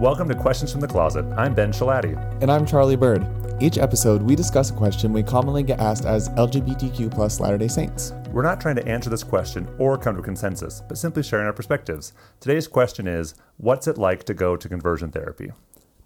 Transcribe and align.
Welcome 0.00 0.30
to 0.30 0.34
Questions 0.34 0.72
from 0.72 0.80
the 0.80 0.88
Closet. 0.88 1.26
I'm 1.36 1.52
Ben 1.52 1.72
Schilaty. 1.72 2.16
And 2.40 2.50
I'm 2.50 2.64
Charlie 2.64 2.96
Bird. 2.96 3.26
Each 3.60 3.76
episode, 3.76 4.22
we 4.22 4.34
discuss 4.34 4.70
a 4.70 4.72
question 4.72 5.12
we 5.12 5.22
commonly 5.22 5.62
get 5.62 5.78
asked 5.78 6.06
as 6.06 6.30
LGBTQ 6.30 7.10
plus 7.10 7.38
Latter 7.38 7.58
day 7.58 7.68
Saints. 7.68 8.14
We're 8.30 8.40
not 8.40 8.62
trying 8.62 8.76
to 8.76 8.88
answer 8.88 9.10
this 9.10 9.22
question 9.22 9.68
or 9.76 9.98
come 9.98 10.14
to 10.14 10.22
a 10.22 10.24
consensus, 10.24 10.80
but 10.88 10.96
simply 10.96 11.22
sharing 11.22 11.44
our 11.44 11.52
perspectives. 11.52 12.14
Today's 12.40 12.66
question 12.66 13.06
is 13.06 13.34
What's 13.58 13.86
it 13.86 13.98
like 13.98 14.24
to 14.24 14.32
go 14.32 14.56
to 14.56 14.68
conversion 14.70 15.10
therapy? 15.10 15.52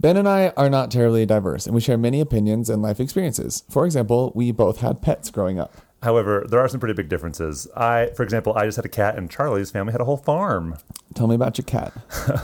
Ben 0.01 0.17
and 0.17 0.29
I 0.29 0.49
are 0.57 0.69
not 0.69 0.91
terribly 0.91 1.25
diverse, 1.25 1.65
and 1.65 1.73
we 1.73 1.81
share 1.81 1.97
many 1.97 2.21
opinions 2.21 2.69
and 2.69 2.83
life 2.83 2.99
experiences. 2.99 3.63
For 3.71 3.87
example, 3.87 4.33
we 4.35 4.51
both 4.51 4.81
had 4.81 5.03
pets 5.03 5.31
growing 5.31 5.61
up. 5.61 5.73
However, 6.05 6.45
there 6.47 6.61
are 6.61 6.69
some 6.69 6.81
pretty 6.81 6.93
big 6.93 7.09
differences. 7.09 7.67
I, 7.75 8.11
for 8.15 8.25
example, 8.25 8.53
I 8.55 8.67
just 8.67 8.77
had 8.77 8.85
a 8.85 8.91
cat, 8.91 9.17
and 9.17 9.31
Charlie's 9.31 9.71
family 9.71 9.93
had 9.93 10.03
a 10.03 10.05
whole 10.05 10.19
farm. 10.19 10.77
Tell 11.15 11.27
me 11.27 11.35
about 11.35 11.57
your 11.57 11.65
cat. 11.65 11.95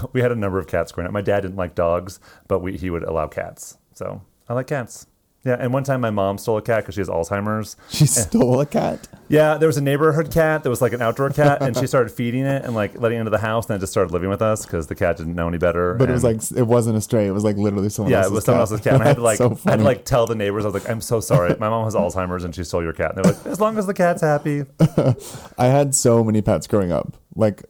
we 0.14 0.22
had 0.22 0.32
a 0.32 0.34
number 0.34 0.58
of 0.58 0.66
cats 0.66 0.92
growing 0.92 1.06
up. 1.06 1.12
My 1.12 1.20
dad 1.20 1.42
didn't 1.42 1.58
like 1.58 1.74
dogs, 1.74 2.20
but 2.48 2.60
we, 2.60 2.78
he 2.78 2.88
would 2.88 3.02
allow 3.02 3.26
cats. 3.26 3.76
So 3.92 4.22
I 4.48 4.54
like 4.54 4.66
cats. 4.66 5.06
Yeah, 5.42 5.56
and 5.58 5.72
one 5.72 5.84
time 5.84 6.02
my 6.02 6.10
mom 6.10 6.36
stole 6.36 6.58
a 6.58 6.62
cat 6.62 6.82
because 6.82 6.94
she 6.94 7.00
has 7.00 7.08
Alzheimer's. 7.08 7.74
She 7.88 8.04
stole 8.04 8.60
a 8.60 8.66
cat? 8.66 9.08
Yeah, 9.28 9.56
there 9.56 9.68
was 9.68 9.78
a 9.78 9.80
neighborhood 9.80 10.30
cat 10.30 10.64
that 10.64 10.68
was 10.68 10.82
like 10.82 10.92
an 10.92 11.00
outdoor 11.00 11.30
cat, 11.30 11.62
and 11.62 11.74
she 11.74 11.86
started 11.88 12.10
feeding 12.10 12.44
it 12.44 12.62
and 12.62 12.74
like 12.74 13.00
letting 13.00 13.16
it 13.16 13.20
into 13.20 13.30
the 13.30 13.38
house, 13.38 13.64
and 13.64 13.70
then 13.70 13.76
it 13.76 13.80
just 13.80 13.92
started 13.92 14.12
living 14.12 14.28
with 14.28 14.42
us 14.42 14.66
because 14.66 14.88
the 14.88 14.94
cat 14.94 15.16
didn't 15.16 15.34
know 15.34 15.48
any 15.48 15.56
better. 15.56 15.94
But 15.94 16.10
it 16.10 16.12
was 16.12 16.24
like 16.24 16.42
it 16.54 16.66
wasn't 16.66 16.98
a 16.98 17.00
stray. 17.00 17.26
It 17.26 17.30
was 17.30 17.42
like 17.42 17.56
literally 17.56 17.88
someone 17.88 18.12
yeah, 18.12 18.18
else's 18.18 18.32
it 18.32 18.34
was 18.34 18.44
someone 18.44 18.58
cat. 18.58 18.70
else's 18.70 18.84
cat. 18.84 18.94
And 18.94 19.02
I 19.02 19.06
had 19.06 19.16
to 19.16 19.22
like, 19.22 19.38
so 19.38 19.58
I 19.64 19.70
had 19.70 19.78
to 19.78 19.84
like 19.84 20.04
tell 20.04 20.26
the 20.26 20.34
neighbors. 20.34 20.64
I 20.64 20.68
was 20.68 20.74
like, 20.74 20.90
I'm 20.90 21.00
so 21.00 21.20
sorry. 21.20 21.56
My 21.58 21.70
mom 21.70 21.84
has 21.84 21.94
Alzheimer's 21.94 22.44
and 22.44 22.54
she 22.54 22.62
stole 22.62 22.82
your 22.82 22.92
cat. 22.92 23.14
And 23.14 23.24
they're 23.24 23.32
like, 23.32 23.46
as 23.46 23.60
long 23.60 23.78
as 23.78 23.86
the 23.86 23.94
cat's 23.94 24.20
happy. 24.20 24.64
I 25.58 25.66
had 25.66 25.94
so 25.94 26.22
many 26.22 26.42
pets 26.42 26.66
growing 26.66 26.92
up. 26.92 27.16
Like, 27.34 27.62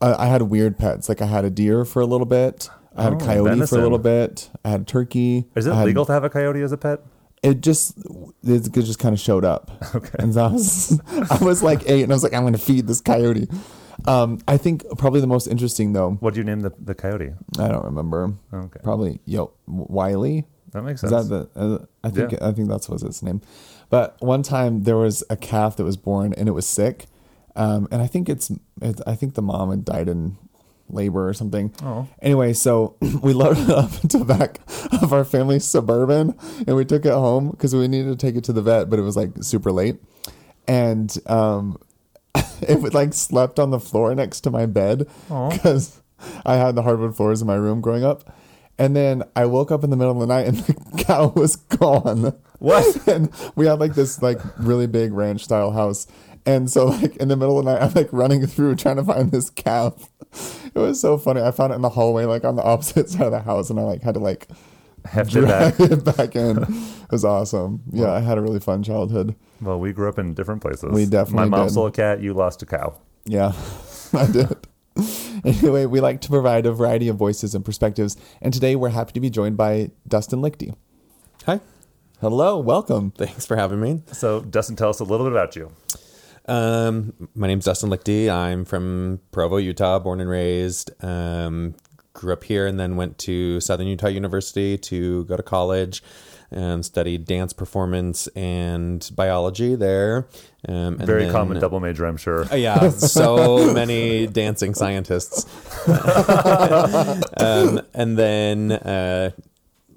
I, 0.00 0.14
I 0.14 0.26
had 0.26 0.42
weird 0.42 0.78
pets. 0.78 1.08
Like, 1.08 1.20
I 1.20 1.26
had 1.26 1.44
a 1.44 1.50
deer 1.50 1.84
for 1.84 2.00
a 2.00 2.06
little 2.06 2.26
bit. 2.26 2.68
I 2.96 3.02
had 3.02 3.12
Oh, 3.12 3.16
a 3.16 3.20
coyote 3.20 3.66
for 3.66 3.78
a 3.78 3.82
little 3.82 3.98
bit. 3.98 4.50
I 4.64 4.70
had 4.70 4.80
a 4.82 4.84
turkey. 4.84 5.46
Is 5.54 5.66
it 5.66 5.74
had- 5.74 5.86
legal 5.86 6.04
to 6.06 6.12
have 6.12 6.24
a 6.24 6.30
coyote 6.30 6.62
as 6.62 6.72
a 6.72 6.76
pet? 6.78 7.00
It 7.42 7.60
just 7.60 7.96
it 8.42 8.72
just 8.72 8.98
kind 8.98 9.12
of 9.12 9.20
showed 9.20 9.44
up. 9.44 9.70
Okay. 9.94 10.16
And 10.18 10.34
so 10.34 10.44
I 10.46 10.48
was 10.52 11.00
I 11.30 11.44
was 11.44 11.62
like 11.62 11.82
eight, 11.88 12.02
and 12.02 12.12
I 12.12 12.14
was 12.14 12.22
like, 12.22 12.32
I'm 12.34 12.42
going 12.42 12.54
to 12.54 12.58
feed 12.58 12.86
this 12.86 13.00
coyote. 13.00 13.48
Um, 14.06 14.38
I 14.48 14.56
think 14.56 14.84
probably 14.98 15.20
the 15.20 15.26
most 15.26 15.46
interesting 15.46 15.92
though. 15.92 16.12
What 16.20 16.34
do 16.34 16.40
you 16.40 16.44
name 16.44 16.60
the, 16.60 16.72
the 16.78 16.94
coyote? 16.94 17.32
I 17.58 17.68
don't 17.68 17.84
remember. 17.84 18.32
Okay. 18.52 18.80
Probably 18.82 19.20
yo 19.24 19.52
Wiley. 19.66 20.44
That 20.72 20.82
makes 20.82 21.02
Is 21.04 21.10
sense. 21.10 21.28
that 21.28 21.54
the? 21.54 21.60
Uh, 21.60 21.84
I 22.04 22.10
think 22.10 22.32
Yeah. 22.32 22.38
I 22.48 22.52
think 22.52 22.68
that's 22.68 22.88
was 22.88 23.02
its 23.02 23.22
name. 23.22 23.40
But 23.90 24.16
one 24.20 24.42
time 24.42 24.82
there 24.82 24.96
was 24.96 25.22
a 25.30 25.36
calf 25.36 25.76
that 25.76 25.84
was 25.84 25.96
born 25.96 26.32
and 26.34 26.48
it 26.48 26.52
was 26.52 26.66
sick, 26.66 27.06
um, 27.54 27.86
and 27.90 28.02
I 28.02 28.06
think 28.08 28.28
it's, 28.28 28.50
it, 28.82 29.00
I 29.06 29.14
think 29.14 29.34
the 29.34 29.42
mom 29.42 29.70
had 29.70 29.84
died 29.84 30.08
in 30.08 30.36
labor 30.88 31.28
or 31.28 31.34
something. 31.34 31.72
Oh. 31.82 32.08
Anyway, 32.20 32.52
so 32.52 32.96
we 33.22 33.32
loaded 33.32 33.68
it 33.68 33.70
up 33.76 33.92
into 34.02 34.18
the 34.18 34.24
back 34.24 34.60
of 35.02 35.12
our 35.12 35.24
family 35.24 35.58
suburban 35.58 36.34
and 36.66 36.76
we 36.76 36.84
took 36.84 37.04
it 37.04 37.12
home 37.12 37.50
because 37.50 37.74
we 37.74 37.88
needed 37.88 38.08
to 38.08 38.16
take 38.16 38.36
it 38.36 38.44
to 38.44 38.52
the 38.52 38.62
vet, 38.62 38.90
but 38.90 38.98
it 38.98 39.02
was 39.02 39.16
like 39.16 39.30
super 39.42 39.72
late, 39.72 39.96
and 40.68 41.16
um, 41.26 41.78
it 42.66 42.80
would 42.80 42.94
like 42.94 43.12
slept 43.14 43.58
on 43.58 43.70
the 43.70 43.80
floor 43.80 44.14
next 44.14 44.40
to 44.42 44.50
my 44.50 44.66
bed 44.66 45.06
because 45.28 46.00
I 46.44 46.56
had 46.56 46.74
the 46.74 46.82
hardwood 46.82 47.16
floors 47.16 47.40
in 47.40 47.46
my 47.46 47.54
room 47.54 47.80
growing 47.80 48.04
up. 48.04 48.34
And 48.78 48.94
then 48.94 49.22
I 49.34 49.46
woke 49.46 49.70
up 49.70 49.84
in 49.84 49.90
the 49.90 49.96
middle 49.96 50.12
of 50.12 50.18
the 50.20 50.26
night 50.26 50.46
and 50.46 50.56
the 50.58 51.04
cow 51.04 51.32
was 51.34 51.56
gone. 51.56 52.38
What? 52.58 53.06
and 53.08 53.30
we 53.54 53.66
had 53.66 53.80
like 53.80 53.94
this 53.94 54.20
like 54.22 54.38
really 54.58 54.86
big 54.86 55.12
ranch 55.12 55.44
style 55.44 55.72
house. 55.72 56.06
And 56.46 56.70
so 56.70 56.86
like 56.86 57.16
in 57.16 57.28
the 57.28 57.36
middle 57.36 57.58
of 57.58 57.64
the 57.64 57.72
night, 57.74 57.82
I'm 57.82 57.92
like 57.94 58.08
running 58.12 58.46
through 58.46 58.76
trying 58.76 58.96
to 58.96 59.04
find 59.04 59.30
this 59.32 59.50
calf. 59.50 60.08
It 60.74 60.78
was 60.78 61.00
so 61.00 61.18
funny. 61.18 61.40
I 61.42 61.50
found 61.50 61.72
it 61.72 61.76
in 61.76 61.82
the 61.82 61.88
hallway, 61.88 62.24
like 62.24 62.44
on 62.44 62.56
the 62.56 62.62
opposite 62.62 63.08
side 63.10 63.22
of 63.22 63.32
the 63.32 63.40
house, 63.40 63.68
and 63.70 63.80
I 63.80 63.82
like 63.82 64.02
had 64.02 64.14
to 64.14 64.20
like 64.20 64.48
Heft 65.04 65.34
it 65.36 65.44
back. 65.46 65.76
drag 65.76 65.92
it 65.92 66.04
back 66.16 66.36
in. 66.36 66.58
It 66.62 67.10
was 67.12 67.24
awesome. 67.24 67.82
Yeah, 67.92 68.12
I 68.12 68.20
had 68.20 68.38
a 68.38 68.40
really 68.42 68.60
fun 68.60 68.82
childhood. 68.82 69.34
Well, 69.60 69.78
we 69.80 69.92
grew 69.92 70.08
up 70.08 70.18
in 70.18 70.34
different 70.34 70.62
places. 70.62 70.90
We 70.92 71.06
definitely 71.06 71.48
My 71.50 71.56
mom 71.56 71.66
did. 71.66 71.72
stole 71.72 71.86
a 71.86 71.92
cat. 71.92 72.20
You 72.20 72.34
lost 72.34 72.62
a 72.62 72.66
cow. 72.66 72.98
Yeah, 73.24 73.52
I 74.12 74.26
did. 74.30 74.56
Anyway, 75.44 75.86
we 75.86 76.00
like 76.00 76.20
to 76.22 76.28
provide 76.28 76.64
a 76.66 76.72
variety 76.72 77.08
of 77.08 77.16
voices 77.16 77.54
and 77.54 77.64
perspectives, 77.64 78.16
and 78.42 78.52
today 78.52 78.76
we're 78.76 78.88
happy 78.90 79.12
to 79.12 79.20
be 79.20 79.30
joined 79.30 79.56
by 79.56 79.90
Dustin 80.08 80.40
Lichty. 80.40 80.74
Hi. 81.44 81.60
Hello, 82.20 82.58
welcome. 82.58 83.10
Thanks 83.10 83.44
for 83.44 83.56
having 83.56 83.78
me. 83.80 84.02
So, 84.12 84.40
Dustin, 84.40 84.74
tell 84.74 84.88
us 84.88 85.00
a 85.00 85.04
little 85.04 85.26
bit 85.26 85.32
about 85.32 85.54
you. 85.54 85.70
Um, 86.46 87.28
my 87.34 87.46
name's 87.46 87.64
Dustin 87.64 87.90
Lichty. 87.90 88.30
I'm 88.30 88.64
from 88.64 89.20
Provo, 89.32 89.56
Utah, 89.56 89.98
born 89.98 90.20
and 90.20 90.30
raised. 90.30 90.90
Um, 91.04 91.74
grew 92.12 92.32
up 92.32 92.44
here 92.44 92.66
and 92.66 92.78
then 92.80 92.96
went 92.96 93.18
to 93.18 93.60
Southern 93.60 93.86
Utah 93.88 94.06
University 94.08 94.78
to 94.78 95.24
go 95.24 95.36
to 95.36 95.42
college 95.42 96.02
and 96.50 96.84
studied 96.84 97.24
dance 97.24 97.52
performance 97.52 98.28
and 98.28 99.10
biology 99.14 99.74
there. 99.74 100.28
Um, 100.68 100.74
and 100.74 101.02
Very 101.06 101.24
then- 101.24 101.32
common 101.32 101.60
double 101.60 101.80
major, 101.80 102.06
I'm 102.06 102.16
sure. 102.16 102.44
Uh, 102.50 102.54
Yeah, 102.56 102.90
so 102.90 103.72
many 103.74 104.26
dancing 104.28 104.72
scientists. 104.72 105.44
um, 107.38 107.80
and 107.92 108.16
then 108.16 108.72
uh, 108.72 109.30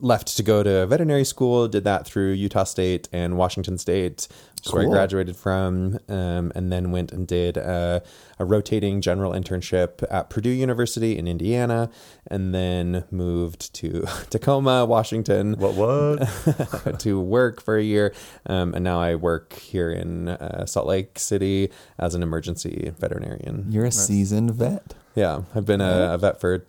left 0.01 0.35
to 0.37 0.43
go 0.43 0.63
to 0.63 0.87
veterinary 0.87 1.23
school. 1.25 1.67
Did 1.67 1.83
that 1.83 2.05
through 2.07 2.31
Utah 2.31 2.63
State 2.63 3.07
and 3.13 3.37
Washington 3.37 3.77
State, 3.77 4.27
which 4.59 4.67
is 4.67 4.73
where 4.73 4.83
I 4.83 4.89
graduated 4.89 5.35
from. 5.35 5.99
Um, 6.07 6.51
and 6.55 6.71
then 6.71 6.91
went 6.91 7.11
and 7.11 7.27
did 7.27 7.57
uh, 7.57 7.99
a 8.37 8.45
rotating 8.45 9.01
general 9.01 9.31
internship 9.33 10.03
at 10.09 10.29
Purdue 10.29 10.49
University 10.49 11.17
in 11.17 11.27
Indiana. 11.27 11.89
And 12.27 12.53
then 12.53 13.05
moved 13.11 13.73
to 13.75 14.05
Tacoma, 14.29 14.85
Washington 14.85 15.53
What, 15.53 15.75
what? 15.75 16.99
to 16.99 17.19
work 17.19 17.61
for 17.61 17.77
a 17.77 17.83
year, 17.83 18.13
um, 18.45 18.73
and 18.73 18.83
now 18.83 18.99
I 18.99 19.15
work 19.15 19.53
here 19.53 19.91
in 19.91 20.29
uh, 20.29 20.65
Salt 20.65 20.87
Lake 20.87 21.17
City 21.17 21.71
as 21.97 22.15
an 22.15 22.23
emergency 22.23 22.91
veterinarian. 22.97 23.65
You're 23.69 23.85
a 23.85 23.91
seasoned 23.91 24.51
vet. 24.51 24.93
Yeah, 25.15 25.41
I've 25.55 25.65
been 25.65 25.81
a, 25.81 26.13
a 26.13 26.17
vet 26.17 26.39
for 26.39 26.65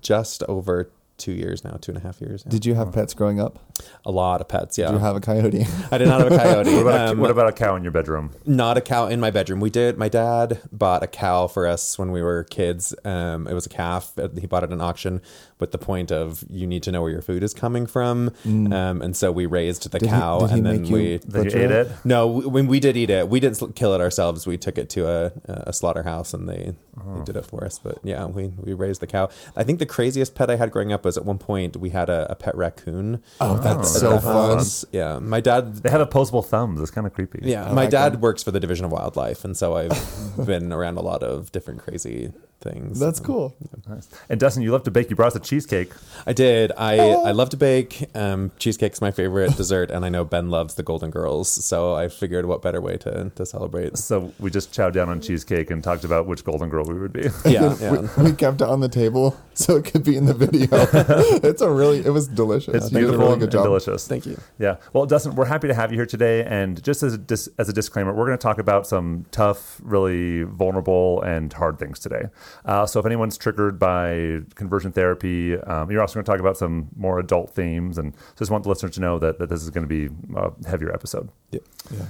just 0.00 0.42
over 0.44 0.90
two 1.16 1.32
years 1.32 1.62
now, 1.64 1.76
two 1.80 1.92
and 1.92 1.98
a 1.98 2.02
half 2.06 2.20
years. 2.20 2.42
yeah. 2.44 2.50
Did 2.50 2.66
you 2.66 2.74
have 2.74 2.92
pets 2.92 3.14
growing 3.14 3.40
up? 3.40 3.58
a 4.06 4.10
lot 4.10 4.40
of 4.40 4.46
pets. 4.46 4.78
Yeah, 4.78 4.86
Did 4.86 4.94
you 4.94 4.98
have 5.00 5.16
a 5.16 5.20
coyote? 5.20 5.66
I 5.90 5.98
did 5.98 6.06
not 6.06 6.20
have 6.20 6.32
a 6.32 6.36
coyote. 6.38 6.72
What 6.74 6.82
about, 6.82 7.08
a, 7.08 7.12
Um, 7.12 7.18
what 7.18 7.30
about 7.30 7.48
a 7.48 7.52
cow 7.52 7.74
in 7.74 7.82
your 7.82 7.90
bedroom? 7.90 8.30
not 8.46 8.76
a 8.78 8.80
cow 8.80 9.06
in 9.08 9.18
my 9.18 9.30
bedroom. 9.32 9.58
We 9.60 9.68
did. 9.70 9.98
My 9.98 10.08
dad 10.08 10.60
bought 10.70 11.02
a 11.02 11.06
cow 11.08 11.48
for 11.48 11.66
us 11.66 11.98
when 11.98 12.12
we 12.12 12.22
were 12.22 12.44
kids. 12.44 12.94
Um, 13.04 13.48
it 13.48 13.54
was 13.54 13.66
a 13.66 13.68
calf. 13.68 14.12
Uh, 14.16 14.28
He 14.40 14.46
bought 14.46 14.62
it 14.62 14.66
at 14.66 14.72
an 14.72 14.80
auction 14.80 15.20
with 15.58 15.72
the 15.72 15.78
point 15.78 16.12
of 16.12 16.44
you 16.48 16.66
need 16.68 16.82
to 16.84 16.92
know 16.92 17.02
where 17.02 17.10
your 17.10 17.22
food 17.22 17.42
is 17.42 17.52
coming 17.54 17.86
from. 17.86 18.30
Um, 18.44 19.02
and 19.02 19.16
so 19.16 19.32
we 19.32 19.46
raised 19.46 19.90
the 19.90 19.98
Mm. 19.98 20.00
Did 20.02 20.02
he- 20.02 20.08
cow, 20.16 20.38
did 20.40 20.50
he 20.50 20.56
and 20.58 20.66
then 20.66 20.82
make 20.82 20.90
we. 20.92 21.16
That 21.16 21.26
you 21.38 21.44
butcher 21.44 21.58
ate 21.58 21.70
it? 21.70 21.86
it? 21.88 21.92
No, 22.04 22.26
we- 22.28 22.46
when 22.46 22.66
we 22.68 22.78
did 22.80 22.96
eat 22.96 23.10
it, 23.10 23.28
we 23.28 23.40
didn't 23.40 23.74
kill 23.74 23.92
it 23.94 24.00
ourselves. 24.00 24.46
We 24.46 24.56
took 24.56 24.78
it 24.78 24.88
to 24.90 25.08
a, 25.08 25.32
a 25.46 25.72
slaughterhouse 25.72 26.32
and 26.34 26.48
they, 26.48 26.74
Oh. 26.96 27.18
they 27.18 27.24
did 27.24 27.36
it 27.36 27.44
for 27.46 27.64
us. 27.64 27.80
But 27.82 27.98
yeah, 28.04 28.26
we, 28.26 28.48
we 28.58 28.72
raised 28.72 29.00
the 29.00 29.06
cow. 29.08 29.28
I 29.56 29.64
think 29.64 29.80
the 29.80 29.86
craziest 29.86 30.34
pet 30.36 30.48
I 30.48 30.56
had 30.56 30.70
growing 30.70 30.92
up 30.92 31.03
was 31.04 31.16
at 31.16 31.24
one 31.24 31.38
point 31.38 31.76
we 31.76 31.90
had 31.90 32.08
a, 32.08 32.26
a 32.30 32.34
pet 32.34 32.56
raccoon. 32.56 33.22
Oh, 33.40 33.56
that's 33.58 33.98
so 33.98 34.10
that's 34.12 34.24
fun. 34.24 34.58
fun. 34.58 34.90
Yeah, 34.92 35.18
my 35.18 35.40
dad. 35.40 35.76
They 35.76 35.90
have 35.90 36.00
opposable 36.00 36.42
thumbs. 36.42 36.80
It's 36.80 36.90
kind 36.90 37.06
of 37.06 37.12
creepy. 37.12 37.40
Yeah, 37.42 37.64
I 37.64 37.68
my 37.72 37.82
like 37.82 37.90
dad 37.90 38.14
them. 38.14 38.20
works 38.20 38.42
for 38.42 38.50
the 38.50 38.60
Division 38.60 38.84
of 38.84 38.92
Wildlife, 38.92 39.44
and 39.44 39.56
so 39.56 39.76
I've 39.76 40.36
been 40.46 40.72
around 40.72 40.96
a 40.98 41.02
lot 41.02 41.22
of 41.22 41.52
different 41.52 41.80
crazy 41.80 42.32
things. 42.64 42.98
That's 42.98 43.20
Um, 43.20 43.26
cool. 43.26 43.56
Nice. 43.88 44.08
And 44.28 44.40
Dustin, 44.40 44.62
you 44.64 44.72
love 44.72 44.82
to 44.84 44.90
bake. 44.90 45.10
You 45.10 45.16
brought 45.16 45.28
us 45.28 45.36
a 45.36 45.40
cheesecake. 45.40 45.92
I 46.26 46.32
did. 46.32 46.72
I 46.76 46.98
I 46.98 47.30
love 47.30 47.50
to 47.50 47.56
bake. 47.56 48.08
Um, 48.16 48.50
cheesecake's 48.58 49.00
my 49.00 49.10
favorite 49.12 49.56
dessert, 49.56 49.90
and 49.92 50.04
I 50.04 50.08
know 50.08 50.24
Ben 50.24 50.50
loves 50.50 50.74
the 50.74 50.82
Golden 50.82 51.10
Girls, 51.10 51.48
so 51.48 51.94
I 51.94 52.08
figured 52.08 52.46
what 52.46 52.62
better 52.62 52.80
way 52.80 52.96
to 52.98 53.30
to 53.36 53.46
celebrate. 53.46 53.96
So 53.98 54.32
we 54.40 54.50
just 54.50 54.72
chowed 54.72 54.94
down 54.94 55.08
on 55.08 55.20
cheesecake 55.20 55.70
and 55.70 55.84
talked 55.84 56.02
about 56.04 56.26
which 56.26 56.42
golden 56.44 56.68
girl 56.70 56.84
we 56.84 56.94
would 56.98 57.12
be. 57.12 57.28
Yeah, 57.44 57.76
yeah. 57.80 58.08
We, 58.16 58.24
we 58.24 58.32
kept 58.32 58.62
it 58.62 58.68
on 58.68 58.80
the 58.80 58.88
table 58.88 59.36
so 59.52 59.76
it 59.76 59.84
could 59.84 60.02
be 60.02 60.16
in 60.16 60.24
the 60.24 60.34
video. 60.34 60.66
it's 61.48 61.60
a 61.62 61.70
really, 61.70 61.98
it 62.00 62.10
was 62.10 62.26
delicious. 62.26 62.74
It's 62.74 62.86
I 62.86 62.88
think 62.88 62.92
you 62.92 62.98
did 63.00 63.04
a 63.06 63.18
beautiful 63.18 63.20
really 63.26 63.32
and, 63.34 63.40
good 63.40 63.44
and 63.46 63.52
job. 63.52 63.64
delicious. 63.64 64.08
Thank 64.08 64.24
you. 64.26 64.40
Yeah. 64.58 64.76
Well, 64.94 65.04
Dustin, 65.06 65.34
we're 65.36 65.44
happy 65.44 65.68
to 65.68 65.74
have 65.74 65.92
you 65.92 65.98
here 65.98 66.06
today. 66.06 66.42
And 66.44 66.82
just 66.82 67.02
as 67.02 67.12
a, 67.14 67.18
dis- 67.18 67.48
as 67.58 67.68
a 67.68 67.72
disclaimer, 67.72 68.12
we're 68.14 68.24
going 68.26 68.38
to 68.38 68.42
talk 68.42 68.58
about 68.58 68.86
some 68.86 69.26
tough, 69.30 69.78
really 69.84 70.42
vulnerable, 70.44 71.20
and 71.22 71.52
hard 71.52 71.78
things 71.78 71.98
today. 71.98 72.24
Uh, 72.64 72.86
so 72.86 73.00
if 73.00 73.06
anyone's 73.06 73.36
triggered 73.36 73.78
by 73.78 74.40
conversion 74.54 74.92
therapy, 74.92 75.56
um, 75.56 75.90
you're 75.90 76.00
also 76.00 76.14
going 76.14 76.24
to 76.24 76.30
talk 76.30 76.40
about 76.40 76.56
some 76.56 76.88
more 76.96 77.18
adult 77.18 77.50
themes. 77.54 77.98
And 77.98 78.14
just 78.38 78.50
want 78.50 78.64
the 78.64 78.70
listeners 78.70 78.94
to 78.94 79.00
know 79.00 79.18
that, 79.18 79.38
that 79.38 79.48
this 79.48 79.62
is 79.62 79.70
going 79.70 79.86
to 79.86 80.08
be 80.08 80.14
a 80.36 80.52
heavier 80.68 80.92
episode. 80.92 81.30
Yeah. 81.50 81.60
Yeah. 81.90 82.06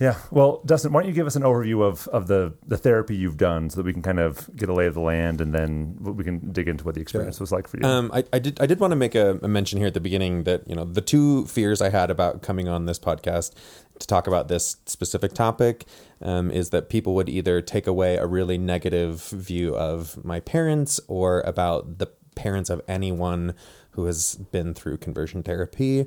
Yeah. 0.00 0.16
Well, 0.32 0.60
Dustin, 0.66 0.92
why 0.92 1.02
don't 1.02 1.08
you 1.08 1.14
give 1.14 1.26
us 1.26 1.36
an 1.36 1.42
overview 1.42 1.82
of, 1.82 2.08
of 2.08 2.26
the, 2.26 2.52
the 2.66 2.76
therapy 2.76 3.14
you've 3.14 3.36
done 3.36 3.70
so 3.70 3.76
that 3.76 3.86
we 3.86 3.92
can 3.92 4.02
kind 4.02 4.18
of 4.18 4.50
get 4.56 4.68
a 4.68 4.72
lay 4.72 4.86
of 4.86 4.94
the 4.94 5.00
land 5.00 5.40
and 5.40 5.54
then 5.54 5.96
we 6.00 6.24
can 6.24 6.50
dig 6.50 6.66
into 6.66 6.84
what 6.84 6.96
the 6.96 7.00
experience 7.00 7.38
was 7.38 7.52
like 7.52 7.68
for 7.68 7.78
you. 7.78 7.86
Um, 7.86 8.10
I, 8.12 8.24
I 8.32 8.40
did 8.40 8.60
I 8.60 8.66
did 8.66 8.80
want 8.80 8.90
to 8.90 8.96
make 8.96 9.14
a, 9.14 9.38
a 9.40 9.46
mention 9.46 9.78
here 9.78 9.86
at 9.86 9.94
the 9.94 10.00
beginning 10.00 10.44
that 10.44 10.68
you 10.68 10.74
know 10.74 10.84
the 10.84 11.00
two 11.00 11.46
fears 11.46 11.80
I 11.80 11.90
had 11.90 12.10
about 12.10 12.42
coming 12.42 12.66
on 12.68 12.86
this 12.86 12.98
podcast 12.98 13.52
to 14.00 14.06
talk 14.06 14.26
about 14.26 14.48
this 14.48 14.78
specific 14.86 15.32
topic 15.32 15.84
um, 16.24 16.50
is 16.50 16.70
that 16.70 16.88
people 16.88 17.14
would 17.14 17.28
either 17.28 17.60
take 17.60 17.86
away 17.86 18.16
a 18.16 18.26
really 18.26 18.58
negative 18.58 19.28
view 19.28 19.76
of 19.76 20.24
my 20.24 20.40
parents 20.40 21.00
or 21.06 21.40
about 21.42 21.98
the 21.98 22.08
parents 22.34 22.70
of 22.70 22.82
anyone 22.88 23.54
who 23.90 24.06
has 24.06 24.36
been 24.50 24.74
through 24.74 24.96
conversion 24.96 25.42
therapy. 25.42 26.06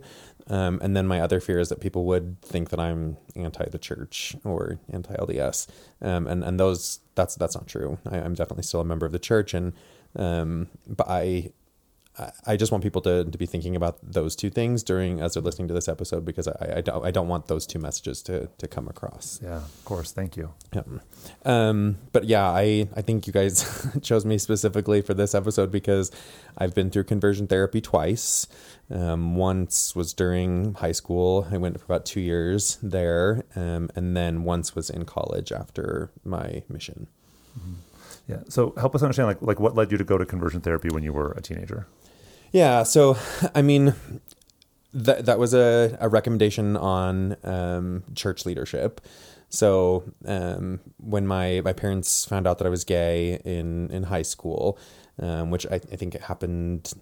Um, 0.50 0.80
and 0.82 0.96
then 0.96 1.08
my 1.08 1.20
other 1.20 1.40
fear 1.40 1.60
is 1.60 1.70
that 1.70 1.80
people 1.80 2.06
would 2.06 2.42
think 2.42 2.70
that 2.70 2.80
I'm 2.80 3.18
anti 3.36 3.66
the 3.70 3.78
church 3.78 4.36
or 4.44 4.80
anti 4.90 5.14
LDS, 5.16 5.68
um, 6.02 6.26
and 6.28 6.44
and 6.44 6.60
those 6.60 7.00
that's 7.16 7.36
that's 7.36 7.56
not 7.56 7.68
true. 7.68 7.98
I, 8.10 8.18
am 8.20 8.34
definitely 8.34 8.64
still 8.64 8.80
a 8.80 8.86
member 8.86 9.06
of 9.06 9.12
the 9.12 9.20
church, 9.20 9.54
and 9.54 9.74
um, 10.16 10.70
but 10.88 11.10
I 11.10 11.52
I 12.48 12.58
just 12.58 12.72
want 12.72 12.84
people 12.84 13.02
to, 13.02 13.26
to 13.26 13.38
be 13.38 13.46
thinking 13.46 13.76
about 13.76 14.00
those 14.02 14.36
two 14.36 14.50
things 14.50 14.82
during 14.82 15.22
as 15.22 15.36
they're 15.36 15.44
listening 15.44 15.68
to 15.68 15.74
this 15.74 15.88
episode 15.88 16.26
because 16.26 16.48
I, 16.48 16.78
I 16.78 16.82
don't 16.82 17.06
I 17.06 17.12
don't 17.12 17.28
want 17.28 17.48
those 17.48 17.68
two 17.68 17.78
messages 17.78 18.24
to, 18.24 18.50
to 18.58 18.68
come 18.68 18.88
across. 18.88 19.40
Yeah, 19.44 19.58
of 19.58 19.86
course. 19.86 20.12
Thank 20.12 20.36
you. 20.36 20.54
Yeah. 20.74 20.82
Um, 21.46 21.98
but 22.14 22.24
yeah, 22.24 22.50
I, 22.50 22.90
I 22.96 23.02
think 23.02 23.28
you 23.28 23.34
guys 23.34 23.88
chose 24.02 24.26
me 24.26 24.40
specifically 24.40 25.02
for 25.02 25.14
this 25.14 25.36
episode 25.36 25.72
because 25.72 26.12
I've 26.58 26.74
been 26.74 26.90
through 26.90 27.04
conversion 27.04 27.46
therapy 27.46 27.82
twice. 27.82 28.48
Um, 28.90 29.36
once 29.36 29.96
was 29.96 30.14
during 30.14 30.74
high 30.76 30.94
school. 30.94 31.48
I 31.52 31.58
went 31.58 31.78
for 31.80 31.86
about 31.86 32.06
two 32.06 32.22
years 32.22 32.78
there, 32.82 33.44
um, 33.56 33.90
and 33.96 34.16
then 34.16 34.44
once 34.44 34.76
was 34.76 34.90
in 34.90 35.06
college 35.06 35.52
after 35.52 36.10
my 36.24 36.64
mission. 36.70 37.08
Mm-hmm. 37.60 37.74
Yeah. 38.28 38.40
So 38.50 38.74
help 38.78 38.94
us 38.94 39.02
understand, 39.02 39.28
like, 39.28 39.42
like 39.42 39.60
what 39.60 39.76
led 39.76 39.92
you 39.92 39.98
to 39.98 40.04
go 40.04 40.18
to 40.18 40.26
conversion 40.26 40.62
therapy 40.62 40.90
when 40.90 41.04
you 41.04 41.14
were 41.14 41.32
a 41.32 41.42
teenager? 41.42 41.88
Yeah. 42.52 42.84
So, 42.84 43.18
I 43.56 43.62
mean, 43.62 43.94
that 44.94 45.26
that 45.26 45.40
was 45.40 45.54
a, 45.54 45.98
a 46.00 46.10
recommendation 46.10 46.76
on 46.76 47.38
um, 47.44 48.04
church 48.16 48.46
leadership. 48.46 49.02
So 49.50 50.04
um, 50.26 50.82
when 50.98 51.26
my, 51.26 51.62
my 51.64 51.74
parents 51.74 52.26
found 52.26 52.48
out 52.48 52.58
that 52.58 52.68
I 52.68 52.70
was 52.70 52.84
gay 52.84 53.40
in, 53.46 53.90
in 53.92 54.04
high 54.04 54.24
school, 54.24 54.78
um, 55.20 55.52
which 55.52 55.66
I, 55.68 55.76
I 55.76 55.96
think 55.96 56.16
it 56.16 56.22
happened 56.22 56.94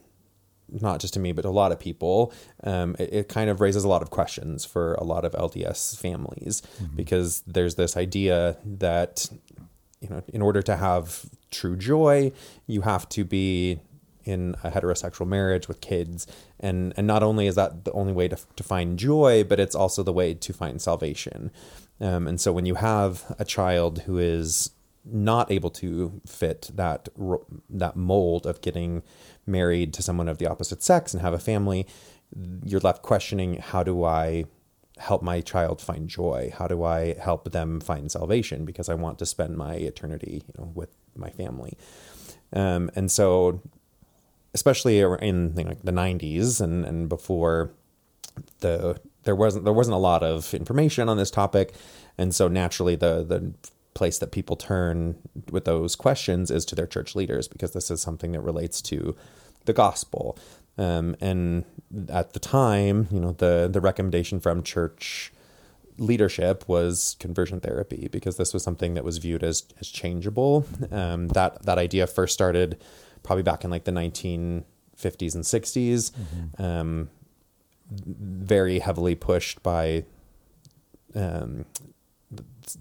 not 0.69 0.99
just 0.99 1.13
to 1.13 1.19
me, 1.19 1.31
but 1.31 1.43
to 1.43 1.47
a 1.47 1.49
lot 1.49 1.71
of 1.71 1.79
people, 1.79 2.33
um, 2.63 2.95
it, 2.97 3.13
it, 3.13 3.29
kind 3.29 3.49
of 3.49 3.61
raises 3.61 3.83
a 3.83 3.87
lot 3.87 4.01
of 4.01 4.09
questions 4.09 4.65
for 4.65 4.95
a 4.95 5.03
lot 5.03 5.23
of 5.23 5.33
LDS 5.33 5.97
families 5.97 6.61
mm-hmm. 6.81 6.95
because 6.95 7.41
there's 7.45 7.75
this 7.75 7.95
idea 7.95 8.57
that, 8.65 9.29
you 10.01 10.09
know, 10.09 10.23
in 10.27 10.41
order 10.41 10.61
to 10.61 10.75
have 10.75 11.25
true 11.51 11.75
joy, 11.75 12.31
you 12.67 12.81
have 12.81 13.07
to 13.09 13.23
be 13.23 13.79
in 14.23 14.55
a 14.63 14.71
heterosexual 14.71 15.27
marriage 15.27 15.67
with 15.67 15.81
kids. 15.81 16.27
And 16.59 16.93
and 16.97 17.05
not 17.05 17.23
only 17.23 17.47
is 17.47 17.55
that 17.55 17.85
the 17.85 17.91
only 17.91 18.13
way 18.13 18.27
to, 18.27 18.37
to 18.55 18.63
find 18.63 18.97
joy 18.97 19.43
but 19.43 19.59
it's 19.59 19.75
also 19.75 20.03
the 20.03 20.13
way 20.13 20.33
to 20.33 20.53
find 20.53 20.81
salvation. 20.81 21.51
Um, 22.01 22.27
and 22.27 22.41
so 22.41 22.51
when 22.51 22.65
you 22.65 22.75
have 22.75 23.35
a 23.39 23.45
child 23.45 23.99
who 23.99 24.17
is 24.17 24.71
not 25.05 25.51
able 25.51 25.69
to 25.69 26.19
fit 26.25 26.71
that 26.73 27.07
that 27.69 27.95
mold 27.95 28.47
of 28.47 28.61
getting 28.61 29.03
married 29.45 29.93
to 29.93 30.01
someone 30.01 30.27
of 30.27 30.39
the 30.39 30.47
opposite 30.47 30.81
sex 30.81 31.13
and 31.13 31.21
have 31.21 31.33
a 31.33 31.39
family 31.39 31.85
you're 32.65 32.79
left 32.79 33.03
questioning 33.03 33.57
how 33.57 33.83
do 33.83 34.03
i 34.03 34.43
help 34.97 35.21
my 35.21 35.41
child 35.41 35.81
find 35.81 36.07
joy? 36.07 36.53
How 36.57 36.67
do 36.67 36.83
i 36.83 37.15
help 37.15 37.51
them 37.51 37.79
find 37.79 38.11
salvation? 38.11 38.65
Because 38.65 38.89
i 38.89 38.93
want 38.93 39.19
to 39.19 39.25
spend 39.25 39.57
my 39.57 39.75
eternity 39.75 40.43
you 40.47 40.53
know 40.57 40.71
with 40.73 40.89
my 41.15 41.29
family. 41.29 41.77
Um, 42.53 42.89
and 42.95 43.11
so 43.11 43.61
especially 44.53 44.99
in 44.99 45.53
you 45.57 45.63
know, 45.65 45.75
the 45.83 45.91
90s 45.91 46.61
and, 46.61 46.85
and 46.85 47.09
before 47.09 47.71
the 48.61 48.99
there 49.23 49.35
wasn't 49.35 49.65
there 49.65 49.73
wasn't 49.73 49.93
a 49.93 49.99
lot 49.99 50.23
of 50.23 50.53
information 50.53 51.09
on 51.09 51.17
this 51.17 51.31
topic. 51.31 51.73
And 52.17 52.33
so 52.33 52.47
naturally 52.47 52.95
the 52.95 53.23
the 53.23 53.53
place 53.93 54.19
that 54.19 54.31
people 54.31 54.55
turn 54.55 55.15
with 55.51 55.65
those 55.65 55.95
questions 55.95 56.51
is 56.51 56.65
to 56.65 56.75
their 56.75 56.87
church 56.87 57.15
leaders 57.15 57.47
because 57.47 57.71
this 57.71 57.89
is 57.89 58.01
something 58.01 58.33
that 58.33 58.41
relates 58.41 58.81
to 58.81 59.15
the 59.65 59.73
gospel. 59.73 60.37
Um, 60.77 61.15
and 61.21 61.63
at 62.09 62.33
the 62.33 62.39
time 62.39 63.07
you 63.11 63.19
know 63.19 63.31
the 63.31 63.69
the 63.71 63.81
recommendation 63.81 64.39
from 64.39 64.63
church 64.63 65.31
leadership 65.97 66.67
was 66.67 67.15
conversion 67.19 67.59
therapy 67.59 68.09
because 68.11 68.35
this 68.35 68.53
was 68.53 68.61
something 68.61 68.95
that 68.95 69.03
was 69.03 69.17
viewed 69.17 69.43
as 69.43 69.63
as 69.79 69.87
changeable 69.87 70.65
um, 70.91 71.27
that 71.29 71.61
that 71.63 71.77
idea 71.77 72.05
first 72.05 72.33
started 72.33 72.77
probably 73.25 73.43
back 73.43 73.63
in 73.63 73.71
like 73.71 73.83
the 73.83 73.91
1950s 73.91 74.63
and 75.35 75.43
60s, 75.43 76.11
mm-hmm. 76.11 76.61
um, 76.63 77.09
very 77.89 78.79
heavily 78.79 79.15
pushed 79.15 79.61
by 79.63 80.05
um, 81.15 81.65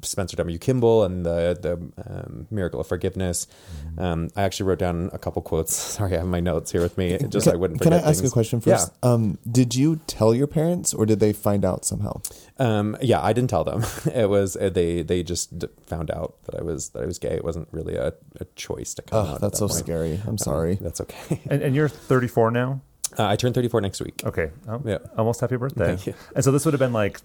Spencer 0.03 0.37
W. 0.37 0.59
Kimball 0.59 1.05
and 1.05 1.25
the 1.25 1.59
the 1.61 1.75
um, 2.09 2.47
Miracle 2.51 2.81
of 2.81 2.87
Forgiveness. 2.87 3.47
Mm-hmm. 3.47 4.01
Um, 4.01 4.31
I 4.37 4.43
actually 4.43 4.67
wrote 4.67 4.79
down 4.79 5.11
a 5.13 5.19
couple 5.19 5.43
quotes. 5.43 5.75
Sorry, 5.95 6.15
I 6.15 6.19
have 6.19 6.27
my 6.27 6.41
notes 6.41 6.73
here 6.73 6.83
with 6.83 6.99
me, 6.99 7.19
just 7.19 7.31
can, 7.31 7.41
so 7.41 7.53
I 7.53 7.57
wouldn't. 7.57 7.81
Can 7.81 7.93
I 7.93 7.99
ask 7.99 8.21
things. 8.21 8.31
a 8.31 8.33
question 8.33 8.61
first? 8.61 8.93
Yeah. 9.03 9.11
Um, 9.11 9.39
did 9.51 9.75
you 9.75 10.01
tell 10.07 10.35
your 10.35 10.47
parents, 10.47 10.95
or 10.95 11.07
did 11.07 11.21
they 11.21 11.33
find 11.33 11.65
out 11.65 11.85
somehow? 11.85 12.21
Um, 12.59 12.97
yeah, 13.01 13.21
I 13.21 13.33
didn't 13.33 13.51
tell 13.51 13.65
them. 13.65 13.85
It 14.15 14.29
was 14.29 14.57
uh, 14.57 14.71
they 14.71 15.03
they 15.03 15.23
just 15.23 15.65
found 15.87 16.11
out 16.11 16.37
that 16.45 16.55
I 16.55 16.63
was 16.63 16.91
that 16.91 17.03
I 17.03 17.07
was 17.07 17.19
gay. 17.19 17.31
It 17.31 17.45
wasn't 17.45 17.69
really 17.73 17.97
a, 17.97 18.13
a 18.41 18.45
choice 18.55 18.95
to 18.95 19.03
come 19.03 19.27
oh, 19.27 19.31
out. 19.33 19.41
That's 19.41 19.59
that 19.61 19.69
so 19.69 19.69
point. 19.69 19.79
scary. 19.81 20.21
I'm 20.27 20.39
sorry. 20.39 20.77
that's 20.77 21.01
okay. 21.01 21.41
And, 21.51 21.63
and 21.63 21.75
you're 21.75 21.89
34 21.89 22.51
now. 22.51 22.81
Uh, 23.19 23.27
I 23.27 23.37
turn 23.37 23.53
34 23.53 23.81
next 23.81 24.01
week. 24.01 24.23
Okay. 24.25 24.51
Oh, 24.69 24.83
yeah. 24.85 24.99
Almost 25.17 25.41
happy 25.41 25.57
birthday. 25.57 25.87
Thank 25.87 26.07
you. 26.07 26.15
And 26.35 26.45
so 26.45 26.51
this 26.51 26.65
would 26.65 26.75
have 26.75 26.81
been 26.81 26.93
like 26.93 27.21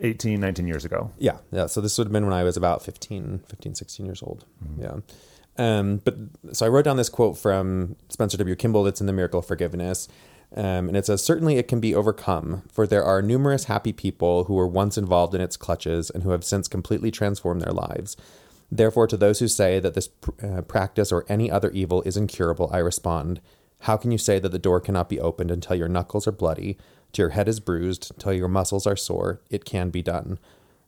18, 0.00 0.40
19 0.40 0.66
years 0.66 0.84
ago. 0.84 1.10
Yeah. 1.18 1.38
Yeah. 1.52 1.66
So 1.66 1.80
this 1.80 1.96
would 1.98 2.08
have 2.08 2.12
been 2.12 2.24
when 2.24 2.34
I 2.34 2.42
was 2.42 2.56
about 2.56 2.84
15, 2.84 3.40
15 3.48 3.74
16 3.74 4.06
years 4.06 4.22
old. 4.22 4.44
Mm-hmm. 4.64 4.82
Yeah. 4.82 4.98
Um, 5.58 6.00
but 6.04 6.16
so 6.52 6.66
I 6.66 6.68
wrote 6.68 6.84
down 6.84 6.96
this 6.96 7.08
quote 7.08 7.36
from 7.36 7.96
Spencer 8.08 8.36
W. 8.38 8.54
Kimball 8.54 8.84
that's 8.84 9.00
in 9.00 9.06
The 9.06 9.12
Miracle 9.12 9.40
of 9.40 9.46
Forgiveness. 9.46 10.08
Um, 10.56 10.88
and 10.88 10.96
it 10.96 11.04
says, 11.04 11.22
Certainly 11.22 11.56
it 11.56 11.68
can 11.68 11.80
be 11.80 11.94
overcome, 11.94 12.62
for 12.72 12.86
there 12.86 13.04
are 13.04 13.20
numerous 13.20 13.64
happy 13.64 13.92
people 13.92 14.44
who 14.44 14.54
were 14.54 14.66
once 14.66 14.96
involved 14.96 15.34
in 15.34 15.40
its 15.40 15.56
clutches 15.56 16.10
and 16.10 16.22
who 16.22 16.30
have 16.30 16.44
since 16.44 16.68
completely 16.68 17.10
transformed 17.10 17.60
their 17.60 17.72
lives. 17.72 18.16
Therefore, 18.70 19.06
to 19.06 19.16
those 19.16 19.40
who 19.40 19.48
say 19.48 19.80
that 19.80 19.94
this 19.94 20.08
pr- 20.08 20.30
uh, 20.42 20.62
practice 20.62 21.10
or 21.10 21.24
any 21.28 21.50
other 21.50 21.70
evil 21.70 22.02
is 22.02 22.16
incurable, 22.16 22.70
I 22.72 22.78
respond, 22.78 23.40
how 23.80 23.96
can 23.96 24.10
you 24.10 24.18
say 24.18 24.38
that 24.38 24.50
the 24.50 24.58
door 24.58 24.80
cannot 24.80 25.08
be 25.08 25.20
opened 25.20 25.50
until 25.50 25.76
your 25.76 25.88
knuckles 25.88 26.26
are 26.26 26.32
bloody, 26.32 26.76
till 27.12 27.24
your 27.24 27.30
head 27.30 27.48
is 27.48 27.60
bruised, 27.60 28.12
till 28.18 28.32
your 28.32 28.48
muscles 28.48 28.86
are 28.86 28.96
sore? 28.96 29.40
It 29.50 29.64
can 29.64 29.90
be 29.90 30.02
done. 30.02 30.38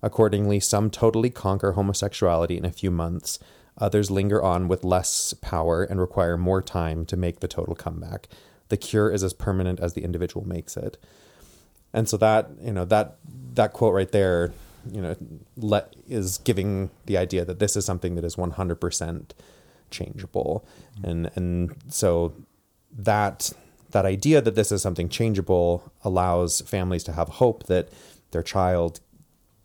Accordingly, 0.03 0.61
some 0.61 0.91
totally 0.91 1.31
conquer 1.31 1.73
homosexuality 1.73 2.57
in 2.57 2.65
a 2.65 2.73
few 2.73 2.91
months. 2.91 3.39
Others 3.79 4.11
linger 4.11 4.43
on 4.43 4.69
with 4.69 4.85
less 4.85 5.35
power 5.35 5.85
and 5.85 6.01
require 6.01 6.37
more 6.37 6.63
time 6.63 7.07
to 7.07 7.17
make 7.17 7.41
the 7.41 7.49
total 7.49 7.75
comeback. 7.75 8.29
The 8.69 8.77
cure 8.77 9.11
is 9.11 9.23
as 9.23 9.33
permanent 9.33 9.81
as 9.81 9.95
the 9.95 10.05
individual 10.05 10.47
makes 10.47 10.77
it. 10.77 10.97
And 11.93 12.09
so 12.09 12.17
that, 12.19 12.51
you 12.61 12.73
know, 12.73 12.85
that 12.87 13.17
that 13.55 13.73
quote 13.73 13.95
right 13.95 14.11
there, 14.11 14.53
you 14.91 15.01
know, 15.01 15.17
let 15.57 15.95
is 16.09 16.39
giving 16.39 16.91
the 17.07 17.17
idea 17.17 17.45
that 17.45 17.59
this 17.59 17.77
is 17.77 17.85
something 17.85 18.15
that 18.15 18.25
is 18.25 18.37
100% 18.37 19.31
changeable. 19.91 20.65
Mm-hmm. 20.97 21.11
And 21.11 21.31
and 21.35 21.77
so 21.89 22.33
that 22.97 23.53
that 23.91 24.05
idea 24.05 24.41
that 24.41 24.55
this 24.55 24.71
is 24.71 24.83
something 24.83 25.09
changeable 25.09 25.93
allows 26.05 26.61
families 26.63 27.03
to 27.05 27.13
have 27.13 27.29
hope 27.29 27.65
that 27.67 27.89
their 28.31 28.43
child 28.43 29.01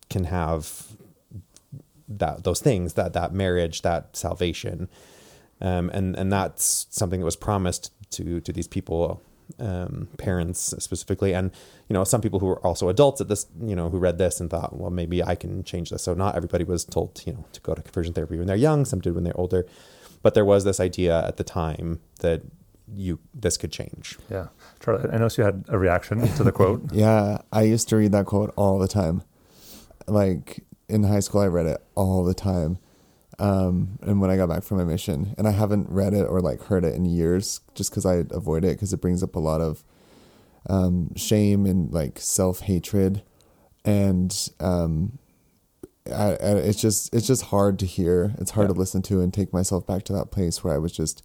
can 0.10 0.25
have 0.25 0.88
that 2.08 2.44
those 2.44 2.60
things 2.62 2.94
that 2.94 3.13
that 3.13 3.34
marriage 3.34 3.82
that 3.82 4.15
salvation. 4.15 4.89
Um, 5.62 5.89
and 5.94 6.15
and 6.15 6.32
that's 6.32 6.88
something 6.89 7.20
that 7.20 7.25
was 7.25 7.36
promised 7.36 7.91
to 8.12 8.39
to 8.41 8.51
these 8.51 8.67
people 8.67 9.22
um, 9.60 10.08
parents 10.17 10.74
specifically. 10.79 11.34
And 11.34 11.51
you 11.89 11.94
know 11.94 12.03
some 12.03 12.22
people 12.22 12.39
who 12.39 12.48
were 12.48 12.65
also 12.65 12.89
adults 12.89 13.22
at 13.22 13.27
this 13.27 13.48
you 13.62 13.75
know 13.75 13.89
who 13.89 13.98
read 13.98 14.17
this 14.17 14.39
and 14.39 14.50
thought 14.50 14.75
well 14.75 14.91
maybe 14.91 15.24
I 15.24 15.36
can 15.36 15.63
change 15.63 15.89
this. 15.89 16.03
So 16.03 16.13
not 16.13 16.36
everybody 16.36 16.63
was 16.63 16.86
told 16.86 17.22
you 17.25 17.34
know 17.34 17.46
to 17.53 17.62
go 17.62 17.74
to 17.74 17.82
conversion 17.82 18.13
therapy 18.13 18.38
when 18.38 18.48
they're 18.48 18.55
young. 18.55 18.86
Some 18.86 19.00
did 19.00 19.15
when 19.15 19.24
they're 19.24 19.39
older. 19.39 19.65
But 20.22 20.34
there 20.34 20.46
was 20.46 20.63
this 20.63 20.79
idea 20.79 21.24
at 21.25 21.38
the 21.38 21.44
time 21.44 22.00
that 22.22 22.41
you 22.94 23.20
this 23.34 23.58
could 23.58 23.72
change. 23.72 24.18
Yeah, 24.30 24.48
Charlie, 24.84 25.10
I 25.12 25.18
know 25.18 25.30
you 25.36 25.44
had 25.44 25.65
a 25.68 25.77
reaction 25.77 26.27
to 26.36 26.44
the 26.44 26.51
quote. 26.51 26.84
yeah, 26.94 27.39
I 27.51 27.63
used 27.63 27.89
to 27.89 27.98
read 27.98 28.12
that 28.12 28.25
quote 28.25 28.54
all 28.56 28.80
the 28.80 28.88
time. 28.88 29.24
Like 30.08 30.63
in 30.88 31.04
high 31.04 31.20
school, 31.20 31.42
I 31.42 31.48
read 31.48 31.65
it 31.65 31.84
all 31.96 32.24
the 32.24 32.34
time. 32.34 32.77
Um, 33.38 34.00
and 34.01 34.22
when 34.22 34.30
I 34.30 34.38
got 34.38 34.48
back 34.48 34.63
from 34.63 34.77
my 34.77 34.86
mission, 34.86 35.36
and 35.38 35.48
I 35.48 35.51
haven't 35.51 35.89
read 35.89 36.13
it 36.13 36.24
or 36.24 36.39
like 36.39 36.63
heard 36.63 36.86
it 36.86 36.96
in 36.96 37.06
years, 37.06 37.62
just 37.74 37.89
because 37.89 38.06
I 38.06 38.24
avoid 38.32 38.63
it 38.63 38.75
because 38.75 38.94
it 38.94 39.01
brings 39.01 39.24
up 39.24 39.36
a 39.36 39.39
lot 39.39 39.62
of 39.62 39.84
um, 40.70 41.13
shame 41.15 41.65
and 41.65 41.92
like 41.92 42.20
self 42.20 42.62
hatred, 42.62 43.24
and 43.84 44.50
um, 44.60 45.20
I, 46.12 46.32
I, 46.32 46.36
it's 46.36 46.80
just 46.80 47.13
it's 47.13 47.27
just 47.27 47.46
hard 47.46 47.80
to 47.80 47.86
hear. 47.86 48.36
It's 48.38 48.51
hard 48.51 48.70
yeah. 48.70 48.74
to 48.74 48.80
listen 48.80 49.01
to 49.04 49.22
and 49.22 49.34
take 49.34 49.51
myself 49.51 49.86
back 49.86 50.04
to 50.04 50.13
that 50.13 50.32
place 50.32 50.63
where 50.63 50.74
I 50.74 50.77
was 50.77 50.92
just 50.92 51.24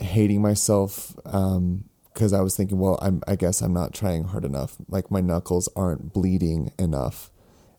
hating 0.00 0.42
myself 0.42 1.14
because 1.24 2.32
um, 2.32 2.34
I 2.34 2.40
was 2.40 2.56
thinking, 2.56 2.78
well, 2.78 2.98
I'm, 3.02 3.22
I 3.26 3.36
guess 3.36 3.60
I'm 3.60 3.72
not 3.72 3.94
trying 3.94 4.24
hard 4.24 4.44
enough. 4.44 4.76
Like 4.88 5.10
my 5.10 5.20
knuckles 5.20 5.68
aren't 5.76 6.12
bleeding 6.12 6.72
enough. 6.78 7.30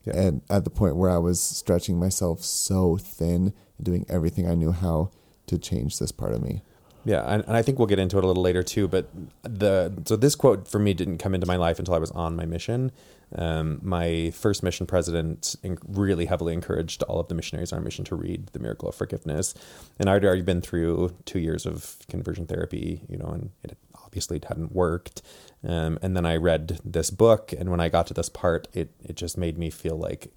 Yeah. 0.04 0.18
And 0.18 0.42
at 0.50 0.64
the 0.64 0.70
point 0.70 0.96
where 0.96 1.12
I 1.12 1.18
was 1.18 1.40
stretching 1.40 2.00
myself 2.00 2.44
so 2.44 2.98
thin 2.98 3.54
and 3.78 3.86
doing 3.86 4.06
everything 4.10 4.50
I 4.50 4.56
knew 4.56 4.72
how 4.72 5.12
to 5.48 5.58
change 5.58 6.00
this 6.00 6.12
part 6.12 6.34
of 6.34 6.42
me. 6.42 6.64
Yeah, 7.04 7.24
and, 7.24 7.44
and 7.48 7.58
I 7.58 7.62
think 7.62 7.80
we'll 7.80 7.88
get 7.88 8.00
into 8.00 8.18
it 8.18 8.24
a 8.24 8.28
little 8.28 8.44
later 8.44 8.64
too. 8.64 8.88
But 8.88 9.08
the 9.42 9.92
so 10.06 10.16
this 10.16 10.36
quote 10.36 10.68
for 10.68 10.80
me 10.80 10.94
didn't 10.94 11.18
come 11.18 11.34
into 11.34 11.48
my 11.48 11.56
life 11.56 11.80
until 11.80 11.96
I 11.96 11.98
was 11.98 12.12
on 12.12 12.36
my 12.36 12.46
mission. 12.46 12.92
Um, 13.36 13.80
my 13.82 14.32
first 14.32 14.62
mission 14.64 14.86
president 14.86 15.56
en- 15.64 15.78
really 15.88 16.26
heavily 16.26 16.54
encouraged 16.54 17.04
all 17.04 17.20
of 17.20 17.28
the 17.28 17.36
missionaries 17.36 17.72
on 17.72 17.80
our 17.80 17.84
mission 17.84 18.04
to 18.06 18.16
read 18.16 18.48
The 18.48 18.60
Miracle 18.60 18.90
of 18.90 18.96
Forgiveness, 18.96 19.54
and 20.00 20.10
I'd 20.10 20.26
already 20.26 20.42
been 20.42 20.62
through 20.62 21.16
two 21.26 21.40
years 21.40 21.66
of 21.66 21.98
conversion 22.10 22.46
therapy, 22.48 23.02
you 23.08 23.18
know, 23.18 23.28
and 23.28 23.52
it 23.64 23.78
obviously 24.04 24.42
hadn't 24.48 24.74
worked. 24.74 25.22
Um, 25.66 25.98
and 26.02 26.18
then 26.18 26.26
I 26.26 26.36
read 26.36 26.80
this 26.84 27.10
book, 27.10 27.54
and 27.58 27.70
when 27.70 27.80
I 27.80 27.88
got 27.90 28.08
to 28.08 28.14
this 28.14 28.30
part, 28.30 28.68
it 28.74 28.92
it 29.04 29.16
just 29.16 29.38
made 29.38 29.58
me 29.58 29.70
feel 29.70 29.98
like 29.98 30.34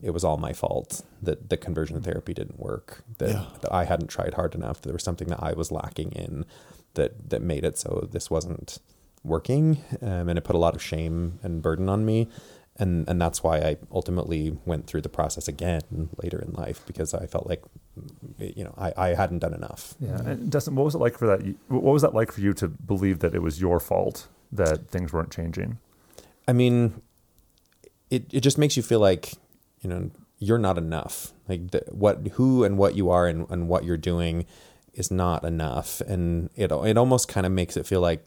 it 0.00 0.10
was 0.10 0.22
all 0.24 0.36
my 0.36 0.52
fault 0.52 1.02
that 1.20 1.50
the 1.50 1.56
conversion 1.56 2.00
therapy 2.00 2.32
didn't 2.32 2.58
work 2.60 3.02
that, 3.18 3.30
Yeah. 3.30 3.46
that 3.62 3.72
i 3.74 3.82
hadn't 3.84 4.06
tried 4.06 4.34
hard 4.34 4.54
enough 4.54 4.80
there 4.80 4.92
was 4.92 5.02
something 5.02 5.26
that 5.26 5.42
i 5.42 5.52
was 5.54 5.72
lacking 5.72 6.12
in 6.12 6.46
that 6.94 7.30
that 7.30 7.42
made 7.42 7.64
it 7.64 7.76
so 7.76 8.06
this 8.12 8.30
wasn't 8.30 8.78
working 9.24 9.82
um, 10.02 10.28
and 10.28 10.38
it 10.38 10.44
put 10.44 10.54
a 10.56 10.58
lot 10.58 10.74
of 10.74 10.82
shame 10.82 11.38
and 11.42 11.62
burden 11.62 11.88
on 11.88 12.04
me 12.04 12.28
and 12.76 13.08
and 13.08 13.20
that's 13.20 13.42
why 13.42 13.58
i 13.58 13.76
ultimately 13.90 14.56
went 14.64 14.86
through 14.86 15.00
the 15.00 15.08
process 15.08 15.48
again 15.48 16.08
later 16.22 16.38
in 16.38 16.52
life 16.52 16.82
because 16.86 17.12
i 17.14 17.26
felt 17.26 17.46
like 17.46 17.62
you 18.38 18.62
know 18.62 18.74
i, 18.78 18.92
I 18.96 19.08
hadn't 19.14 19.40
done 19.40 19.54
enough 19.54 19.94
Yeah. 20.00 20.20
And 20.24 20.50
Dustin, 20.50 20.76
what 20.76 20.84
was 20.84 20.94
it 20.94 20.98
like 20.98 21.18
for 21.18 21.26
that? 21.26 21.40
What 21.68 21.82
was 21.82 22.02
that 22.02 22.14
like 22.14 22.30
for 22.30 22.40
you 22.40 22.52
to 22.54 22.68
believe 22.68 23.18
that 23.18 23.34
it 23.34 23.42
was 23.42 23.60
your 23.60 23.80
fault 23.80 24.28
that 24.52 24.88
things 24.88 25.12
weren't 25.12 25.32
changing? 25.32 25.78
I 26.46 26.52
mean, 26.52 27.02
it 28.10 28.32
it 28.32 28.40
just 28.40 28.56
makes 28.58 28.76
you 28.76 28.82
feel 28.82 29.00
like 29.00 29.34
you 29.80 29.90
know 29.90 30.10
you're 30.38 30.58
not 30.58 30.78
enough. 30.78 31.32
Like 31.48 31.72
the, 31.72 31.82
what 31.90 32.26
who 32.34 32.62
and 32.64 32.78
what 32.78 32.94
you 32.94 33.10
are 33.10 33.26
and, 33.26 33.46
and 33.50 33.68
what 33.68 33.84
you're 33.84 33.96
doing 34.12 34.46
is 34.94 35.10
not 35.10 35.44
enough, 35.44 36.00
and 36.02 36.50
it 36.54 36.70
it 36.70 36.96
almost 36.96 37.26
kind 37.28 37.44
of 37.46 37.52
makes 37.52 37.76
it 37.76 37.86
feel 37.86 38.00
like 38.00 38.24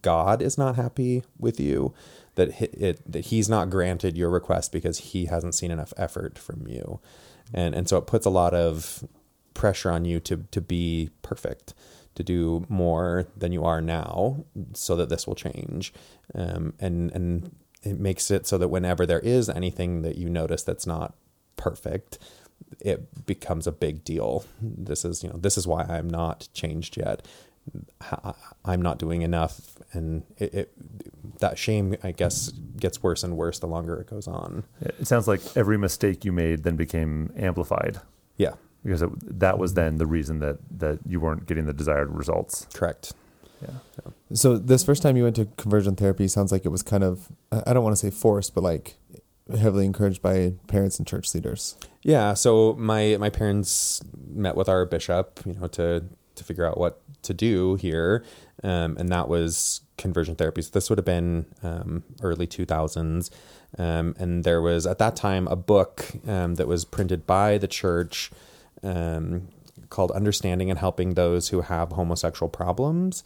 God 0.00 0.40
is 0.40 0.56
not 0.56 0.76
happy 0.76 1.22
with 1.38 1.60
you. 1.60 1.92
That 2.36 2.60
it 2.60 3.00
that 3.10 3.26
He's 3.26 3.48
not 3.48 3.68
granted 3.68 4.16
your 4.16 4.30
request 4.30 4.72
because 4.72 4.98
He 4.98 5.26
hasn't 5.26 5.54
seen 5.54 5.70
enough 5.70 5.92
effort 5.96 6.38
from 6.38 6.66
you, 6.66 7.00
and 7.52 7.74
and 7.74 7.88
so 7.88 7.98
it 7.98 8.06
puts 8.06 8.24
a 8.24 8.30
lot 8.30 8.54
of 8.54 9.04
pressure 9.54 9.90
on 9.90 10.04
you 10.04 10.18
to 10.20 10.44
to 10.50 10.60
be 10.60 11.10
perfect 11.20 11.74
to 12.14 12.22
do 12.22 12.66
more 12.68 13.26
than 13.36 13.52
you 13.52 13.64
are 13.64 13.80
now 13.80 14.44
so 14.74 14.96
that 14.96 15.08
this 15.08 15.26
will 15.26 15.34
change. 15.34 15.92
Um, 16.34 16.74
and 16.80 17.10
and 17.12 17.54
it 17.82 17.98
makes 17.98 18.30
it 18.30 18.46
so 18.46 18.56
that 18.58 18.68
whenever 18.68 19.04
there 19.04 19.20
is 19.20 19.48
anything 19.48 20.02
that 20.02 20.16
you 20.16 20.28
notice 20.28 20.62
that's 20.62 20.86
not 20.86 21.14
perfect 21.56 22.18
it 22.80 23.26
becomes 23.26 23.66
a 23.66 23.72
big 23.72 24.04
deal. 24.04 24.44
This 24.60 25.04
is 25.04 25.22
you 25.22 25.28
know 25.28 25.36
this 25.36 25.58
is 25.58 25.66
why 25.66 25.82
i'm 25.82 26.08
not 26.08 26.48
changed 26.54 26.96
yet 26.96 27.26
i'm 28.64 28.82
not 28.82 28.98
doing 28.98 29.22
enough 29.22 29.78
and 29.92 30.24
it, 30.38 30.54
it 30.54 30.72
that 31.40 31.58
shame 31.58 31.96
i 32.02 32.10
guess 32.10 32.48
gets 32.78 33.02
worse 33.02 33.22
and 33.22 33.36
worse 33.36 33.58
the 33.58 33.66
longer 33.66 33.96
it 34.00 34.06
goes 34.08 34.26
on 34.26 34.64
It 34.80 35.06
sounds 35.06 35.28
like 35.28 35.40
every 35.56 35.78
mistake 35.78 36.24
you 36.24 36.32
made 36.32 36.64
then 36.64 36.76
became 36.76 37.32
amplified 37.36 38.00
yeah 38.36 38.54
because 38.84 39.02
it, 39.02 39.10
that 39.40 39.58
was 39.58 39.74
then 39.74 39.98
the 39.98 40.06
reason 40.06 40.40
that 40.40 40.58
that 40.78 40.98
you 41.06 41.20
weren't 41.20 41.46
getting 41.46 41.66
the 41.66 41.72
desired 41.72 42.10
results. 42.10 42.66
correct 42.74 43.12
Yeah. 43.62 44.10
So 44.32 44.56
this 44.58 44.82
first 44.82 45.02
time 45.02 45.16
you 45.16 45.22
went 45.22 45.36
to 45.36 45.44
conversion 45.56 45.94
therapy 45.94 46.26
sounds 46.26 46.50
like 46.50 46.64
it 46.64 46.70
was 46.70 46.82
kind 46.82 47.04
of 47.04 47.28
I 47.52 47.62
I 47.68 47.72
don't 47.72 47.84
want 47.84 47.96
to 47.96 48.00
say 48.04 48.10
forced, 48.10 48.54
but 48.54 48.64
like 48.64 48.96
heavily 49.56 49.84
encouraged 49.84 50.20
by 50.20 50.54
parents 50.66 50.98
and 50.98 51.06
church 51.06 51.32
leaders. 51.34 51.76
Yeah, 52.02 52.34
so 52.34 52.74
my 52.74 53.16
my 53.18 53.30
parents 53.30 54.02
met 54.26 54.56
with 54.56 54.68
our 54.68 54.84
bishop, 54.84 55.40
you 55.46 55.54
know, 55.54 55.68
to 55.68 56.04
to 56.36 56.44
figure 56.44 56.66
out 56.66 56.78
what 56.78 57.00
to 57.22 57.34
do 57.34 57.76
here, 57.76 58.24
um, 58.62 58.96
and 58.98 59.08
that 59.10 59.28
was 59.28 59.82
conversion 59.96 60.34
therapy. 60.34 60.62
So 60.62 60.70
this 60.72 60.90
would 60.90 60.98
have 60.98 61.04
been 61.04 61.46
um, 61.62 62.02
early 62.22 62.46
two 62.46 62.64
thousands, 62.64 63.30
um, 63.78 64.14
and 64.18 64.44
there 64.44 64.60
was 64.60 64.86
at 64.86 64.98
that 64.98 65.16
time 65.16 65.46
a 65.48 65.56
book 65.56 66.10
um, 66.26 66.56
that 66.56 66.66
was 66.66 66.84
printed 66.84 67.26
by 67.26 67.58
the 67.58 67.68
church 67.68 68.30
um, 68.82 69.48
called 69.88 70.10
"Understanding 70.12 70.70
and 70.70 70.78
Helping 70.78 71.14
Those 71.14 71.48
Who 71.50 71.62
Have 71.62 71.92
Homosexual 71.92 72.48
Problems." 72.48 73.24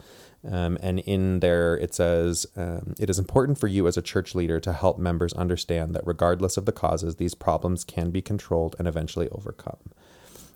Um, 0.48 0.78
and 0.80 1.00
in 1.00 1.40
there, 1.40 1.76
it 1.76 1.94
says, 1.94 2.46
um, 2.56 2.94
It 2.98 3.10
is 3.10 3.18
important 3.18 3.58
for 3.58 3.66
you 3.66 3.88
as 3.88 3.96
a 3.96 4.02
church 4.02 4.34
leader 4.34 4.60
to 4.60 4.72
help 4.72 4.98
members 4.98 5.32
understand 5.32 5.94
that 5.94 6.06
regardless 6.06 6.56
of 6.56 6.66
the 6.66 6.72
causes, 6.72 7.16
these 7.16 7.34
problems 7.34 7.84
can 7.84 8.10
be 8.10 8.22
controlled 8.22 8.76
and 8.78 8.86
eventually 8.86 9.28
overcome. 9.30 9.78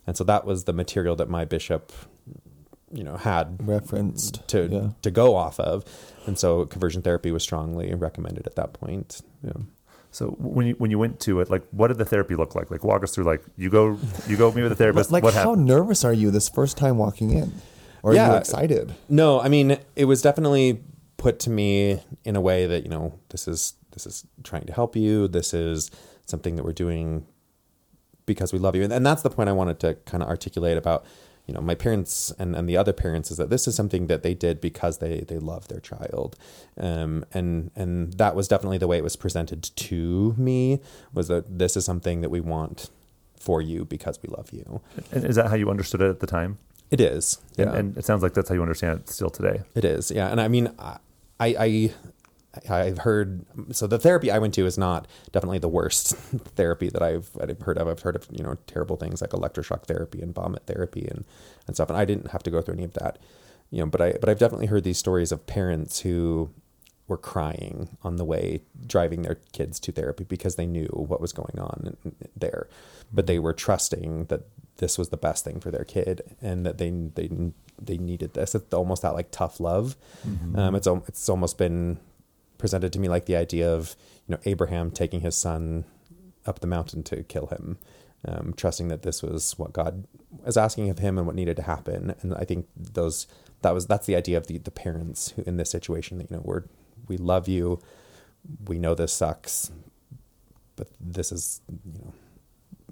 And 0.07 0.16
so 0.16 0.25
that 0.25 0.45
was 0.45 0.64
the 0.64 0.73
material 0.73 1.16
that 1.16 1.28
my 1.28 1.45
bishop, 1.45 1.92
you 2.92 3.04
know, 3.04 3.16
had 3.16 3.66
Referenced 3.66 4.47
to 4.49 4.66
yeah. 4.66 4.90
to 5.02 5.11
go 5.11 5.37
off 5.37 5.61
of. 5.61 5.85
And 6.26 6.38
so 6.38 6.66
conversion 6.66 7.02
therapy 7.02 7.30
was 7.30 7.42
strongly 7.42 7.95
recommended 7.95 8.47
at 8.47 8.57
that 8.57 8.73
point. 8.73 9.21
Yeah. 9.42 9.52
So 10.12 10.30
when 10.38 10.66
you 10.66 10.75
when 10.75 10.90
you 10.90 10.99
went 10.99 11.21
to 11.21 11.40
it, 11.40 11.50
like 11.50 11.62
what 11.71 11.88
did 11.88 11.99
the 11.99 12.04
therapy 12.04 12.35
look 12.35 12.54
like? 12.54 12.71
Like 12.71 12.83
walk 12.83 13.02
us 13.04 13.14
through. 13.14 13.25
Like 13.25 13.45
you 13.57 13.71
go 13.71 13.99
you 14.26 14.37
go 14.37 14.50
meet 14.52 14.62
with 14.62 14.73
a 14.73 14.76
therapist. 14.76 15.11
Like 15.11 15.23
what 15.23 15.35
how 15.35 15.50
happened? 15.50 15.66
nervous 15.66 16.04
are 16.04 16.12
you 16.12 16.30
this 16.30 16.49
first 16.49 16.76
time 16.76 16.99
walking 16.99 17.30
in? 17.30 17.52
Or 18.02 18.12
are 18.12 18.14
you 18.14 18.37
excited? 18.37 18.95
No, 19.09 19.40
I 19.40 19.49
mean 19.49 19.78
it 19.95 20.07
was 20.07 20.23
definitely 20.23 20.83
put 21.16 21.38
to 21.40 21.50
me 21.50 22.00
in 22.25 22.35
a 22.35 22.40
way 22.40 22.66
that 22.66 22.83
you 22.83 22.88
know 22.88 23.19
this 23.28 23.47
is 23.47 23.75
this 23.92 24.07
is 24.07 24.26
trying 24.42 24.64
to 24.64 24.73
help 24.73 24.97
you. 24.97 25.28
This 25.28 25.54
is 25.54 25.90
something 26.26 26.57
that 26.57 26.64
we're 26.64 26.73
doing 26.73 27.26
because 28.34 28.52
we 28.52 28.58
love 28.66 28.75
you, 28.76 28.82
and, 28.87 28.92
and 28.92 29.04
that's 29.04 29.22
the 29.22 29.30
point 29.37 29.49
I 29.49 29.52
wanted 29.52 29.78
to 29.80 29.94
kind 30.10 30.22
of 30.22 30.28
articulate 30.28 30.76
about 30.84 31.04
you 31.46 31.54
know 31.54 31.60
my 31.60 31.75
parents 31.75 32.32
and, 32.38 32.54
and 32.54 32.68
the 32.68 32.76
other 32.76 32.92
parents 32.92 33.30
is 33.32 33.37
that 33.38 33.50
this 33.50 33.66
is 33.68 33.75
something 33.75 34.06
that 34.06 34.22
they 34.22 34.34
did 34.34 34.60
because 34.60 34.99
they 34.99 35.14
they 35.30 35.38
love 35.38 35.68
their 35.68 35.80
child, 35.80 36.37
um, 36.88 37.25
and 37.32 37.70
and 37.75 38.14
that 38.22 38.34
was 38.34 38.46
definitely 38.49 38.78
the 38.78 38.87
way 38.87 38.99
it 38.99 39.04
was 39.04 39.16
presented 39.16 39.62
to 39.88 40.34
me 40.37 40.80
was 41.12 41.26
that 41.28 41.58
this 41.58 41.76
is 41.76 41.84
something 41.84 42.20
that 42.22 42.30
we 42.30 42.40
want 42.40 42.90
for 43.46 43.60
you 43.62 43.84
because 43.84 44.16
we 44.22 44.28
love 44.28 44.52
you. 44.52 44.80
And 45.12 45.25
is 45.25 45.37
that 45.37 45.49
how 45.49 45.56
you 45.56 45.70
understood 45.70 46.00
it 46.02 46.10
at 46.10 46.20
the 46.20 46.26
time? 46.26 46.58
It 46.90 47.00
is, 47.00 47.38
And, 47.56 47.70
yeah. 47.70 47.78
and 47.78 47.96
it 47.96 48.04
sounds 48.04 48.22
like 48.22 48.34
that's 48.34 48.49
how 48.49 48.54
you 48.54 48.62
understand 48.62 49.00
it 49.00 49.08
still 49.08 49.30
today. 49.30 49.62
It 49.75 49.84
is, 49.84 50.10
yeah. 50.10 50.28
And 50.30 50.40
I 50.40 50.49
mean, 50.49 50.66
I, 50.78 50.99
I, 51.40 51.94
I've 52.69 52.99
heard. 52.99 53.45
So 53.71 53.87
the 53.87 53.99
therapy 53.99 54.30
I 54.30 54.38
went 54.38 54.54
to 54.54 54.66
is 54.66 54.76
not 54.76 55.07
definitely 55.30 55.59
the 55.59 55.69
worst 55.69 56.16
therapy 56.57 56.88
that 56.88 57.02
I've, 57.02 57.30
I've 57.40 57.61
heard 57.61 57.78
of. 57.78 57.87
I've 57.87 58.00
heard 58.00 58.16
of 58.16 58.26
you 58.30 58.42
know 58.42 58.57
terrible 58.66 58.97
things 58.97 59.21
like 59.21 59.30
electroshock 59.30 59.85
therapy 59.85 60.21
and 60.21 60.35
vomit 60.35 60.64
therapy 60.66 61.07
and 61.09 61.25
and 61.66 61.76
stuff. 61.76 61.88
And 61.90 61.99
I 61.99 62.04
didn't 62.04 62.33
have 62.33 62.42
to 62.42 62.50
go 62.50 62.61
through 62.61 62.75
any 62.75 62.85
of 62.85 62.95
that, 62.95 63.19
you 63.71 63.78
know. 63.78 63.87
But 63.87 64.00
I, 64.00 64.12
but 64.21 64.28
I've 64.28 64.38
definitely 64.38 64.66
heard 64.66 64.85
these 64.85 64.99
stories 64.99 65.30
of 65.30 65.47
parents 65.47 66.00
who 66.00 66.50
were 67.07 67.16
crying 67.16 67.97
on 68.02 68.16
the 68.16 68.25
way 68.25 68.62
driving 68.87 69.23
their 69.23 69.37
kids 69.52 69.80
to 69.80 69.92
therapy 69.92 70.25
because 70.25 70.57
they 70.57 70.66
knew 70.66 70.87
what 70.92 71.21
was 71.21 71.33
going 71.33 71.59
on 71.59 71.97
there, 72.37 72.69
but 73.12 73.26
they 73.26 73.38
were 73.38 73.52
trusting 73.52 74.26
that 74.26 74.42
this 74.76 74.97
was 74.97 75.11
the 75.11 75.16
best 75.16 75.45
thing 75.45 75.61
for 75.61 75.71
their 75.71 75.85
kid 75.85 76.23
and 76.40 76.64
that 76.66 76.78
they 76.78 76.90
they 76.90 77.28
they 77.80 77.97
needed 77.99 78.35
this. 78.35 78.54
It's 78.54 78.75
almost 78.75 79.02
that 79.02 79.14
like 79.14 79.30
tough 79.30 79.61
love. 79.61 79.97
Um, 80.57 80.75
it's 80.75 80.88
it's 81.07 81.28
almost 81.28 81.59
been 81.59 81.99
presented 82.60 82.92
to 82.92 83.00
me 83.00 83.08
like 83.08 83.26
the 83.26 83.36
idea 83.36 83.72
of 83.72 83.96
you 84.28 84.34
know 84.34 84.40
Abraham 84.44 84.90
taking 84.90 85.20
his 85.20 85.36
son 85.36 85.84
up 86.46 86.60
the 86.60 86.66
mountain 86.66 87.02
to 87.04 87.22
kill 87.24 87.46
him, 87.46 87.78
um, 88.26 88.54
trusting 88.56 88.88
that 88.88 89.02
this 89.02 89.22
was 89.22 89.58
what 89.58 89.72
God 89.72 90.06
was 90.44 90.56
asking 90.56 90.90
of 90.90 90.98
him 90.98 91.18
and 91.18 91.26
what 91.26 91.36
needed 91.36 91.56
to 91.56 91.62
happen. 91.62 92.14
And 92.20 92.34
I 92.34 92.44
think 92.44 92.68
those 92.76 93.26
that 93.62 93.74
was 93.74 93.86
that's 93.86 94.06
the 94.06 94.16
idea 94.16 94.36
of 94.36 94.46
the 94.46 94.58
the 94.58 94.70
parents 94.70 95.30
who 95.30 95.42
in 95.46 95.56
this 95.56 95.70
situation 95.70 96.18
that 96.18 96.30
you 96.30 96.36
know 96.36 96.42
we're 96.44 96.64
we 97.08 97.16
love 97.16 97.48
you, 97.48 97.80
we 98.66 98.78
know 98.78 98.94
this 98.94 99.12
sucks, 99.12 99.72
but 100.76 100.88
this 101.00 101.32
is 101.32 101.60
you 101.68 102.00
know 102.00 102.12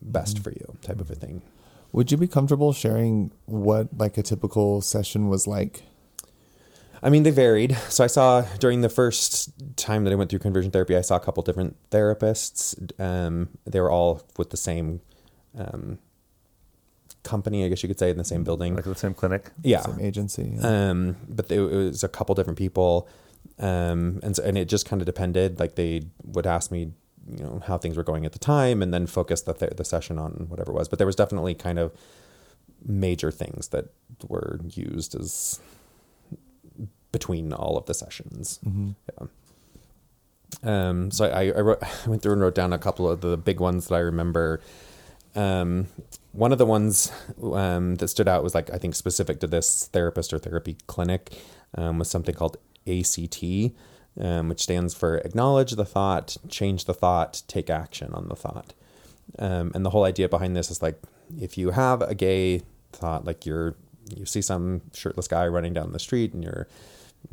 best 0.00 0.38
for 0.38 0.50
you 0.50 0.76
type 0.82 1.00
of 1.00 1.10
a 1.10 1.14
thing. 1.14 1.42
Would 1.92 2.10
you 2.10 2.18
be 2.18 2.28
comfortable 2.28 2.72
sharing 2.72 3.30
what 3.46 3.88
like 3.96 4.18
a 4.18 4.22
typical 4.22 4.80
session 4.80 5.28
was 5.28 5.46
like? 5.46 5.84
I 7.02 7.10
mean, 7.10 7.22
they 7.22 7.30
varied. 7.30 7.76
So 7.88 8.04
I 8.04 8.06
saw 8.08 8.42
during 8.58 8.80
the 8.80 8.88
first 8.88 9.52
time 9.76 10.04
that 10.04 10.12
I 10.12 10.16
went 10.16 10.30
through 10.30 10.40
conversion 10.40 10.70
therapy, 10.70 10.96
I 10.96 11.00
saw 11.00 11.16
a 11.16 11.20
couple 11.20 11.42
different 11.42 11.76
therapists. 11.90 12.76
Um, 13.00 13.48
they 13.64 13.80
were 13.80 13.90
all 13.90 14.22
with 14.36 14.50
the 14.50 14.56
same 14.56 15.00
um, 15.56 15.98
company, 17.22 17.64
I 17.64 17.68
guess 17.68 17.82
you 17.82 17.88
could 17.88 17.98
say, 17.98 18.10
in 18.10 18.18
the 18.18 18.24
same 18.24 18.44
building. 18.44 18.74
Like 18.74 18.84
the 18.84 18.94
same 18.94 19.14
clinic. 19.14 19.50
yeah. 19.62 19.82
Same 19.82 20.00
agency. 20.00 20.52
yeah. 20.54 20.90
Um, 20.90 21.16
but 21.28 21.50
it 21.50 21.60
was 21.60 22.02
a 22.02 22.08
couple 22.08 22.34
different 22.34 22.58
people, 22.58 23.08
um, 23.58 24.20
and 24.22 24.34
so, 24.36 24.42
and 24.42 24.56
it 24.58 24.68
just 24.68 24.86
kind 24.86 25.02
of 25.02 25.06
depended. 25.06 25.60
Like 25.60 25.74
they 25.74 26.02
would 26.24 26.46
ask 26.46 26.70
me, 26.70 26.92
you 27.30 27.44
know, 27.44 27.62
how 27.66 27.78
things 27.78 27.96
were 27.96 28.02
going 28.04 28.24
at 28.24 28.32
the 28.32 28.38
time, 28.38 28.82
and 28.82 28.92
then 28.92 29.06
focus 29.06 29.42
the 29.42 29.52
th- 29.52 29.72
the 29.76 29.84
session 29.84 30.18
on 30.18 30.46
whatever 30.48 30.72
it 30.72 30.74
was. 30.74 30.88
But 30.88 30.98
there 30.98 31.06
was 31.06 31.16
definitely 31.16 31.54
kind 31.54 31.78
of 31.78 31.92
major 32.84 33.30
things 33.30 33.68
that 33.68 33.86
were 34.28 34.60
used 34.68 35.14
as 35.14 35.60
between 37.12 37.52
all 37.52 37.76
of 37.76 37.86
the 37.86 37.94
sessions. 37.94 38.60
Yeah. 39.20 39.26
Um, 40.62 41.10
so 41.10 41.26
I, 41.26 41.48
I, 41.48 41.60
wrote, 41.60 41.82
I 42.06 42.08
went 42.08 42.22
through 42.22 42.32
and 42.32 42.40
wrote 42.40 42.54
down 42.54 42.72
a 42.72 42.78
couple 42.78 43.08
of 43.08 43.20
the 43.20 43.36
big 43.36 43.60
ones 43.60 43.88
that 43.88 43.94
I 43.94 44.00
remember. 44.00 44.60
um, 45.34 45.86
one 46.32 46.52
of 46.52 46.58
the 46.58 46.66
ones 46.66 47.10
um, 47.52 47.96
that 47.96 48.08
stood 48.08 48.28
out 48.28 48.42
was 48.42 48.54
like 48.54 48.72
I 48.72 48.78
think 48.78 48.94
specific 48.94 49.40
to 49.40 49.46
this 49.46 49.86
therapist 49.92 50.32
or 50.32 50.38
therapy 50.38 50.76
clinic 50.86 51.32
um, 51.74 51.98
was 51.98 52.08
something 52.10 52.34
called 52.34 52.56
ACT, 52.86 53.42
um, 54.20 54.48
which 54.48 54.62
stands 54.62 54.94
for 54.94 55.18
acknowledge 55.18 55.72
the 55.72 55.84
thought, 55.84 56.36
change 56.48 56.84
the 56.84 56.94
thought, 56.94 57.42
take 57.48 57.70
action 57.70 58.12
on 58.12 58.28
the 58.28 58.36
thought. 58.36 58.72
Um, 59.38 59.72
and 59.74 59.84
the 59.84 59.90
whole 59.90 60.04
idea 60.04 60.28
behind 60.28 60.56
this 60.56 60.70
is 60.70 60.80
like 60.82 61.00
if 61.40 61.58
you 61.58 61.70
have 61.70 62.02
a 62.02 62.14
gay 62.14 62.62
thought, 62.92 63.24
like 63.24 63.44
you're 63.44 63.74
you 64.14 64.24
see 64.24 64.40
some 64.40 64.80
shirtless 64.94 65.28
guy 65.28 65.46
running 65.46 65.74
down 65.74 65.92
the 65.92 65.98
street 65.98 66.32
and 66.32 66.42
you're 66.42 66.66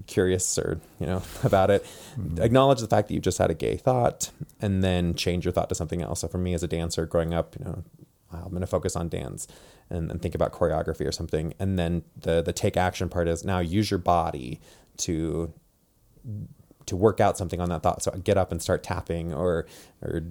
curious 0.07 0.57
or 0.57 0.79
you 0.99 1.05
know 1.05 1.21
about 1.43 1.69
it. 1.69 1.83
Mm-hmm. 2.17 2.41
acknowledge 2.41 2.81
the 2.81 2.87
fact 2.87 3.07
that 3.07 3.13
you 3.13 3.19
just 3.19 3.37
had 3.37 3.49
a 3.51 3.55
gay 3.55 3.77
thought 3.77 4.31
and 4.61 4.83
then 4.83 5.13
change 5.15 5.45
your 5.45 5.51
thought 5.51 5.69
to 5.69 5.75
something 5.75 6.01
else. 6.01 6.21
So 6.21 6.27
for 6.27 6.37
me 6.37 6.53
as 6.53 6.63
a 6.63 6.67
dancer 6.67 7.05
growing 7.05 7.33
up 7.33 7.55
you 7.57 7.65
know 7.65 7.83
i'm 8.33 8.49
going 8.49 8.61
to 8.61 8.67
focus 8.67 8.97
on 8.97 9.07
dance 9.07 9.47
and, 9.89 10.09
and 10.11 10.21
think 10.21 10.35
about 10.35 10.51
choreography 10.51 11.07
or 11.07 11.11
something. 11.11 11.53
And 11.59 11.77
then 11.77 12.03
the 12.17 12.41
the 12.41 12.53
take 12.53 12.77
action 12.77 13.09
part 13.09 13.27
is 13.27 13.43
now 13.43 13.59
use 13.59 13.91
your 13.91 13.97
body 13.99 14.59
to 14.97 15.53
to 16.85 16.95
work 16.95 17.19
out 17.19 17.37
something 17.37 17.59
on 17.59 17.69
that 17.69 17.83
thought. 17.83 18.03
So 18.03 18.11
get 18.11 18.37
up 18.37 18.51
and 18.51 18.61
start 18.61 18.83
tapping 18.83 19.33
or 19.33 19.65
or 20.01 20.23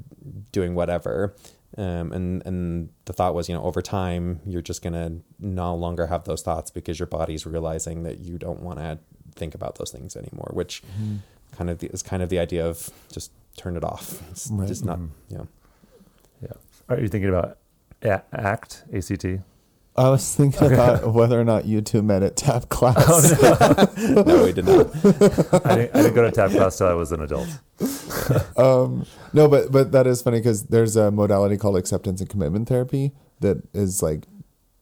doing 0.52 0.74
whatever. 0.74 1.34
Um, 1.76 2.12
and 2.12 2.46
and 2.46 2.90
the 3.04 3.12
thought 3.12 3.34
was, 3.34 3.48
you 3.48 3.54
know, 3.54 3.62
over 3.62 3.82
time, 3.82 4.40
you're 4.46 4.62
just 4.62 4.82
gonna 4.82 5.18
no 5.38 5.74
longer 5.74 6.06
have 6.06 6.24
those 6.24 6.42
thoughts 6.42 6.70
because 6.70 6.98
your 6.98 7.08
body's 7.08 7.46
realizing 7.46 8.04
that 8.04 8.20
you 8.20 8.38
don't 8.38 8.60
want 8.60 8.78
to 8.78 8.98
think 9.36 9.54
about 9.54 9.76
those 9.76 9.90
things 9.90 10.16
anymore. 10.16 10.50
Which 10.52 10.82
mm-hmm. 10.82 11.16
kind 11.52 11.70
of 11.70 11.78
the, 11.78 11.88
is 11.88 12.02
kind 12.02 12.22
of 12.22 12.28
the 12.28 12.38
idea 12.38 12.66
of 12.66 12.90
just 13.12 13.32
turn 13.56 13.76
it 13.76 13.84
off. 13.84 14.22
It's 14.30 14.50
right. 14.50 14.68
just 14.68 14.84
not, 14.84 14.98
mm-hmm. 14.98 15.34
yeah. 15.34 15.44
Yeah. 16.42 16.52
Are 16.88 17.00
you 17.00 17.08
thinking 17.08 17.30
about 17.30 17.58
ACT? 18.02 18.84
ACT? 18.92 19.24
I 19.96 20.08
was 20.08 20.34
thinking 20.34 20.64
okay. 20.64 20.74
about 20.74 21.14
whether 21.14 21.40
or 21.40 21.44
not 21.44 21.66
you 21.66 21.80
two 21.80 22.02
met 22.02 22.24
at 22.24 22.36
tap 22.36 22.68
class. 22.68 22.96
Oh, 23.08 23.88
no. 23.96 24.22
no. 24.22 24.44
we 24.44 24.52
did 24.52 24.64
not. 24.64 24.88
I 24.96 25.76
didn't, 25.76 25.94
I 25.94 26.02
didn't, 26.02 26.14
go 26.14 26.22
to 26.22 26.32
tap 26.32 26.50
class 26.50 26.78
till 26.78 26.88
I 26.88 26.94
was 26.94 27.12
an 27.12 27.22
adult. 27.22 27.46
um, 28.56 29.06
no, 29.32 29.46
but 29.46 29.70
but 29.70 29.92
that 29.92 30.08
is 30.08 30.20
funny 30.20 30.38
because 30.40 30.64
there's 30.64 30.96
a 30.96 31.12
modality 31.12 31.56
called 31.56 31.76
acceptance 31.76 32.20
and 32.20 32.28
commitment 32.28 32.68
therapy 32.68 33.12
that 33.38 33.62
is 33.72 34.02
like 34.02 34.26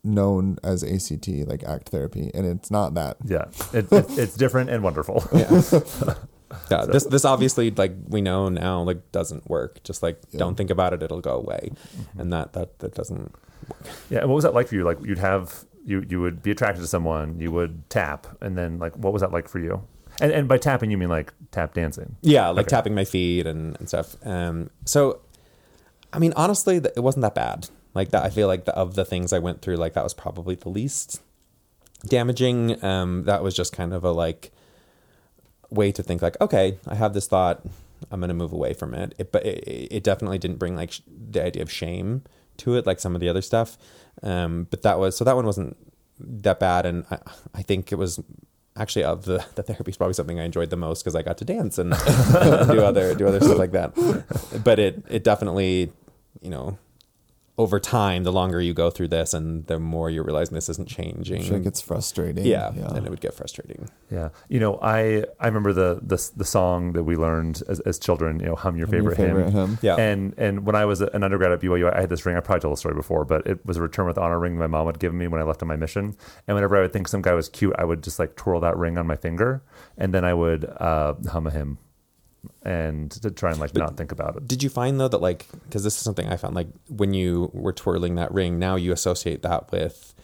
known 0.04 0.58
as 0.62 0.82
ACT, 0.82 1.28
like 1.46 1.62
ACT 1.64 1.88
therapy, 1.88 2.30
and 2.34 2.46
it's 2.46 2.70
not 2.70 2.94
that. 2.94 3.16
Yeah, 3.24 3.46
it, 3.72 3.90
it, 3.92 4.06
it's 4.18 4.36
different 4.36 4.70
and 4.70 4.82
wonderful. 4.82 5.24
Yeah. 5.32 5.62
yeah, 6.70 6.84
this 6.84 7.04
this 7.04 7.24
obviously 7.24 7.70
like 7.70 7.94
we 8.08 8.20
know 8.20 8.50
now 8.50 8.82
like 8.82 9.10
doesn't 9.10 9.48
work. 9.48 9.82
Just 9.84 10.02
like 10.02 10.20
yeah. 10.30 10.38
don't 10.38 10.54
think 10.54 10.70
about 10.70 10.92
it, 10.92 11.02
it'll 11.02 11.22
go 11.22 11.36
away, 11.36 11.70
mm-hmm. 11.72 12.20
and 12.20 12.32
that 12.32 12.52
that 12.52 12.78
that 12.80 12.94
doesn't 12.94 13.34
Work. 13.68 13.86
yeah. 14.10 14.18
And 14.20 14.28
what 14.28 14.34
was 14.34 14.44
that 14.44 14.54
like 14.54 14.68
for 14.68 14.74
you? 14.74 14.84
Like 14.84 14.98
you'd 15.02 15.18
have 15.18 15.64
you 15.84 16.04
you 16.08 16.20
would 16.20 16.42
be 16.42 16.50
attracted 16.50 16.82
to 16.82 16.86
someone, 16.86 17.40
you 17.40 17.50
would 17.52 17.88
tap, 17.88 18.26
and 18.42 18.56
then 18.56 18.78
like 18.78 18.96
what 18.96 19.12
was 19.12 19.22
that 19.22 19.32
like 19.32 19.48
for 19.48 19.60
you? 19.60 19.82
And 20.20 20.30
and 20.30 20.46
by 20.46 20.58
tapping 20.58 20.90
you 20.90 20.98
mean 20.98 21.08
like 21.08 21.32
tap 21.52 21.74
dancing? 21.74 22.16
Yeah, 22.20 22.48
like 22.48 22.66
okay. 22.66 22.76
tapping 22.76 22.94
my 22.94 23.04
feet 23.04 23.46
and 23.46 23.76
and 23.78 23.88
stuff. 23.88 24.16
Um, 24.24 24.70
so 24.84 25.20
I 26.12 26.18
mean, 26.18 26.32
honestly, 26.36 26.76
it 26.76 27.02
wasn't 27.02 27.22
that 27.22 27.34
bad. 27.34 27.68
Like 27.94 28.10
that, 28.10 28.24
I 28.24 28.30
feel 28.30 28.48
like 28.48 28.64
the, 28.64 28.74
of 28.74 28.94
the 28.94 29.04
things 29.04 29.32
I 29.32 29.38
went 29.38 29.62
through, 29.62 29.76
like 29.76 29.94
that 29.94 30.04
was 30.04 30.14
probably 30.14 30.54
the 30.54 30.68
least 30.68 31.20
damaging. 32.06 32.82
Um, 32.82 33.24
that 33.24 33.42
was 33.42 33.54
just 33.54 33.72
kind 33.72 33.92
of 33.92 34.04
a 34.04 34.12
like 34.12 34.50
way 35.70 35.92
to 35.92 36.02
think 36.02 36.22
like, 36.22 36.40
okay, 36.40 36.78
I 36.86 36.94
have 36.94 37.14
this 37.14 37.26
thought, 37.26 37.64
I'm 38.10 38.20
gonna 38.20 38.34
move 38.34 38.52
away 38.52 38.74
from 38.74 38.94
it. 38.94 39.14
it 39.18 39.32
but 39.32 39.44
it, 39.44 39.88
it 39.90 40.02
definitely 40.02 40.38
didn't 40.38 40.58
bring 40.58 40.76
like 40.76 40.92
sh- 40.92 41.00
the 41.06 41.44
idea 41.44 41.62
of 41.62 41.70
shame 41.70 42.22
to 42.58 42.76
it 42.76 42.86
like 42.86 43.00
some 43.00 43.14
of 43.14 43.20
the 43.20 43.28
other 43.28 43.42
stuff. 43.42 43.78
Um, 44.22 44.66
but 44.70 44.82
that 44.82 44.98
was 44.98 45.16
so 45.16 45.24
that 45.24 45.36
one 45.36 45.46
wasn't 45.46 45.76
that 46.18 46.60
bad, 46.60 46.86
and 46.86 47.04
I, 47.10 47.18
I 47.54 47.62
think 47.62 47.92
it 47.92 47.96
was 47.96 48.20
actually 48.76 49.04
of 49.04 49.24
the 49.24 49.44
the 49.54 49.62
therapy 49.62 49.90
is 49.90 49.96
probably 49.96 50.14
something 50.14 50.40
I 50.40 50.44
enjoyed 50.44 50.70
the 50.70 50.76
most 50.76 51.02
because 51.02 51.14
I 51.14 51.22
got 51.22 51.38
to 51.38 51.44
dance 51.44 51.78
and 51.78 51.90
do 52.32 52.82
other 52.82 53.14
do 53.14 53.26
other 53.26 53.40
stuff 53.40 53.58
like 53.58 53.72
that. 53.72 53.94
But 54.64 54.78
it 54.78 55.04
it 55.08 55.24
definitely 55.24 55.92
you 56.40 56.50
know 56.50 56.78
over 57.58 57.78
time, 57.78 58.24
the 58.24 58.32
longer 58.32 58.62
you 58.62 58.72
go 58.72 58.88
through 58.88 59.08
this 59.08 59.34
and 59.34 59.66
the 59.66 59.78
more 59.78 60.08
you're 60.08 60.24
realizing 60.24 60.54
this 60.54 60.70
isn't 60.70 60.88
changing, 60.88 61.42
sure 61.42 61.58
it 61.58 61.64
gets 61.64 61.82
frustrating. 61.82 62.46
Yeah, 62.46 62.72
yeah, 62.74 62.94
and 62.94 63.06
it 63.06 63.10
would 63.10 63.20
get 63.20 63.34
frustrating. 63.34 63.90
Yeah, 64.10 64.30
you 64.48 64.58
know, 64.58 64.78
I 64.80 65.24
I 65.38 65.48
remember 65.48 65.74
the 65.74 66.00
the, 66.02 66.30
the 66.34 66.46
song 66.46 66.94
that 66.94 67.04
we 67.04 67.16
learned 67.16 67.62
as, 67.68 67.80
as 67.80 67.98
children. 67.98 68.40
You 68.40 68.46
know, 68.46 68.54
hum 68.54 68.76
your, 68.76 68.86
hum 68.86 68.92
favorite, 68.92 69.18
your 69.18 69.26
favorite 69.28 69.50
hymn. 69.50 69.68
hymn. 69.68 69.78
Yeah, 69.82 69.96
and 69.96 70.34
and 70.38 70.64
when 70.64 70.74
I 70.74 70.86
was 70.86 71.02
an 71.02 71.22
undergrad 71.22 71.52
at 71.52 71.60
BYU, 71.60 71.94
I 71.94 72.00
had 72.00 72.08
this 72.08 72.24
ring. 72.24 72.36
I 72.36 72.40
probably 72.40 72.60
told 72.62 72.72
the 72.72 72.78
story 72.78 72.94
before, 72.94 73.26
but 73.26 73.46
it 73.46 73.64
was 73.66 73.76
a 73.76 73.82
return 73.82 74.06
with 74.06 74.16
honor 74.16 74.38
ring 74.38 74.56
my 74.56 74.66
mom 74.66 74.86
had 74.86 74.98
given 74.98 75.18
me 75.18 75.28
when 75.28 75.40
I 75.40 75.44
left 75.44 75.60
on 75.60 75.68
my 75.68 75.76
mission. 75.76 76.16
And 76.48 76.54
whenever 76.54 76.78
I 76.78 76.80
would 76.80 76.92
think 76.92 77.06
some 77.06 77.20
guy 77.20 77.34
was 77.34 77.50
cute, 77.50 77.74
I 77.76 77.84
would 77.84 78.02
just 78.02 78.18
like 78.18 78.34
twirl 78.34 78.60
that 78.60 78.78
ring 78.78 78.96
on 78.96 79.06
my 79.06 79.16
finger, 79.16 79.62
and 79.98 80.14
then 80.14 80.24
I 80.24 80.32
would 80.32 80.64
uh, 80.64 81.14
hum 81.30 81.46
a 81.46 81.50
hymn 81.50 81.78
and 82.62 83.10
to 83.10 83.30
try 83.30 83.50
and 83.50 83.60
like 83.60 83.72
but 83.72 83.80
not 83.80 83.96
think 83.96 84.12
about 84.12 84.36
it. 84.36 84.48
Did 84.48 84.62
you 84.62 84.70
find 84.70 85.00
though 85.00 85.08
that 85.08 85.20
like 85.20 85.46
because 85.64 85.84
this 85.84 85.96
is 85.96 86.00
something 86.00 86.28
I 86.28 86.36
found 86.36 86.54
like 86.54 86.68
when 86.88 87.14
you 87.14 87.50
were 87.52 87.72
twirling 87.72 88.16
that 88.16 88.32
ring, 88.32 88.58
now 88.58 88.76
you 88.76 88.92
associate 88.92 89.42
that 89.42 89.70
with 89.70 90.14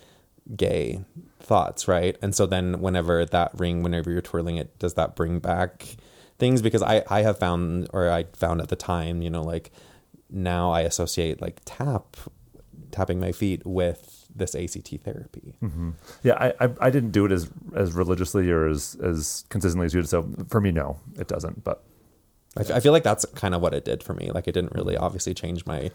gay 0.57 1.04
thoughts, 1.40 1.88
right? 1.88 2.16
And 2.22 2.35
so 2.35 2.46
then 2.46 2.81
whenever 2.81 3.24
that 3.24 3.52
ring, 3.59 3.83
whenever 3.83 4.11
you're 4.11 4.20
twirling 4.20 4.57
it, 4.57 4.78
does 4.78 4.94
that 4.94 5.16
bring 5.16 5.38
back 5.38 5.96
things? 6.38 6.62
Because 6.62 6.83
I 6.83 7.04
I 7.09 7.22
have 7.22 7.38
found 7.38 7.88
or 7.92 8.11
I 8.11 8.24
found 8.35 8.61
at 8.61 8.68
the 8.68 8.76
time, 8.76 9.22
you 9.22 9.31
know, 9.31 9.42
like 9.42 9.70
now 10.31 10.70
I 10.70 10.83
associate 10.83 11.40
like 11.40 11.61
tap 11.64 12.16
tapping 12.90 13.20
my 13.20 13.33
feet 13.33 13.64
with 13.66 14.26
this 14.35 14.54
ACT 14.54 14.88
therapy. 15.02 15.54
Mm-hmm. 15.62 15.90
Yeah, 16.22 16.35
I, 16.35 16.64
I, 16.64 16.70
I 16.81 16.90
didn't 16.90 17.11
do 17.11 17.24
it 17.24 17.33
as 17.33 17.50
as 17.74 17.92
religiously 17.92 18.50
or 18.50 18.68
as 18.68 18.96
as 19.02 19.44
consistently 19.48 19.87
as 19.87 19.94
you 19.94 20.00
did. 20.00 20.09
So 20.09 20.28
for 20.48 20.61
me, 20.61 20.70
no, 20.70 20.98
it 21.18 21.28
doesn't. 21.28 21.64
But 21.64 21.85
I, 22.56 22.80
feel 22.80 22.92
like 22.92 23.04
that's 23.04 23.24
kind 23.34 23.54
of 23.54 23.61
what 23.61 23.74
it 23.74 23.84
did 23.84 24.02
for 24.02 24.14
me. 24.14 24.30
Like 24.32 24.48
it 24.48 24.52
didn't 24.52 24.72
really 24.74 24.94
mm-hmm. 24.94 25.04
obviously 25.04 25.34
change 25.34 25.64
my 25.64 25.90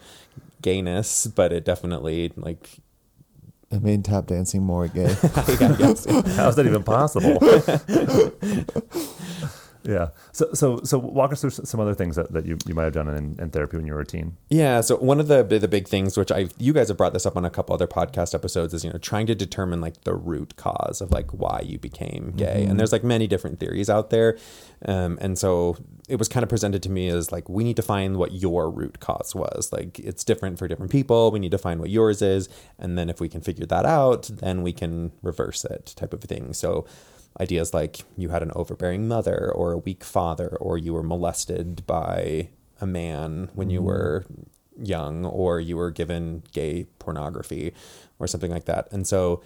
gayness, 0.62 1.26
but 1.26 1.52
it 1.52 1.64
definitely 1.64 2.32
like 2.36 2.78
it 3.70 3.82
made 3.82 4.04
tap 4.04 4.26
dancing 4.26 4.62
more 4.62 4.88
gay. 4.88 5.12
How 5.34 6.48
is 6.48 6.56
that 6.56 6.64
even 6.64 6.82
possible? 6.82 7.38
Yeah. 9.84 10.08
So 10.32 10.52
so 10.54 10.80
so 10.82 10.98
walk 10.98 11.32
us 11.32 11.42
through 11.42 11.50
some 11.50 11.78
other 11.78 11.94
things 11.94 12.16
that, 12.16 12.32
that 12.32 12.46
you, 12.46 12.56
you 12.66 12.74
might 12.74 12.84
have 12.84 12.94
done 12.94 13.08
in, 13.08 13.36
in 13.38 13.50
therapy 13.50 13.76
when 13.76 13.86
you 13.86 13.92
were 13.92 14.00
a 14.00 14.06
teen. 14.06 14.36
Yeah. 14.48 14.80
So 14.80 14.96
one 14.96 15.20
of 15.20 15.28
the 15.28 15.42
the 15.42 15.68
big 15.68 15.86
things, 15.86 16.16
which 16.16 16.32
I 16.32 16.48
you 16.58 16.72
guys 16.72 16.88
have 16.88 16.96
brought 16.96 17.12
this 17.12 17.26
up 17.26 17.36
on 17.36 17.44
a 17.44 17.50
couple 17.50 17.74
other 17.74 17.86
podcast 17.86 18.34
episodes, 18.34 18.72
is 18.72 18.84
you 18.84 18.90
know 18.90 18.98
trying 18.98 19.26
to 19.26 19.34
determine 19.34 19.80
like 19.80 20.04
the 20.04 20.14
root 20.14 20.56
cause 20.56 21.00
of 21.00 21.10
like 21.10 21.30
why 21.32 21.62
you 21.64 21.78
became 21.78 22.32
gay. 22.36 22.60
Mm-hmm. 22.62 22.70
And 22.70 22.80
there's 22.80 22.92
like 22.92 23.04
many 23.04 23.26
different 23.26 23.60
theories 23.60 23.90
out 23.90 24.10
there, 24.10 24.38
um, 24.86 25.18
and 25.20 25.38
so 25.38 25.76
it 26.08 26.16
was 26.16 26.28
kind 26.28 26.42
of 26.42 26.48
presented 26.48 26.82
to 26.82 26.90
me 26.90 27.08
as 27.08 27.30
like 27.30 27.48
we 27.48 27.64
need 27.64 27.76
to 27.76 27.82
find 27.82 28.16
what 28.16 28.32
your 28.32 28.70
root 28.70 29.00
cause 29.00 29.34
was. 29.34 29.70
Like 29.72 29.98
it's 29.98 30.24
different 30.24 30.58
for 30.58 30.66
different 30.66 30.92
people. 30.92 31.30
We 31.30 31.38
need 31.38 31.52
to 31.52 31.58
find 31.58 31.78
what 31.80 31.90
yours 31.90 32.22
is, 32.22 32.48
and 32.78 32.96
then 32.96 33.10
if 33.10 33.20
we 33.20 33.28
can 33.28 33.42
figure 33.42 33.66
that 33.66 33.84
out, 33.84 34.30
then 34.32 34.62
we 34.62 34.72
can 34.72 35.12
reverse 35.22 35.64
it, 35.64 35.92
type 35.96 36.14
of 36.14 36.22
thing. 36.22 36.54
So 36.54 36.86
ideas 37.40 37.74
like 37.74 38.04
you 38.16 38.28
had 38.28 38.42
an 38.42 38.52
overbearing 38.54 39.08
mother 39.08 39.50
or 39.52 39.72
a 39.72 39.78
weak 39.78 40.04
father 40.04 40.56
or 40.60 40.78
you 40.78 40.94
were 40.94 41.02
molested 41.02 41.84
by 41.86 42.48
a 42.80 42.86
man 42.86 43.50
when 43.54 43.70
you 43.70 43.80
mm-hmm. 43.80 43.88
were 43.88 44.26
young 44.80 45.24
or 45.24 45.60
you 45.60 45.76
were 45.76 45.90
given 45.90 46.42
gay 46.52 46.86
pornography 46.98 47.72
or 48.18 48.26
something 48.26 48.50
like 48.50 48.64
that. 48.64 48.88
And 48.92 49.06
so 49.06 49.42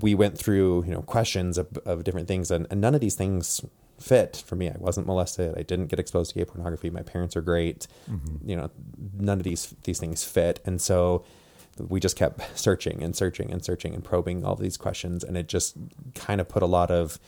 we 0.00 0.14
went 0.14 0.38
through 0.38 0.84
you 0.84 0.92
know 0.92 1.02
questions 1.02 1.58
of, 1.58 1.76
of 1.84 2.04
different 2.04 2.28
things 2.28 2.50
and, 2.50 2.66
and 2.70 2.80
none 2.80 2.94
of 2.94 3.00
these 3.00 3.14
things 3.14 3.60
fit 3.98 4.42
for 4.44 4.56
me. 4.56 4.68
I 4.68 4.76
wasn't 4.78 5.06
molested. 5.06 5.54
I 5.56 5.62
didn't 5.62 5.86
get 5.86 5.98
exposed 5.98 6.32
to 6.32 6.38
gay 6.38 6.44
pornography. 6.44 6.90
My 6.90 7.02
parents 7.02 7.36
are 7.36 7.42
great. 7.42 7.86
Mm-hmm. 8.10 8.48
you 8.48 8.56
know 8.56 8.70
none 9.18 9.38
of 9.38 9.44
these 9.44 9.74
these 9.84 9.98
things 9.98 10.24
fit. 10.24 10.60
And 10.64 10.80
so 10.80 11.24
we 11.78 12.00
just 12.00 12.16
kept 12.16 12.40
searching 12.58 13.02
and 13.02 13.14
searching 13.14 13.50
and 13.50 13.64
searching 13.64 13.94
and 13.94 14.04
probing 14.04 14.44
all 14.44 14.56
these 14.56 14.76
questions. 14.76 15.24
And 15.24 15.36
it 15.36 15.48
just 15.48 15.76
kind 16.14 16.40
of 16.40 16.48
put 16.48 16.62
a 16.62 16.66
lot 16.66 16.90
of 16.90 17.18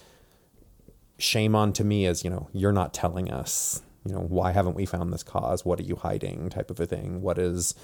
shame 1.19 1.55
on 1.55 1.73
to 1.73 1.83
me 1.83 2.05
as 2.05 2.23
you 2.23 2.29
know 2.29 2.47
you're 2.53 2.73
not 2.73 2.93
telling 2.93 3.31
us 3.33 3.81
you 4.05 4.13
know 4.13 4.21
why 4.21 4.53
haven't 4.53 4.75
we 4.75 4.87
found 4.87 5.13
this 5.13 5.23
cause? 5.23 5.65
What 5.65 5.81
are 5.81 5.85
you 5.85 5.97
hiding? 5.97 6.49
Type 6.51 6.71
of 6.71 6.79
a 6.79 6.87
thing. 6.87 7.23
What 7.23 7.39
is 7.39 7.75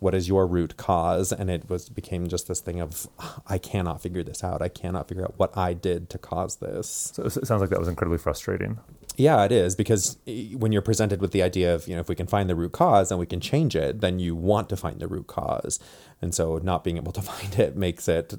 what 0.00 0.14
is 0.14 0.28
your 0.28 0.46
root 0.46 0.76
cause? 0.76 1.30
And 1.30 1.50
it 1.50 1.68
was 1.68 1.88
became 1.88 2.28
just 2.28 2.48
this 2.48 2.60
thing 2.60 2.80
of 2.80 3.06
i 3.46 3.58
cannot 3.58 4.00
figure 4.00 4.22
this 4.22 4.42
out. 4.42 4.62
I 4.62 4.68
cannot 4.68 5.08
figure 5.08 5.24
out 5.24 5.34
what 5.36 5.56
i 5.56 5.72
did 5.72 6.10
to 6.10 6.18
cause 6.18 6.56
this. 6.56 7.12
So 7.14 7.24
it 7.24 7.46
sounds 7.46 7.60
like 7.60 7.70
that 7.70 7.78
was 7.78 7.88
incredibly 7.88 8.18
frustrating 8.18 8.78
yeah, 9.16 9.44
it 9.44 9.52
is 9.52 9.74
because 9.74 10.18
when 10.26 10.72
you're 10.72 10.82
presented 10.82 11.20
with 11.20 11.32
the 11.32 11.42
idea 11.42 11.74
of, 11.74 11.86
you 11.88 11.94
know, 11.94 12.00
if 12.00 12.08
we 12.08 12.14
can 12.14 12.26
find 12.26 12.48
the 12.48 12.54
root 12.54 12.72
cause 12.72 13.10
and 13.10 13.20
we 13.20 13.26
can 13.26 13.40
change 13.40 13.76
it, 13.76 14.00
then 14.00 14.18
you 14.18 14.34
want 14.34 14.68
to 14.68 14.76
find 14.76 15.00
the 15.00 15.08
root 15.08 15.26
cause. 15.26 15.78
And 16.22 16.34
so 16.34 16.58
not 16.58 16.84
being 16.84 16.96
able 16.96 17.12
to 17.12 17.22
find 17.30 17.58
it 17.58 17.76
makes 17.76 18.08
it 18.08 18.34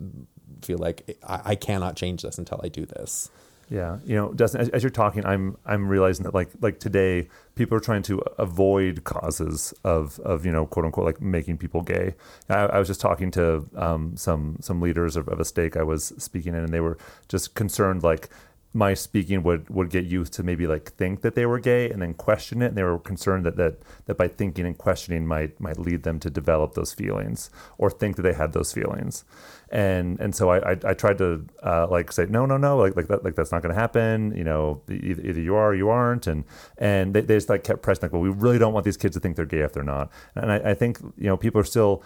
feel 0.61 0.77
like 0.77 1.17
I, 1.27 1.41
I 1.45 1.55
cannot 1.55 1.95
change 1.95 2.21
this 2.21 2.37
until 2.37 2.59
I 2.63 2.69
do 2.69 2.85
this. 2.85 3.29
Yeah, 3.71 3.99
you 4.03 4.17
know, 4.17 4.33
Dustin, 4.33 4.59
as, 4.59 4.67
as, 4.69 4.83
you're 4.83 4.89
talking, 4.89 5.25
I'm 5.25 5.55
I'm 5.65 5.87
realizing 5.87 6.25
that 6.25 6.33
like 6.33 6.49
like 6.59 6.81
today, 6.81 7.29
people 7.55 7.77
are 7.77 7.79
trying 7.79 8.01
to 8.03 8.21
avoid 8.37 9.05
causes 9.05 9.73
of 9.85 10.19
of 10.19 10.45
you 10.45 10.51
know 10.51 10.65
quote 10.65 10.85
unquote 10.85 11.05
like 11.05 11.21
making 11.21 11.57
people 11.57 11.81
gay. 11.81 12.15
I, 12.49 12.65
I 12.65 12.79
was 12.79 12.89
just 12.89 12.99
talking 12.99 13.31
to 13.31 13.65
um, 13.77 14.17
some 14.17 14.57
some 14.59 14.81
leaders 14.81 15.15
of, 15.15 15.29
of 15.29 15.39
a 15.39 15.45
stake 15.45 15.77
I 15.77 15.83
was 15.83 16.11
speaking 16.17 16.53
in, 16.53 16.65
and 16.65 16.73
they 16.73 16.81
were 16.81 16.97
just 17.29 17.55
concerned 17.55 18.03
like 18.03 18.29
my 18.73 18.93
speaking 18.93 19.43
would 19.43 19.69
would 19.69 19.89
get 19.89 20.05
youth 20.05 20.31
to 20.31 20.43
maybe 20.43 20.65
like 20.65 20.93
think 20.93 21.21
that 21.21 21.35
they 21.35 21.45
were 21.45 21.59
gay 21.59 21.89
and 21.89 22.01
then 22.01 22.13
question 22.13 22.61
it 22.61 22.67
and 22.67 22.77
they 22.77 22.83
were 22.83 22.97
concerned 22.97 23.45
that 23.45 23.57
that 23.57 23.75
that 24.05 24.17
by 24.17 24.27
thinking 24.29 24.65
and 24.65 24.77
questioning 24.77 25.27
might 25.27 25.59
might 25.59 25.77
lead 25.77 26.03
them 26.03 26.19
to 26.19 26.29
develop 26.29 26.73
those 26.73 26.93
feelings 26.93 27.49
or 27.77 27.91
think 27.91 28.15
that 28.15 28.21
they 28.21 28.33
had 28.33 28.53
those 28.53 28.71
feelings. 28.71 29.25
And 29.69 30.19
and 30.21 30.33
so 30.33 30.49
I 30.49 30.71
I, 30.71 30.77
I 30.85 30.93
tried 30.93 31.17
to 31.17 31.45
uh, 31.63 31.87
like 31.87 32.13
say 32.13 32.27
no 32.29 32.45
no 32.45 32.55
no 32.55 32.77
like 32.77 32.95
like 32.95 33.07
that 33.07 33.25
like 33.25 33.35
that's 33.35 33.51
not 33.51 33.61
going 33.61 33.73
to 33.73 33.79
happen 33.79 34.33
you 34.35 34.43
know 34.43 34.81
either, 34.89 35.21
either, 35.21 35.41
you 35.41 35.55
are 35.55 35.71
or 35.71 35.75
you 35.75 35.89
aren't. 35.89 36.27
And 36.27 36.45
and 36.77 37.13
they, 37.13 37.21
they 37.21 37.35
just 37.35 37.49
like 37.49 37.65
kept 37.65 37.81
pressing 37.81 38.03
like 38.03 38.13
well 38.13 38.21
we 38.21 38.29
really 38.29 38.57
don't 38.57 38.73
want 38.73 38.85
these 38.85 38.97
kids 38.97 39.15
to 39.15 39.19
think 39.19 39.35
they're 39.35 39.45
gay 39.45 39.61
if 39.61 39.73
they're 39.73 39.83
not. 39.83 40.09
And 40.35 40.49
I, 40.49 40.71
I 40.71 40.73
think 40.75 40.99
you 41.17 41.27
know 41.27 41.35
people 41.35 41.59
are 41.59 41.65
still 41.65 42.03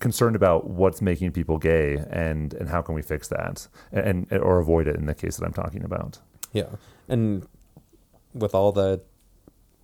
concerned 0.00 0.36
about 0.36 0.68
what's 0.68 1.00
making 1.00 1.32
people 1.32 1.58
gay 1.58 1.96
and 2.10 2.54
and 2.54 2.68
how 2.68 2.82
can 2.82 2.94
we 2.94 3.02
fix 3.02 3.28
that 3.28 3.68
and, 3.92 4.26
and 4.30 4.42
or 4.42 4.58
avoid 4.58 4.86
it 4.86 4.96
in 4.96 5.06
the 5.06 5.14
case 5.14 5.36
that 5.36 5.44
I'm 5.44 5.52
talking 5.52 5.84
about. 5.84 6.18
Yeah, 6.52 6.76
and 7.08 7.46
with 8.34 8.54
all 8.54 8.72
the 8.72 9.00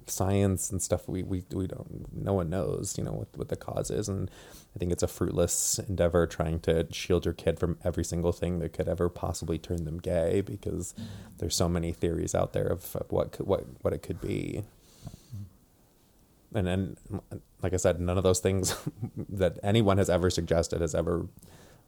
science 0.07 0.71
and 0.71 0.83
stuff, 0.83 1.09
we 1.09 1.23
we 1.23 1.45
we 1.53 1.67
don't. 1.67 2.07
No 2.15 2.33
one 2.33 2.51
knows, 2.51 2.97
you 2.99 3.05
know, 3.05 3.13
what 3.13 3.29
what 3.37 3.49
the 3.49 3.57
cause 3.57 3.91
is, 3.91 4.09
and 4.09 4.31
I 4.75 4.79
think 4.79 4.93
it's 4.93 5.03
a 5.03 5.09
fruitless 5.09 5.79
endeavor 5.79 6.27
trying 6.27 6.61
to 6.61 6.87
shield 6.93 7.25
your 7.25 7.35
kid 7.35 7.59
from 7.59 7.79
every 7.85 8.05
single 8.05 8.33
thing 8.33 8.59
that 8.59 8.73
could 8.73 8.89
ever 8.89 9.09
possibly 9.09 9.59
turn 9.59 9.85
them 9.85 9.99
gay 9.99 10.41
because 10.41 10.95
there's 11.39 11.57
so 11.57 11.69
many 11.69 11.93
theories 11.93 12.35
out 12.35 12.53
there 12.53 12.67
of, 12.67 12.97
what 13.09 13.41
what 13.47 13.65
what 13.83 13.93
it 13.93 14.03
could 14.03 14.21
be 14.21 14.63
and 16.55 16.67
then 16.67 16.97
like 17.63 17.73
I 17.73 17.77
said, 17.77 18.01
none 18.01 18.19
of 18.19 18.25
those 18.25 18.41
things 18.41 18.77
that 19.29 19.59
anyone 19.63 19.99
has 19.99 20.11
ever 20.11 20.31
suggested 20.31 20.81
has 20.81 20.95
ever 20.95 21.27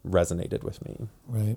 resonated 0.06 0.62
with 0.62 0.84
me. 0.84 1.08
Right. 1.26 1.56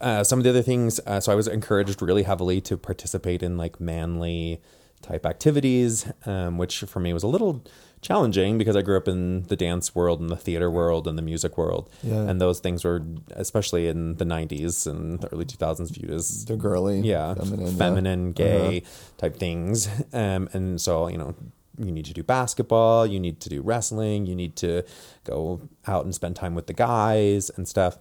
Uh, 0.00 0.24
some 0.24 0.38
of 0.38 0.44
the 0.44 0.50
other 0.50 0.62
things, 0.62 0.98
uh, 1.06 1.20
so 1.20 1.30
I 1.30 1.34
was 1.34 1.46
encouraged 1.46 2.00
really 2.00 2.22
heavily 2.22 2.60
to 2.62 2.76
participate 2.78 3.42
in 3.42 3.58
like 3.58 3.80
manly 3.80 4.62
type 5.02 5.26
activities, 5.26 6.10
um, 6.26 6.58
which 6.58 6.80
for 6.80 7.00
me 7.00 7.12
was 7.12 7.22
a 7.22 7.26
little 7.26 7.62
challenging 8.00 8.56
because 8.56 8.76
I 8.76 8.82
grew 8.82 8.96
up 8.96 9.08
in 9.08 9.42
the 9.44 9.56
dance 9.56 9.94
world 9.94 10.20
and 10.20 10.30
the 10.30 10.36
theater 10.36 10.70
world 10.70 11.06
and 11.06 11.18
the 11.18 11.22
music 11.22 11.58
world. 11.58 11.90
Yeah. 12.02 12.22
And 12.22 12.40
those 12.40 12.60
things 12.60 12.82
were, 12.82 13.04
especially 13.32 13.88
in 13.88 14.16
the 14.16 14.24
90s 14.24 14.86
and 14.86 15.20
the 15.20 15.28
early 15.32 15.44
2000s, 15.44 15.90
viewed 15.90 16.10
as 16.10 16.46
the 16.46 16.56
girly, 16.56 17.00
yeah, 17.00 17.34
feminine, 17.34 17.76
feminine 17.76 18.26
yeah. 18.28 18.32
gay 18.32 18.78
uh-huh. 18.78 18.90
type 19.18 19.36
things. 19.36 19.88
Um, 20.14 20.48
and 20.52 20.80
so, 20.80 21.08
you 21.08 21.18
know, 21.18 21.34
you 21.78 21.92
need 21.92 22.04
to 22.06 22.12
do 22.12 22.22
basketball, 22.22 23.06
you 23.06 23.20
need 23.20 23.40
to 23.40 23.48
do 23.48 23.62
wrestling, 23.62 24.26
you 24.26 24.34
need 24.34 24.56
to 24.56 24.84
go 25.24 25.68
out 25.86 26.04
and 26.04 26.14
spend 26.14 26.36
time 26.36 26.54
with 26.54 26.66
the 26.66 26.72
guys 26.72 27.50
and 27.50 27.68
stuff. 27.68 27.98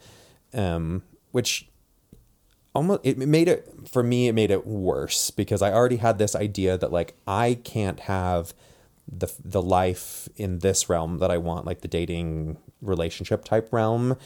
Um, 0.53 1.03
which 1.32 1.69
almost 2.73 3.01
it 3.03 3.17
made 3.17 3.47
it 3.47 3.71
for 3.91 4.03
me 4.03 4.27
it 4.27 4.34
made 4.34 4.51
it 4.51 4.65
worse 4.65 5.32
because 5.32 5.62
I 5.62 5.71
already 5.71 5.97
had 5.97 6.17
this 6.17 6.36
idea 6.36 6.77
that 6.77 6.91
like 6.91 7.15
I 7.27 7.60
can't 7.63 7.99
have 8.01 8.53
the 9.08 9.32
the 9.43 9.62
life 9.62 10.29
in 10.36 10.60
this 10.60 10.89
realm 10.89 11.17
that 11.19 11.32
I 11.32 11.38
want 11.38 11.65
like 11.65 11.82
the 11.82 11.88
dating 11.88 12.58
relationship 12.82 13.43
type 13.43 13.71
realm 13.73 14.17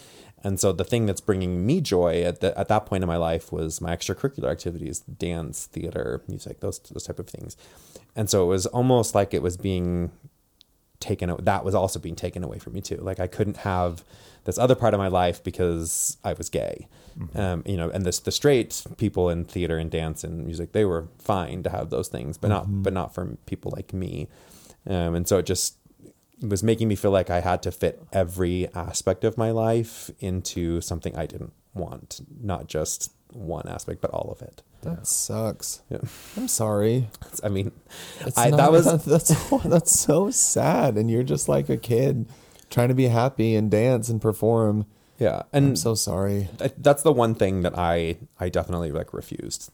and 0.43 0.59
so 0.59 0.71
the 0.71 0.83
thing 0.83 1.05
that's 1.05 1.21
bringing 1.21 1.65
me 1.65 1.79
joy 1.79 2.23
at 2.23 2.41
the, 2.41 2.57
at 2.57 2.67
that 2.67 2.85
point 2.85 3.03
in 3.03 3.07
my 3.07 3.17
life 3.17 3.51
was 3.51 3.79
my 3.79 3.95
extracurricular 3.95 4.51
activities, 4.51 4.99
dance, 4.99 5.67
theater, 5.67 6.21
music, 6.27 6.59
those 6.59 6.79
those 6.79 7.03
type 7.03 7.19
of 7.19 7.29
things. 7.29 7.55
And 8.15 8.29
so 8.29 8.43
it 8.43 8.47
was 8.47 8.65
almost 8.67 9.15
like 9.15 9.33
it 9.33 9.41
was 9.41 9.57
being 9.57 10.11
taken 10.99 11.35
that 11.37 11.65
was 11.65 11.75
also 11.75 11.99
being 11.99 12.15
taken 12.15 12.43
away 12.43 12.59
from 12.59 12.73
me 12.73 12.81
too. 12.81 12.97
Like 12.97 13.19
I 13.19 13.27
couldn't 13.27 13.57
have 13.57 14.03
this 14.45 14.57
other 14.57 14.75
part 14.75 14.93
of 14.93 14.97
my 14.97 15.07
life 15.07 15.43
because 15.43 16.17
I 16.23 16.33
was 16.33 16.49
gay. 16.49 16.87
Mm-hmm. 17.17 17.39
Um, 17.39 17.63
you 17.65 17.77
know, 17.77 17.89
and 17.89 18.05
this 18.05 18.19
the 18.19 18.31
straight 18.31 18.83
people 18.97 19.29
in 19.29 19.45
theater 19.45 19.77
and 19.77 19.89
dance 19.89 20.23
and 20.23 20.45
music, 20.45 20.73
they 20.73 20.85
were 20.85 21.07
fine 21.19 21.63
to 21.63 21.69
have 21.69 21.89
those 21.89 22.07
things, 22.07 22.37
but 22.37 22.51
mm-hmm. 22.51 22.71
not 22.71 22.83
but 22.83 22.93
not 22.93 23.13
for 23.13 23.37
people 23.45 23.71
like 23.75 23.93
me. 23.93 24.27
Um, 24.85 25.15
and 25.15 25.27
so 25.27 25.37
it 25.37 25.45
just 25.45 25.77
was 26.47 26.63
making 26.63 26.87
me 26.87 26.95
feel 26.95 27.11
like 27.11 27.29
I 27.29 27.39
had 27.39 27.63
to 27.63 27.71
fit 27.71 28.01
every 28.11 28.67
aspect 28.73 29.23
of 29.23 29.37
my 29.37 29.51
life 29.51 30.11
into 30.19 30.81
something 30.81 31.15
I 31.15 31.25
didn't 31.25 31.53
want, 31.73 32.21
not 32.41 32.67
just 32.67 33.11
one 33.31 33.67
aspect, 33.67 34.01
but 34.01 34.11
all 34.11 34.31
of 34.31 34.41
it. 34.41 34.61
That 34.81 34.97
yeah. 34.97 35.03
sucks. 35.03 35.81
Yeah. 35.89 35.99
I'm 36.35 36.47
sorry. 36.47 37.07
I 37.43 37.49
mean, 37.49 37.71
I, 38.35 38.49
not, 38.49 38.57
that 38.57 38.71
was 38.71 39.05
that's 39.05 39.49
that's 39.63 39.99
so 39.99 40.29
sad, 40.29 40.97
and 40.97 41.09
you're 41.09 41.23
just 41.23 41.47
like 41.47 41.69
a 41.69 41.77
kid 41.77 42.27
trying 42.69 42.89
to 42.89 42.93
be 42.93 43.07
happy 43.07 43.55
and 43.55 43.71
dance 43.71 44.09
and 44.09 44.21
perform. 44.21 44.85
Yeah, 45.19 45.43
and 45.53 45.69
I'm 45.69 45.75
so 45.75 45.95
sorry. 45.95 46.49
That's 46.77 47.03
the 47.03 47.11
one 47.11 47.35
thing 47.35 47.61
that 47.61 47.77
I 47.77 48.17
I 48.39 48.49
definitely 48.49 48.91
like 48.91 49.13
refused 49.13 49.69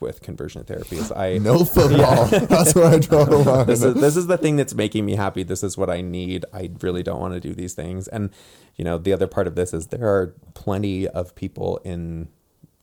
with 0.00 0.22
conversion 0.22 0.64
therapy 0.64 0.96
is 0.96 1.10
I 1.10 1.38
no 1.38 1.64
football. 1.64 2.28
Yeah. 2.30 2.38
That's 2.46 2.74
where 2.74 2.86
I 2.86 2.98
draw 2.98 3.24
the 3.24 3.38
line. 3.38 3.66
This 3.66 3.82
is 3.82 3.94
this 3.94 4.16
is 4.16 4.26
the 4.26 4.38
thing 4.38 4.56
that's 4.56 4.74
making 4.74 5.04
me 5.04 5.16
happy. 5.16 5.42
This 5.42 5.62
is 5.62 5.76
what 5.76 5.90
I 5.90 6.00
need. 6.00 6.44
I 6.52 6.70
really 6.80 7.02
don't 7.02 7.20
want 7.20 7.34
to 7.34 7.40
do 7.40 7.54
these 7.54 7.74
things. 7.74 8.06
And 8.08 8.30
you 8.76 8.84
know, 8.84 8.98
the 8.98 9.12
other 9.12 9.26
part 9.26 9.46
of 9.46 9.54
this 9.54 9.74
is 9.74 9.88
there 9.88 10.06
are 10.06 10.34
plenty 10.54 11.08
of 11.08 11.34
people 11.34 11.80
in 11.84 12.28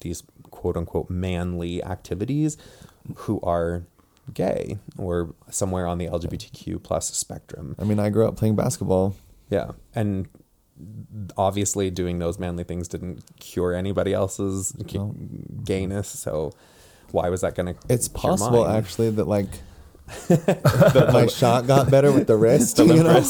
these 0.01 0.23
quote 0.51 0.75
unquote 0.75 1.09
manly 1.09 1.83
activities 1.83 2.57
who 3.15 3.39
are 3.41 3.83
gay 4.33 4.77
or 4.97 5.33
somewhere 5.49 5.87
on 5.87 5.97
the 5.97 6.07
LGBTQ 6.07 6.83
plus 6.83 7.11
spectrum. 7.11 7.75
I 7.79 7.83
mean, 7.83 7.99
I 7.99 8.09
grew 8.09 8.27
up 8.27 8.35
playing 8.35 8.55
basketball. 8.55 9.15
Yeah, 9.49 9.71
and 9.95 10.27
obviously 11.37 11.89
doing 11.89 12.19
those 12.19 12.39
manly 12.39 12.63
things 12.63 12.87
didn't 12.87 13.23
cure 13.39 13.73
anybody 13.73 14.13
else's 14.13 14.73
no. 14.93 15.15
gayness. 15.63 16.09
So 16.09 16.53
why 17.11 17.29
was 17.29 17.41
that 17.41 17.55
going 17.55 17.73
to? 17.73 17.79
It's 17.89 18.07
possible 18.07 18.67
actually 18.67 19.11
that 19.11 19.27
like 19.27 19.49
the, 20.27 21.09
my 21.13 21.27
shot 21.27 21.67
got 21.67 21.91
better 21.91 22.11
with 22.11 22.27
the 22.27 22.35
wrist. 22.35 22.77
The 22.77 22.85
you 22.85 23.03
know? 23.03 23.21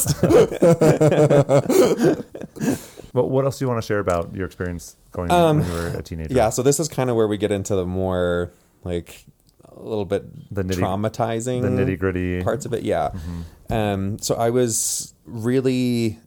well, 3.12 3.28
what 3.28 3.44
else 3.44 3.58
do 3.58 3.64
you 3.64 3.68
want 3.68 3.82
to 3.82 3.86
share 3.86 3.98
about 3.98 4.34
your 4.34 4.46
experience 4.46 4.96
going 5.12 5.30
um, 5.30 5.58
when 5.58 5.66
you 5.66 5.72
were 5.74 5.88
a 5.98 6.02
teenager? 6.02 6.32
Yeah, 6.32 6.50
so 6.50 6.62
this 6.62 6.80
is 6.80 6.88
kind 6.88 7.10
of 7.10 7.16
where 7.16 7.28
we 7.28 7.36
get 7.36 7.52
into 7.52 7.74
the 7.74 7.84
more 7.84 8.50
like 8.82 9.26
a 9.64 9.78
little 9.82 10.06
bit 10.06 10.54
the 10.54 10.62
nitty, 10.62 10.76
traumatizing, 10.76 11.62
the 11.62 11.68
nitty 11.68 11.98
gritty 11.98 12.42
parts 12.42 12.64
of 12.64 12.72
it. 12.72 12.82
Yeah. 12.82 13.10
Mm-hmm. 13.10 13.72
Um, 13.72 14.18
so 14.18 14.34
I 14.36 14.50
was 14.50 15.14
really, 15.26 16.18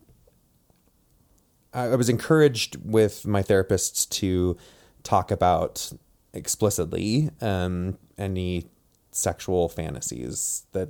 I 1.73 1.95
was 1.95 2.09
encouraged 2.09 2.77
with 2.83 3.25
my 3.25 3.41
therapists 3.41 4.07
to 4.09 4.57
talk 5.03 5.31
about 5.31 5.91
explicitly 6.33 7.29
um, 7.41 7.97
any 8.17 8.67
sexual 9.11 9.69
fantasies 9.69 10.63
that 10.71 10.89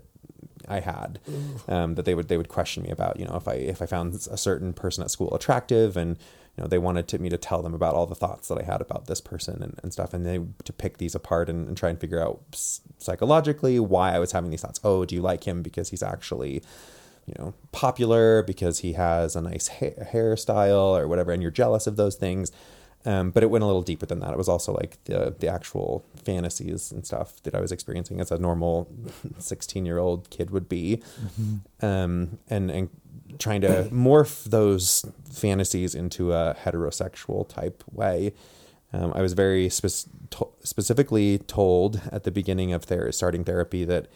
I 0.67 0.80
had 0.80 1.19
um, 1.67 1.96
that 1.96 2.06
they 2.06 2.15
would 2.15 2.28
they 2.30 2.38
would 2.38 2.50
question 2.50 2.84
me 2.84 2.89
about. 2.89 3.19
You 3.19 3.26
know, 3.26 3.36
if 3.36 3.48
I 3.48 3.54
if 3.54 3.82
I 3.82 3.86
found 3.86 4.13
a 4.30 4.38
certain 4.38 4.74
person 4.74 5.04
at 5.04 5.12
school 5.12 5.34
attractive 5.34 5.98
and 5.98 6.17
you 6.58 6.63
know 6.63 6.67
they 6.67 6.78
wanted 6.78 7.08
to, 7.10 7.19
me 7.19 7.30
to 7.30 7.38
tell 7.38 7.62
them 7.62 7.74
about 7.74 7.96
all 7.96 8.06
the 8.06 8.15
thoughts 8.15 8.48
that 8.48 8.60
I 8.60 8.63
had 8.63 8.82
about 8.82 9.08
this 9.08 9.22
person 9.22 9.62
and, 9.62 9.80
and 9.84 9.91
stuff, 9.91 10.13
and 10.13 10.26
they 10.26 10.39
to 10.63 10.74
pick 10.74 10.98
these 10.98 11.15
apart 11.15 11.50
and, 11.50 11.67
and 11.67 11.78
try 11.78 11.89
and 11.89 12.00
figure 12.00 12.22
out 12.22 12.41
psychologically 12.98 13.80
why 13.80 14.13
I 14.13 14.19
was 14.19 14.32
having 14.32 14.52
these 14.52 14.62
thoughts. 14.62 14.80
Oh, 14.84 15.06
do 15.06 15.15
you 15.15 15.22
like 15.22 15.46
him 15.46 15.62
because 15.62 15.89
he's 15.89 16.04
actually 16.04 16.63
you 17.25 17.33
know 17.38 17.53
popular 17.71 18.43
because 18.43 18.79
he 18.79 18.93
has 18.93 19.36
a 19.36 19.41
nice 19.41 19.67
ha- 19.67 20.03
hairstyle 20.12 20.99
or 20.99 21.07
whatever, 21.07 21.31
and 21.31 21.41
you're 21.41 21.51
jealous 21.51 21.88
of 21.88 21.95
those 21.95 22.15
things 22.15 22.51
um, 23.05 23.31
but 23.31 23.43
it 23.43 23.49
went 23.49 23.63
a 23.63 23.67
little 23.67 23.81
deeper 23.81 24.05
than 24.05 24.19
that. 24.19 24.31
It 24.31 24.38
was 24.38 24.47
also 24.47 24.73
like 24.73 25.03
the 25.05 25.36
the 25.38 25.47
actual 25.47 26.05
fantasies 26.15 26.91
and 26.91 27.05
stuff 27.05 27.41
that 27.43 27.53
I 27.53 27.59
was 27.59 27.71
experiencing 27.71 28.21
as 28.21 28.31
a 28.31 28.38
normal 28.38 28.89
sixteen 29.39 29.86
year 29.86 29.97
old 29.97 30.29
kid 30.29 30.51
would 30.51 30.69
be, 30.69 31.01
mm-hmm. 31.21 31.86
um, 31.86 32.39
and 32.49 32.71
and 32.71 32.89
trying 33.39 33.62
to 33.62 33.89
morph 33.91 34.45
those 34.45 35.05
fantasies 35.29 35.95
into 35.95 36.31
a 36.33 36.55
heterosexual 36.63 37.47
type 37.47 37.83
way. 37.91 38.33
Um, 38.93 39.12
I 39.15 39.21
was 39.21 39.33
very 39.33 39.69
spe- 39.69 40.07
to- 40.31 40.51
specifically 40.63 41.39
told 41.39 41.99
at 42.12 42.23
the 42.23 42.31
beginning 42.31 42.73
of 42.73 42.83
ther- 42.83 43.12
starting 43.12 43.43
therapy 43.43 43.86
that 43.86 44.07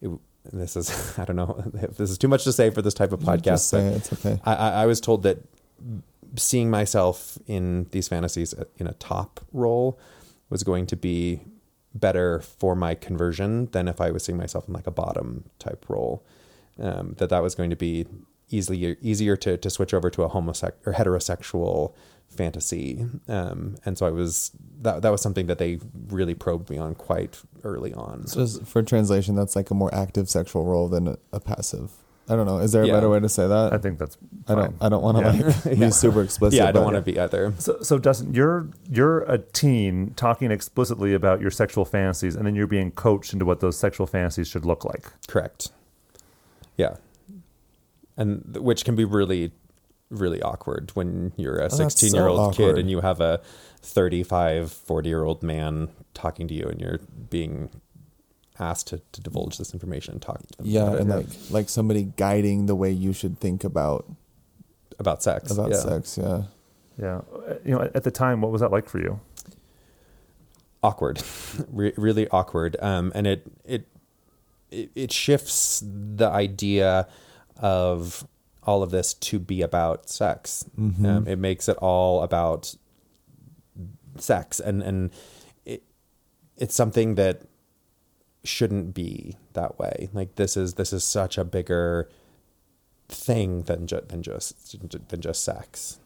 it, 0.00 0.10
this 0.52 0.76
is 0.76 1.18
I 1.18 1.24
don't 1.24 1.36
know 1.36 1.62
if 1.74 1.96
this 1.96 2.10
is 2.10 2.18
too 2.18 2.28
much 2.28 2.44
to 2.44 2.52
say 2.52 2.70
for 2.70 2.82
this 2.82 2.94
type 2.94 3.12
of 3.12 3.20
podcast. 3.20 3.72
It's 3.96 4.12
okay. 4.12 4.40
I, 4.44 4.54
I 4.54 4.86
was 4.86 5.00
told 5.00 5.22
that 5.22 5.38
seeing 6.36 6.70
myself 6.70 7.38
in 7.46 7.86
these 7.92 8.08
fantasies 8.08 8.54
in 8.76 8.86
a 8.86 8.94
top 8.94 9.40
role 9.52 9.98
was 10.50 10.62
going 10.62 10.86
to 10.86 10.96
be 10.96 11.42
better 11.94 12.40
for 12.40 12.74
my 12.74 12.94
conversion 12.94 13.66
than 13.70 13.86
if 13.86 14.00
I 14.00 14.10
was 14.10 14.24
seeing 14.24 14.38
myself 14.38 14.66
in 14.66 14.74
like 14.74 14.86
a 14.86 14.90
bottom 14.90 15.44
type 15.58 15.86
role. 15.88 16.24
Um, 16.78 17.14
that 17.18 17.30
that 17.30 17.40
was 17.40 17.54
going 17.54 17.70
to 17.70 17.76
be 17.76 18.06
easier 18.50 18.96
easier 19.00 19.36
to, 19.36 19.56
to 19.56 19.70
switch 19.70 19.94
over 19.94 20.10
to 20.10 20.24
a 20.24 20.28
homosexual 20.28 20.80
or 20.86 20.92
heterosexual 20.92 21.94
fantasy. 22.34 23.06
Um, 23.28 23.76
and 23.84 23.96
so 23.96 24.06
I 24.06 24.10
was 24.10 24.50
that 24.82 25.02
that 25.02 25.10
was 25.10 25.22
something 25.22 25.46
that 25.46 25.58
they 25.58 25.78
really 26.08 26.34
probed 26.34 26.68
me 26.70 26.76
on 26.78 26.94
quite 26.94 27.40
early 27.62 27.94
on. 27.94 28.24
Just 28.32 28.64
for 28.66 28.82
translation, 28.82 29.34
that's 29.34 29.56
like 29.56 29.70
a 29.70 29.74
more 29.74 29.94
active 29.94 30.28
sexual 30.28 30.64
role 30.64 30.88
than 30.88 31.08
a, 31.08 31.16
a 31.32 31.40
passive. 31.40 31.90
I 32.26 32.36
don't 32.36 32.46
know. 32.46 32.56
Is 32.58 32.72
there 32.72 32.82
a 32.82 32.86
Yeah. 32.86 32.94
better 32.94 33.10
way 33.10 33.20
to 33.20 33.28
say 33.28 33.46
that? 33.46 33.74
I 33.74 33.78
think 33.78 33.98
that's. 33.98 34.16
I 34.48 34.54
don't. 34.54 34.74
I 34.80 34.88
don't 34.88 35.02
want 35.02 35.18
to 35.18 35.22
Yeah. 35.24 35.70
like 35.70 35.78
be 35.86 35.90
super 35.90 36.22
explicit. 36.22 36.56
yeah, 36.56 36.66
I 36.68 36.72
don't 36.72 36.84
want 36.84 36.96
to 36.96 37.02
be 37.02 37.18
either. 37.20 37.52
So, 37.58 37.82
so 37.82 37.98
Dustin, 37.98 38.32
you're 38.32 38.68
you're 38.90 39.20
a 39.24 39.36
teen 39.36 40.14
talking 40.16 40.50
explicitly 40.50 41.12
about 41.12 41.42
your 41.42 41.50
sexual 41.50 41.84
fantasies, 41.84 42.34
and 42.34 42.46
then 42.46 42.54
you're 42.54 42.66
being 42.66 42.92
coached 42.92 43.34
into 43.34 43.44
what 43.44 43.60
those 43.60 43.76
sexual 43.78 44.06
fantasies 44.06 44.48
should 44.48 44.64
look 44.64 44.84
like. 44.86 45.04
Correct. 45.28 45.68
Yeah. 46.78 46.96
And 48.16 48.56
which 48.58 48.84
can 48.84 48.94
be 48.96 49.04
really, 49.04 49.52
really 50.10 50.40
awkward 50.42 50.90
when 50.94 51.32
you're 51.36 51.58
a 51.58 51.64
Oh, 51.66 51.68
16 51.68 52.14
year 52.14 52.28
old 52.28 52.54
so 52.54 52.56
kid 52.56 52.78
and 52.78 52.90
you 52.90 53.00
have 53.00 53.20
a 53.20 53.40
35, 53.82 54.72
40 54.72 55.08
year 55.08 55.24
old 55.24 55.42
man 55.42 55.88
talking 56.14 56.46
to 56.48 56.54
you 56.54 56.64
and 56.66 56.80
you're 56.80 56.98
being 57.30 57.70
asked 58.58 58.86
to, 58.88 59.00
to 59.12 59.20
divulge 59.20 59.58
this 59.58 59.72
information 59.72 60.12
and 60.14 60.22
talk 60.22 60.38
to 60.46 60.56
them 60.56 60.66
Yeah, 60.66 60.82
about, 60.82 60.94
it. 60.94 61.00
and 61.00 61.10
like 61.10 61.26
like 61.50 61.68
somebody 61.68 62.04
guiding 62.16 62.66
the 62.66 62.74
way 62.76 62.90
you 62.90 63.12
should 63.12 63.38
think 63.40 63.64
about 63.64 64.06
about 64.98 65.22
sex. 65.22 65.50
about 65.50 65.70
yeah. 65.70 65.76
sex. 65.78 66.16
Yeah. 66.18 66.42
Yeah, 66.96 67.22
you 67.64 67.74
know, 67.74 67.80
at, 67.80 67.96
at 67.96 68.04
the 68.04 68.12
time, 68.12 68.40
what 68.40 68.52
was 68.52 68.60
that 68.60 68.70
like 68.70 68.88
for 68.88 69.00
you? 69.00 69.18
awkward, 70.84 71.20
Re- 71.72 71.94
really 71.96 72.28
awkward. 72.28 72.76
Um, 72.80 73.10
and 73.14 73.26
it, 73.26 73.46
it 73.64 73.88
it 74.70 74.90
it 74.94 75.12
shifts 75.12 75.82
the 75.84 76.28
idea 76.28 77.08
of 77.56 78.26
all 78.66 78.82
of 78.82 78.90
this 78.90 79.14
to 79.14 79.38
be 79.38 79.62
about 79.62 80.08
sex. 80.08 80.64
Um, 80.78 81.26
it 81.26 81.36
makes 81.38 81.68
it 81.68 81.76
all 81.78 82.22
about 82.22 82.74
sex, 84.18 84.60
and 84.60 84.82
and 84.82 85.10
it 85.64 85.82
it's 86.56 86.74
something 86.74 87.14
that 87.16 87.42
shouldn't 88.44 88.94
be 88.94 89.36
that 89.54 89.78
way. 89.78 90.08
Like 90.12 90.36
this 90.36 90.56
is 90.56 90.74
this 90.74 90.92
is 90.92 91.04
such 91.04 91.38
a 91.38 91.44
bigger 91.44 92.08
thing 93.08 93.62
than 93.62 93.86
ju- 93.86 94.02
than 94.08 94.22
just 94.22 94.76
than 95.08 95.20
just 95.20 95.42
sex. 95.44 95.98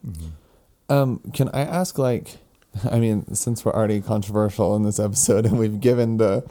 Um, 0.88 1.20
can 1.34 1.48
I 1.50 1.60
ask 1.60 1.98
like 1.98 2.38
I 2.90 2.98
mean, 2.98 3.34
since 3.34 3.64
we're 3.64 3.72
already 3.72 4.00
controversial 4.00 4.76
in 4.76 4.82
this 4.82 4.98
episode 4.98 5.46
and 5.46 5.58
we've 5.58 5.80
given 5.80 6.16
the 6.16 6.48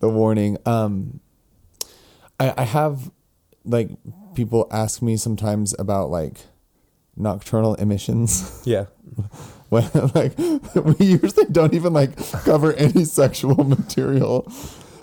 the 0.00 0.08
warning, 0.08 0.58
um 0.66 1.20
I, 2.38 2.52
I 2.58 2.62
have 2.64 3.10
like 3.64 3.90
people 4.34 4.66
ask 4.70 5.02
me 5.02 5.16
sometimes 5.16 5.74
about 5.78 6.10
like 6.10 6.46
nocturnal 7.16 7.74
emissions. 7.74 8.62
Yeah. 8.66 8.86
when 9.68 9.88
like 10.14 10.38
we 10.98 11.06
usually 11.06 11.46
don't 11.46 11.74
even 11.74 11.92
like 11.92 12.16
cover 12.44 12.72
any 12.74 13.04
sexual 13.04 13.64
material 13.64 14.50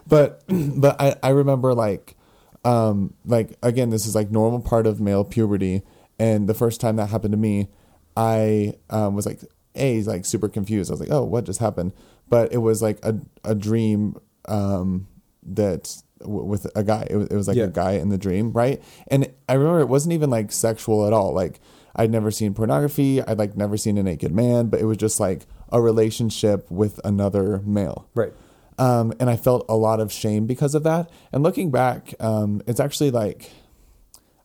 but 0.08 0.44
but 0.48 1.00
I, 1.00 1.16
I 1.22 1.30
remember 1.30 1.74
like 1.74 2.16
um 2.64 3.14
like 3.26 3.58
again 3.64 3.90
this 3.90 4.06
is 4.06 4.16
like 4.16 4.32
normal 4.32 4.62
part 4.62 4.88
of 4.88 5.02
male 5.02 5.24
puberty 5.24 5.82
and 6.20 6.48
the 6.48 6.54
first 6.54 6.80
time 6.80 6.96
that 6.98 7.08
happened 7.08 7.32
to 7.34 7.38
me 7.38 7.70
i 8.16 8.74
um, 8.90 9.16
was 9.16 9.26
like 9.26 9.40
a 9.76 10.04
like 10.04 10.26
super 10.26 10.48
confused 10.48 10.92
i 10.92 10.94
was 10.94 11.00
like 11.00 11.12
oh 11.12 11.24
what 11.24 11.44
just 11.44 11.60
happened 11.60 11.92
but 12.30 12.54
it 12.54 12.60
was 12.60 12.82
like 12.82 13.00
a, 13.04 13.16
a 13.44 13.56
dream 13.56 14.16
um 14.48 15.08
that 15.44 16.02
with 16.26 16.68
a 16.76 16.84
guy 16.84 17.08
it 17.10 17.16
was, 17.16 17.28
it 17.28 17.36
was 17.36 17.48
like 17.48 17.58
Yeah. 17.58 17.66
a 17.66 17.70
guy 17.70 17.94
in 17.94 18.10
the 18.10 18.18
dream 18.18 18.52
right 18.54 18.82
and 19.08 19.32
i 19.50 19.54
remember 19.54 19.80
it 19.80 19.88
wasn't 19.90 20.14
even 20.14 20.30
like 20.30 20.52
sexual 20.52 21.06
at 21.08 21.14
all 21.14 21.34
like 21.34 21.60
i'd 21.96 22.12
never 22.12 22.32
seen 22.32 22.54
pornography 22.54 23.22
i'd 23.24 23.38
like 23.38 23.56
never 23.58 23.78
seen 23.78 23.98
a 23.98 24.04
naked 24.04 24.32
man 24.34 24.68
but 24.68 24.80
it 24.80 24.86
was 24.86 24.98
just 24.98 25.20
like 25.20 25.46
a 25.72 25.82
relationship 25.82 26.70
with 26.72 27.00
another 27.04 27.60
male 27.66 28.08
Right. 28.16 28.34
um, 28.78 29.14
and 29.20 29.30
I 29.30 29.38
felt 29.38 29.66
a 29.70 29.76
lot 29.76 30.00
of 30.00 30.12
shame 30.12 30.46
because 30.48 30.76
of 30.76 30.84
that. 30.84 31.10
And 31.32 31.44
looking 31.44 31.72
back, 31.72 32.14
um, 32.20 32.62
it's 32.68 32.80
actually 32.80 33.12
like, 33.12 33.52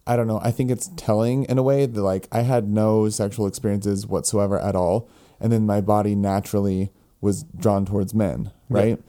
I 0.06 0.14
don't 0.14 0.28
know. 0.28 0.38
I 0.40 0.52
think 0.52 0.70
it's 0.70 0.88
telling 0.96 1.44
in 1.44 1.58
a 1.58 1.62
way 1.64 1.84
that 1.86 2.00
like 2.00 2.28
I 2.30 2.42
had 2.42 2.68
no 2.68 3.08
sexual 3.08 3.46
experiences 3.48 4.06
whatsoever 4.06 4.56
at 4.60 4.76
all, 4.76 5.08
and 5.40 5.50
then 5.52 5.66
my 5.66 5.80
body 5.80 6.14
naturally 6.14 6.92
was 7.20 7.42
drawn 7.58 7.84
towards 7.86 8.14
men, 8.14 8.52
right? 8.68 9.00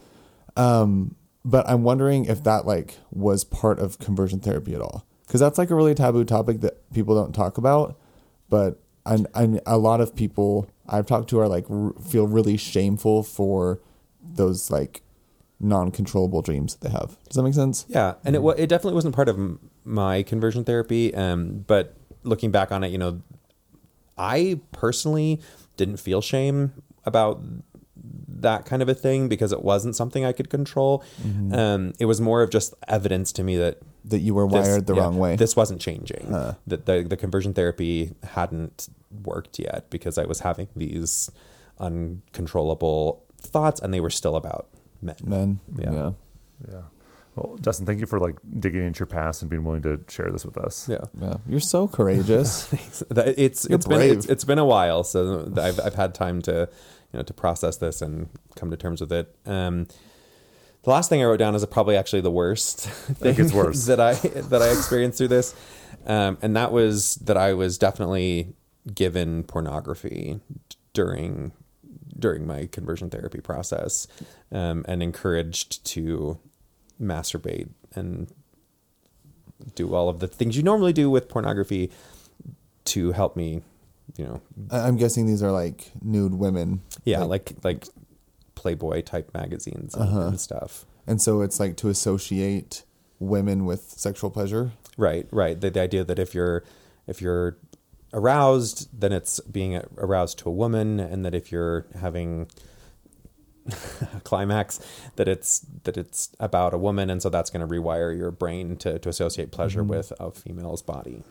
Um, 0.56 1.14
but 1.44 1.68
I'm 1.68 1.82
wondering 1.82 2.24
if 2.24 2.42
that 2.44 2.66
like 2.66 2.98
was 3.10 3.44
part 3.44 3.78
of 3.78 3.98
conversion 3.98 4.40
therapy 4.40 4.74
at 4.74 4.80
all, 4.80 5.06
because 5.26 5.40
that's 5.40 5.58
like 5.58 5.70
a 5.70 5.74
really 5.74 5.94
taboo 5.94 6.24
topic 6.24 6.60
that 6.60 6.90
people 6.92 7.14
don't 7.14 7.34
talk 7.34 7.58
about. 7.58 7.98
But 8.48 8.80
I, 9.06 9.18
I, 9.34 9.60
a 9.66 9.78
lot 9.78 10.00
of 10.00 10.14
people 10.14 10.68
I've 10.88 11.06
talked 11.06 11.30
to 11.30 11.38
are 11.40 11.48
like 11.48 11.70
r- 11.70 11.92
feel 12.06 12.26
really 12.26 12.56
shameful 12.56 13.22
for 13.22 13.80
those 14.22 14.70
like 14.70 15.02
non-controllable 15.60 16.42
dreams 16.42 16.76
that 16.76 16.88
they 16.88 16.92
have. 16.92 17.16
Does 17.24 17.36
that 17.36 17.42
make 17.42 17.54
sense? 17.54 17.84
Yeah, 17.88 18.14
and 18.24 18.36
it 18.36 18.40
it 18.58 18.68
definitely 18.68 18.94
wasn't 18.94 19.14
part 19.14 19.28
of 19.28 19.36
m- 19.36 19.70
my 19.84 20.22
conversion 20.22 20.64
therapy. 20.64 21.14
Um, 21.14 21.64
but 21.66 21.96
looking 22.22 22.50
back 22.50 22.70
on 22.72 22.84
it, 22.84 22.88
you 22.88 22.98
know, 22.98 23.22
I 24.16 24.60
personally 24.72 25.40
didn't 25.76 25.98
feel 25.98 26.20
shame 26.20 26.72
about 27.04 27.40
that 28.42 28.64
kind 28.66 28.82
of 28.82 28.88
a 28.88 28.94
thing 28.94 29.28
because 29.28 29.52
it 29.52 29.62
wasn't 29.62 29.96
something 29.96 30.24
I 30.24 30.32
could 30.32 30.50
control. 30.50 31.02
Um, 31.52 31.92
it 31.98 32.04
was 32.06 32.20
more 32.20 32.42
of 32.42 32.50
just 32.50 32.74
evidence 32.86 33.32
to 33.32 33.42
me 33.44 33.56
that 33.56 33.78
That 34.04 34.20
you 34.20 34.34
were 34.34 34.48
this- 34.48 34.66
wired 34.66 34.86
the 34.86 34.94
yeah, 34.94 35.02
wrong 35.02 35.18
way. 35.18 35.36
This 35.36 35.54
wasn't 35.56 35.80
changing. 35.80 36.30
That 36.66 36.86
the 36.86 37.02
the 37.08 37.16
conversion 37.16 37.54
therapy 37.54 38.14
hadn't 38.22 38.88
worked 39.24 39.58
yet 39.58 39.90
because 39.90 40.18
I 40.18 40.24
was 40.24 40.40
having 40.40 40.68
these 40.76 41.30
uncontrollable 41.78 43.24
thoughts, 43.40 43.80
and 43.80 43.92
they 43.92 44.00
were 44.00 44.10
still 44.10 44.36
about 44.36 44.68
men. 45.02 45.16
Men. 45.24 45.60
Yeah. 45.78 45.92
yeah. 45.92 46.10
Yeah. 46.70 46.80
Well, 47.36 47.56
Dustin, 47.60 47.86
thank 47.86 48.00
you 48.00 48.06
for 48.06 48.18
like 48.18 48.34
digging 48.58 48.84
into 48.84 48.98
your 48.98 49.06
past 49.06 49.42
and 49.42 49.50
being 49.50 49.62
willing 49.62 49.82
to 49.82 50.00
share 50.08 50.28
this 50.32 50.44
with 50.44 50.58
us. 50.58 50.88
Yeah. 50.88 51.04
Yeah, 51.20 51.36
you're 51.46 51.60
so 51.60 51.86
courageous. 51.86 52.66
That- 53.10 53.38
it's 53.38 53.64
it's 53.66 53.86
been 53.86 54.00
it's, 54.02 54.26
it's 54.26 54.44
been 54.44 54.58
a 54.58 54.64
while, 54.66 55.04
so 55.04 55.50
I've 55.56 55.78
I've 55.80 55.94
had 55.94 56.14
time 56.14 56.42
to 56.42 56.68
you 57.12 57.18
know 57.18 57.22
to 57.22 57.32
process 57.32 57.76
this 57.76 58.02
and 58.02 58.28
come 58.56 58.70
to 58.70 58.76
terms 58.76 59.00
with 59.00 59.12
it. 59.12 59.34
Um, 59.46 59.86
the 60.82 60.90
last 60.90 61.08
thing 61.08 61.22
I 61.22 61.24
wrote 61.26 61.38
down 61.38 61.54
is 61.54 61.64
probably 61.66 61.96
actually 61.96 62.20
the 62.20 62.30
worst 62.30 62.80
thing 62.80 63.50
worse. 63.52 63.86
that 63.86 64.00
I 64.00 64.14
that 64.14 64.62
I 64.62 64.70
experienced 64.70 65.18
through 65.18 65.28
this, 65.28 65.54
um, 66.06 66.38
and 66.42 66.56
that 66.56 66.72
was 66.72 67.16
that 67.16 67.36
I 67.36 67.52
was 67.54 67.78
definitely 67.78 68.54
given 68.94 69.42
pornography 69.42 70.40
during 70.92 71.52
during 72.18 72.46
my 72.46 72.66
conversion 72.66 73.10
therapy 73.10 73.40
process, 73.40 74.06
um, 74.50 74.84
and 74.88 75.02
encouraged 75.02 75.84
to 75.86 76.38
masturbate 77.00 77.68
and 77.94 78.32
do 79.74 79.94
all 79.94 80.08
of 80.08 80.20
the 80.20 80.26
things 80.26 80.56
you 80.56 80.62
normally 80.62 80.92
do 80.92 81.10
with 81.10 81.28
pornography 81.28 81.90
to 82.84 83.12
help 83.12 83.36
me, 83.36 83.62
you 84.16 84.24
know, 84.24 84.40
I'm 84.70 84.96
guessing 84.96 85.26
these 85.26 85.42
are 85.42 85.52
like 85.52 85.90
nude 86.02 86.34
women. 86.34 86.82
yeah, 87.04 87.22
like 87.24 87.52
like 87.62 87.86
Playboy 88.54 89.02
type 89.02 89.32
magazines 89.34 89.94
and, 89.94 90.02
Uh-huh. 90.04 90.20
and 90.28 90.40
stuff. 90.40 90.84
And 91.06 91.22
so 91.22 91.42
it's 91.42 91.60
like 91.60 91.76
to 91.78 91.88
associate 91.88 92.82
women 93.20 93.64
with 93.64 93.82
sexual 93.96 94.30
pleasure. 94.30 94.72
Right, 94.96 95.26
right. 95.30 95.58
The, 95.60 95.70
the 95.70 95.80
idea 95.80 96.04
that 96.04 96.18
if 96.18 96.34
you're 96.34 96.64
if 97.06 97.22
you're 97.22 97.56
aroused, 98.12 98.88
then 98.98 99.12
it's 99.12 99.38
being 99.40 99.80
aroused 99.96 100.38
to 100.40 100.48
a 100.48 100.52
woman, 100.52 100.98
and 100.98 101.24
that 101.24 101.34
if 101.34 101.52
you're 101.52 101.86
having 102.00 102.48
a 104.14 104.20
climax, 104.20 104.80
that 105.16 105.28
it's 105.28 105.60
that 105.84 105.96
it's 105.96 106.30
about 106.40 106.74
a 106.74 106.78
woman, 106.78 107.10
and 107.10 107.22
so 107.22 107.28
that's 107.28 107.50
going 107.50 107.66
to 107.66 107.72
rewire 107.72 108.16
your 108.16 108.30
brain 108.30 108.76
to 108.78 108.98
to 108.98 109.08
associate 109.08 109.50
pleasure 109.52 109.84
with 109.84 110.12
a 110.18 110.30
female's 110.30 110.82
body. 110.82 111.22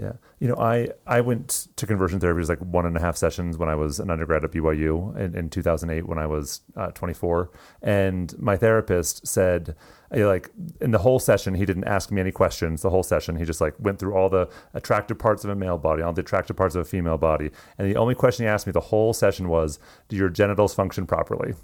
Yeah. 0.00 0.12
You 0.38 0.46
know, 0.46 0.56
I, 0.56 0.88
I 1.06 1.20
went 1.20 1.66
to 1.74 1.86
conversion 1.86 2.20
therapy. 2.20 2.38
It 2.38 2.40
was 2.40 2.48
like 2.48 2.60
one 2.60 2.86
and 2.86 2.96
a 2.96 3.00
half 3.00 3.16
sessions 3.16 3.58
when 3.58 3.68
I 3.68 3.74
was 3.74 3.98
an 3.98 4.10
undergrad 4.10 4.44
at 4.44 4.52
BYU 4.52 5.16
in, 5.18 5.34
in 5.34 5.50
2008 5.50 6.06
when 6.06 6.18
I 6.18 6.26
was 6.26 6.60
uh, 6.76 6.92
24. 6.92 7.50
And 7.82 8.38
my 8.38 8.56
therapist 8.56 9.26
said, 9.26 9.74
like 10.12 10.50
in 10.80 10.92
the 10.92 10.98
whole 10.98 11.18
session, 11.18 11.54
he 11.54 11.66
didn't 11.66 11.84
ask 11.84 12.12
me 12.12 12.20
any 12.20 12.30
questions. 12.30 12.82
The 12.82 12.90
whole 12.90 13.02
session, 13.02 13.36
he 13.36 13.44
just 13.44 13.60
like 13.60 13.74
went 13.80 13.98
through 13.98 14.14
all 14.14 14.28
the 14.28 14.48
attractive 14.72 15.18
parts 15.18 15.42
of 15.42 15.50
a 15.50 15.56
male 15.56 15.78
body, 15.78 16.02
all 16.02 16.12
the 16.12 16.20
attractive 16.20 16.56
parts 16.56 16.76
of 16.76 16.82
a 16.82 16.84
female 16.84 17.18
body. 17.18 17.50
And 17.76 17.90
the 17.90 17.98
only 17.98 18.14
question 18.14 18.44
he 18.44 18.48
asked 18.48 18.68
me 18.68 18.72
the 18.72 18.80
whole 18.80 19.12
session 19.12 19.48
was, 19.48 19.80
do 20.08 20.16
your 20.16 20.28
genitals 20.28 20.74
function 20.74 21.08
properly? 21.08 21.54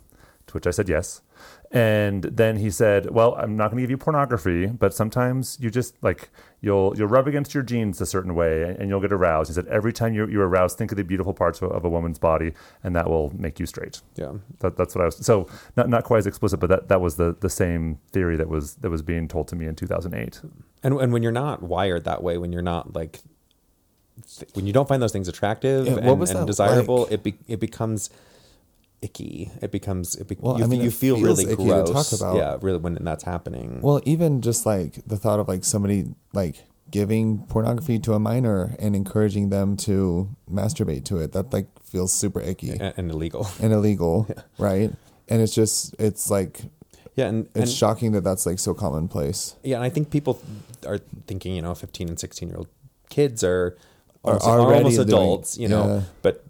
To 0.47 0.53
which 0.53 0.67
I 0.67 0.71
said 0.71 0.89
yes. 0.89 1.23
And 1.71 2.23
then 2.25 2.57
he 2.57 2.71
said, 2.71 3.11
"Well, 3.11 3.35
I'm 3.35 3.57
not 3.57 3.71
going 3.71 3.79
to 3.79 3.83
give 3.83 3.91
you 3.91 3.97
pornography, 3.99 4.67
but 4.67 4.95
sometimes 4.95 5.59
you 5.61 5.71
just 5.71 6.01
like 6.03 6.31
you'll 6.61 6.95
you'll 6.97 7.09
rub 7.09 7.27
against 7.27 7.53
your 7.53 7.65
jeans 7.65 8.01
a 8.01 8.07
certain 8.07 8.37
way, 8.37 8.63
and, 8.63 8.79
and 8.79 8.89
you'll 8.89 9.01
get 9.01 9.13
aroused." 9.13 9.51
He 9.51 9.55
said, 9.55 9.67
"Every 9.67 9.93
time 9.93 10.15
you're, 10.15 10.31
you're 10.31 10.47
aroused, 10.47 10.79
think 10.79 10.93
of 10.93 10.97
the 10.97 11.03
beautiful 11.03 11.35
parts 11.35 11.61
of, 11.63 11.73
of 11.73 11.85
a 11.85 11.89
woman's 11.89 12.19
body, 12.19 12.53
and 12.85 12.95
that 12.95 13.09
will 13.11 13.33
make 13.37 13.59
you 13.59 13.67
straight." 13.67 14.03
Yeah. 14.15 14.35
That, 14.61 14.77
that's 14.77 14.95
what 14.95 15.03
I 15.03 15.07
was. 15.07 15.17
So 15.27 15.49
not 15.77 15.89
not 15.89 16.05
quite 16.05 16.19
as 16.19 16.27
explicit, 16.29 16.61
but 16.61 16.69
that, 16.69 16.89
that 16.89 17.01
was 17.01 17.17
the, 17.17 17.35
the 17.41 17.51
same 17.51 17.99
theory 18.13 18.37
that 18.37 18.49
was 18.49 18.77
that 18.77 18.91
was 18.91 19.03
being 19.03 19.27
told 19.27 19.49
to 19.49 19.57
me 19.57 19.67
in 19.67 19.75
2008. 19.75 20.43
And 20.85 20.95
and 21.01 21.13
when 21.13 21.25
you're 21.25 21.33
not 21.33 21.63
wired 21.63 22.05
that 22.05 22.23
way, 22.23 22.39
when 22.39 22.53
you're 22.53 22.63
not 22.63 22.95
like 22.95 23.21
th- 24.39 24.51
when 24.55 24.67
you 24.67 24.73
don't 24.73 24.87
find 24.89 25.03
those 25.03 25.13
things 25.13 25.27
attractive 25.27 25.87
Yeah, 25.87 25.95
what 25.95 26.05
and, 26.05 26.21
was 26.21 26.31
and 26.31 26.47
desirable, 26.47 27.03
like? 27.03 27.13
it 27.13 27.23
be, 27.25 27.35
it 27.49 27.59
becomes 27.59 28.11
icky. 29.05 29.51
It 29.63 29.71
becomes 29.71 30.17
it 30.17 30.27
be, 30.29 30.37
Well, 30.41 30.59
you, 30.59 30.65
I 30.65 30.67
mean, 30.67 30.81
you 30.81 30.91
feel 30.91 31.17
really 31.21 31.45
icky 31.45 31.65
to 31.69 31.85
talk 31.85 32.13
about. 32.13 32.37
Yeah, 32.37 32.57
really 32.61 32.79
when 32.79 32.95
that's 33.01 33.25
happening. 33.25 33.81
Well, 33.83 34.01
even 34.05 34.41
just 34.41 34.65
like 34.67 34.93
the 35.07 35.17
thought 35.17 35.39
of 35.41 35.47
like 35.49 35.65
somebody 35.65 36.07
like 36.33 36.57
giving 36.91 37.47
pornography 37.47 37.99
to 37.99 38.15
a 38.15 38.19
minor 38.19 38.77
and 38.79 38.95
encouraging 38.95 39.51
them 39.51 39.77
to 39.77 40.29
masturbate 40.51 41.05
to 41.07 41.19
it, 41.19 41.33
that 41.33 41.53
like 41.53 41.67
feels 41.83 42.13
super 42.13 42.41
icky 42.41 42.71
and, 42.71 42.95
and 42.97 43.11
illegal. 43.11 43.47
and 43.63 43.73
illegal, 43.73 44.27
right? 44.59 44.91
And 45.29 45.43
it's 45.43 45.55
just 45.55 45.95
it's 45.99 46.31
like 46.31 46.61
Yeah, 47.17 47.29
and, 47.29 47.47
it's 47.55 47.57
and 47.57 47.69
shocking 47.69 48.13
that 48.13 48.25
that's 48.25 48.47
like 48.47 48.59
so 48.59 48.75
commonplace. 48.75 49.57
yeah, 49.63 49.77
and 49.77 49.85
I 49.85 49.91
think 49.91 50.11
people 50.11 50.41
are 50.87 50.99
thinking, 51.27 51.55
you 51.57 51.63
know, 51.63 51.75
fifteen 51.75 52.09
and 52.09 52.19
sixteen 52.19 52.49
year 52.49 52.59
old 52.59 52.69
kids 53.11 53.43
are 53.45 53.77
Are 54.25 54.33
almost, 54.41 54.47
are 54.47 54.61
already 54.61 54.85
almost 54.85 54.97
doing- 54.97 55.09
adults, 55.09 55.59
you 55.59 55.69
know, 55.69 55.87
yeah. 55.87 56.01
but 56.23 56.45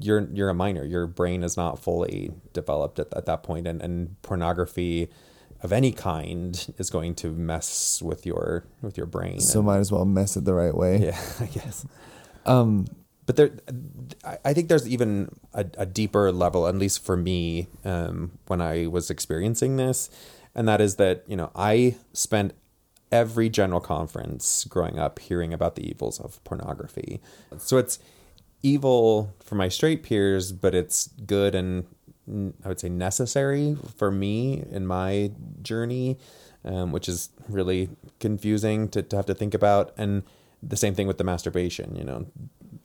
you're 0.00 0.28
you're 0.32 0.48
a 0.48 0.54
minor. 0.54 0.84
Your 0.84 1.06
brain 1.06 1.42
is 1.42 1.56
not 1.56 1.78
fully 1.78 2.30
developed 2.52 2.98
at, 2.98 3.12
at 3.14 3.26
that 3.26 3.42
point, 3.42 3.66
and, 3.66 3.80
and 3.82 4.20
pornography 4.22 5.08
of 5.62 5.72
any 5.72 5.90
kind 5.92 6.74
is 6.78 6.90
going 6.90 7.14
to 7.16 7.32
mess 7.32 8.02
with 8.02 8.26
your 8.26 8.64
with 8.82 8.96
your 8.96 9.06
brain. 9.06 9.40
So 9.40 9.60
and- 9.60 9.66
might 9.66 9.78
as 9.78 9.90
well 9.92 10.04
mess 10.04 10.36
it 10.36 10.44
the 10.44 10.54
right 10.54 10.74
way. 10.74 10.98
yeah, 10.98 11.20
I 11.40 11.46
guess. 11.46 11.86
Um, 12.44 12.86
But 13.26 13.34
there, 13.36 13.50
I- 14.44 14.52
think 14.54 14.68
there's 14.68 14.86
even 14.88 15.30
a, 15.52 15.64
a 15.78 15.86
deeper 15.86 16.30
level, 16.30 16.68
at 16.68 16.76
least 16.76 17.04
for 17.04 17.16
me, 17.16 17.66
um, 17.84 18.38
when 18.46 18.60
I 18.60 18.86
was 18.86 19.10
experiencing 19.10 19.76
this, 19.76 20.10
and 20.54 20.68
that 20.68 20.80
is 20.80 20.94
that 20.96 21.24
you 21.26 21.36
know 21.36 21.50
I 21.56 21.96
spent 22.12 22.52
every 23.12 23.48
general 23.48 23.80
conference 23.80 24.64
growing 24.64 24.98
up 24.98 25.18
hearing 25.18 25.52
about 25.52 25.74
the 25.76 25.88
evils 25.88 26.20
of 26.20 26.42
pornography. 26.44 27.20
So 27.58 27.78
it's 27.78 27.98
evil 28.66 29.34
for 29.40 29.54
my 29.54 29.68
straight 29.68 30.02
peers, 30.02 30.50
but 30.50 30.74
it's 30.74 31.08
good 31.24 31.54
and 31.54 31.86
I 32.64 32.68
would 32.68 32.80
say 32.80 32.88
necessary 32.88 33.76
for 33.96 34.10
me 34.10 34.64
in 34.70 34.86
my 34.86 35.30
journey, 35.62 36.18
um, 36.64 36.90
which 36.90 37.08
is 37.08 37.30
really 37.48 37.88
confusing 38.18 38.88
to, 38.88 39.02
to 39.02 39.16
have 39.16 39.26
to 39.26 39.34
think 39.34 39.54
about. 39.54 39.92
And 39.96 40.24
the 40.60 40.76
same 40.76 40.94
thing 40.94 41.06
with 41.06 41.18
the 41.18 41.24
masturbation, 41.24 41.94
you 41.94 42.02
know, 42.02 42.26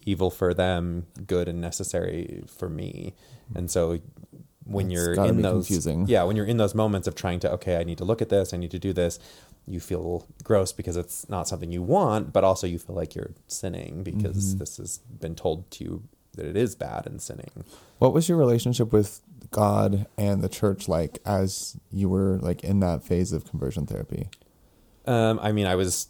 evil 0.06 0.30
for 0.30 0.54
them, 0.54 1.08
good 1.26 1.48
and 1.48 1.60
necessary 1.60 2.44
for 2.48 2.70
me. 2.70 3.15
And 3.56 3.72
so 3.72 4.00
when 4.65 4.86
It's 4.88 4.93
you're 4.93 5.13
in 5.26 5.41
those, 5.41 5.65
confusing. 5.67 6.06
yeah, 6.08 6.24
when 6.24 6.36
you're 6.36 6.45
in 6.45 6.58
those 6.58 6.76
moments 6.76 7.08
of 7.08 7.15
trying 7.15 7.39
to, 7.41 7.52
okay, 7.54 7.78
I 7.78 7.84
need 7.84 7.97
to 7.97 8.06
look 8.06 8.21
at 8.21 8.30
this, 8.30 8.54
I 8.54 8.58
need 8.58 8.71
to 8.71 8.80
do 8.80 8.93
this, 8.93 9.19
you 9.67 9.80
feel 9.80 10.28
gross 10.43 10.71
because 10.71 10.97
it's 10.97 11.28
not 11.30 11.47
something 11.47 11.71
you 11.71 11.82
want, 11.82 12.32
but 12.34 12.43
also 12.43 12.67
you 12.67 12.78
feel 12.80 12.95
like 12.95 13.15
you're 13.15 13.32
sinning 13.47 14.04
because 14.04 14.50
Mm-hmm. 14.52 14.60
this 14.60 14.78
has 14.78 14.97
been 15.00 15.36
told 15.36 15.69
to 15.71 15.84
you 15.84 16.04
that 16.34 16.45
it 16.45 16.56
is 16.56 16.76
bad 16.76 17.06
and 17.08 17.21
sinning. 17.21 17.50
what 18.00 18.13
was 18.13 18.30
your 18.30 18.38
relationship 18.38 18.93
with 18.93 19.21
God 19.52 20.08
and 20.17 20.41
the 20.41 20.47
church 20.50 20.88
like 20.88 21.19
as 21.26 21.76
you 21.91 22.08
were 22.08 22.38
like 22.41 22.63
in 22.63 22.80
that 22.80 23.04
phase 23.04 23.34
of 23.34 23.43
conversion 23.50 23.86
therapy? 23.86 24.30
Um, 25.06 25.39
I 25.41 25.52
mean, 25.52 25.65
I 25.67 25.76
was, 25.76 26.08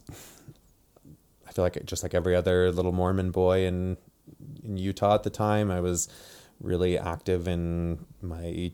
I 1.48 1.52
feel 1.54 1.64
like 1.66 1.84
just 1.86 2.04
like 2.04 2.14
every 2.14 2.36
other 2.36 2.72
little 2.72 2.92
Mormon 2.92 3.32
boy 3.32 3.66
in 3.66 3.98
in 4.64 4.78
Utah 4.78 5.16
at 5.16 5.24
the 5.24 5.30
time, 5.30 5.72
I 5.72 5.82
was 5.82 6.08
really 6.62 6.98
active 6.98 7.48
in 7.48 8.06
my 8.22 8.72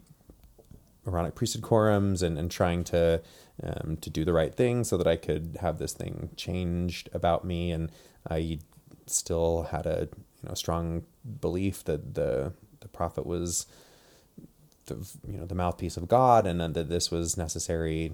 Aaronic 1.08 1.36
priesthood 1.36 1.64
quorums 1.64 2.22
and, 2.22 2.38
and 2.38 2.52
trying 2.52 2.84
to 2.86 3.22
um, 3.64 3.98
to 4.02 4.10
do 4.10 4.26
the 4.26 4.34
right 4.34 4.54
thing 4.54 4.84
so 4.84 4.98
that 4.98 5.08
I 5.08 5.16
could 5.16 5.58
have 5.62 5.78
this 5.78 5.94
thing 5.94 6.30
changed 6.36 7.10
about 7.14 7.46
me, 7.46 7.72
and 7.72 7.92
I 8.30 8.60
still 9.06 9.64
had 9.72 9.86
a 9.86 10.10
you 10.42 10.50
know 10.50 10.54
strong 10.54 11.04
belief 11.40 11.84
that 11.86 12.16
the 12.16 12.54
the 12.82 12.88
prophet 12.88 13.26
was 13.26 13.66
the 14.86 14.96
you 15.28 15.38
know 15.38 15.46
the 15.46 15.56
mouthpiece 15.56 15.98
of 15.98 16.08
God, 16.08 16.46
and 16.46 16.60
then 16.60 16.74
that 16.74 16.90
this 16.90 17.10
was 17.10 17.38
necessary 17.38 18.14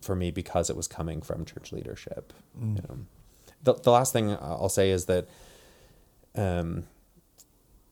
for 0.00 0.14
me 0.16 0.30
because 0.30 0.70
it 0.70 0.76
was 0.76 0.88
coming 0.88 1.20
from 1.20 1.44
church 1.44 1.72
leadership. 1.72 2.32
You 2.76 2.82
know, 2.88 2.98
the 3.62 3.74
the 3.74 3.90
last 3.90 4.12
thing 4.12 4.30
I'll 4.30 4.68
say 4.68 4.90
is 4.90 5.06
that, 5.06 5.28
um, 6.34 6.84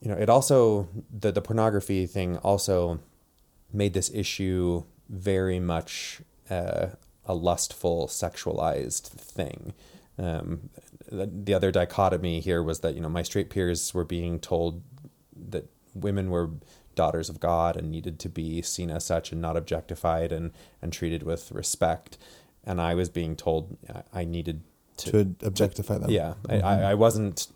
you 0.04 0.10
know, 0.10 0.16
it 0.16 0.28
also 0.28 0.86
the 1.10 1.32
the 1.32 1.40
pornography 1.40 2.06
thing 2.06 2.36
also 2.38 3.00
made 3.72 3.94
this 3.94 4.10
issue 4.14 4.84
very 5.08 5.58
much 5.58 6.20
uh, 6.50 6.88
a 7.24 7.34
lustful, 7.34 8.06
sexualized 8.06 9.04
thing. 9.08 9.72
Um, 10.18 10.68
the, 11.10 11.26
the 11.46 11.54
other 11.54 11.70
dichotomy 11.72 12.40
here 12.40 12.62
was 12.62 12.80
that 12.80 12.94
you 12.94 13.00
know 13.00 13.08
my 13.08 13.22
straight 13.22 13.48
peers 13.48 13.94
were 13.94 14.04
being 14.04 14.38
told 14.38 14.82
that 15.50 15.64
women 15.94 16.28
were 16.30 16.50
daughters 16.94 17.28
of 17.30 17.40
God 17.40 17.76
and 17.76 17.90
needed 17.90 18.18
to 18.20 18.28
be 18.28 18.62
seen 18.62 18.90
as 18.90 19.04
such 19.06 19.32
and 19.32 19.40
not 19.40 19.56
objectified 19.56 20.32
and 20.32 20.52
and 20.82 20.92
treated 20.92 21.22
with 21.22 21.50
respect, 21.50 22.18
and 22.62 22.78
I 22.78 22.94
was 22.94 23.08
being 23.08 23.36
told 23.36 23.78
I- 23.88 24.20
I 24.20 24.24
needed 24.26 24.60
to, 24.98 25.10
To 25.10 25.34
objectify 25.46 25.96
them. 25.98 26.10
yeah, 26.10 26.34
I, 26.48 26.60
I, 26.60 26.74
I 26.90 26.94
wasn't 26.94 27.48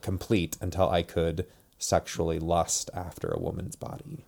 complete 0.00 0.56
until 0.62 0.88
I 0.88 1.02
could 1.02 1.46
sexually 1.80 2.38
lust 2.38 2.90
after 2.94 3.28
a 3.28 3.40
woman's 3.40 3.74
body. 3.74 4.24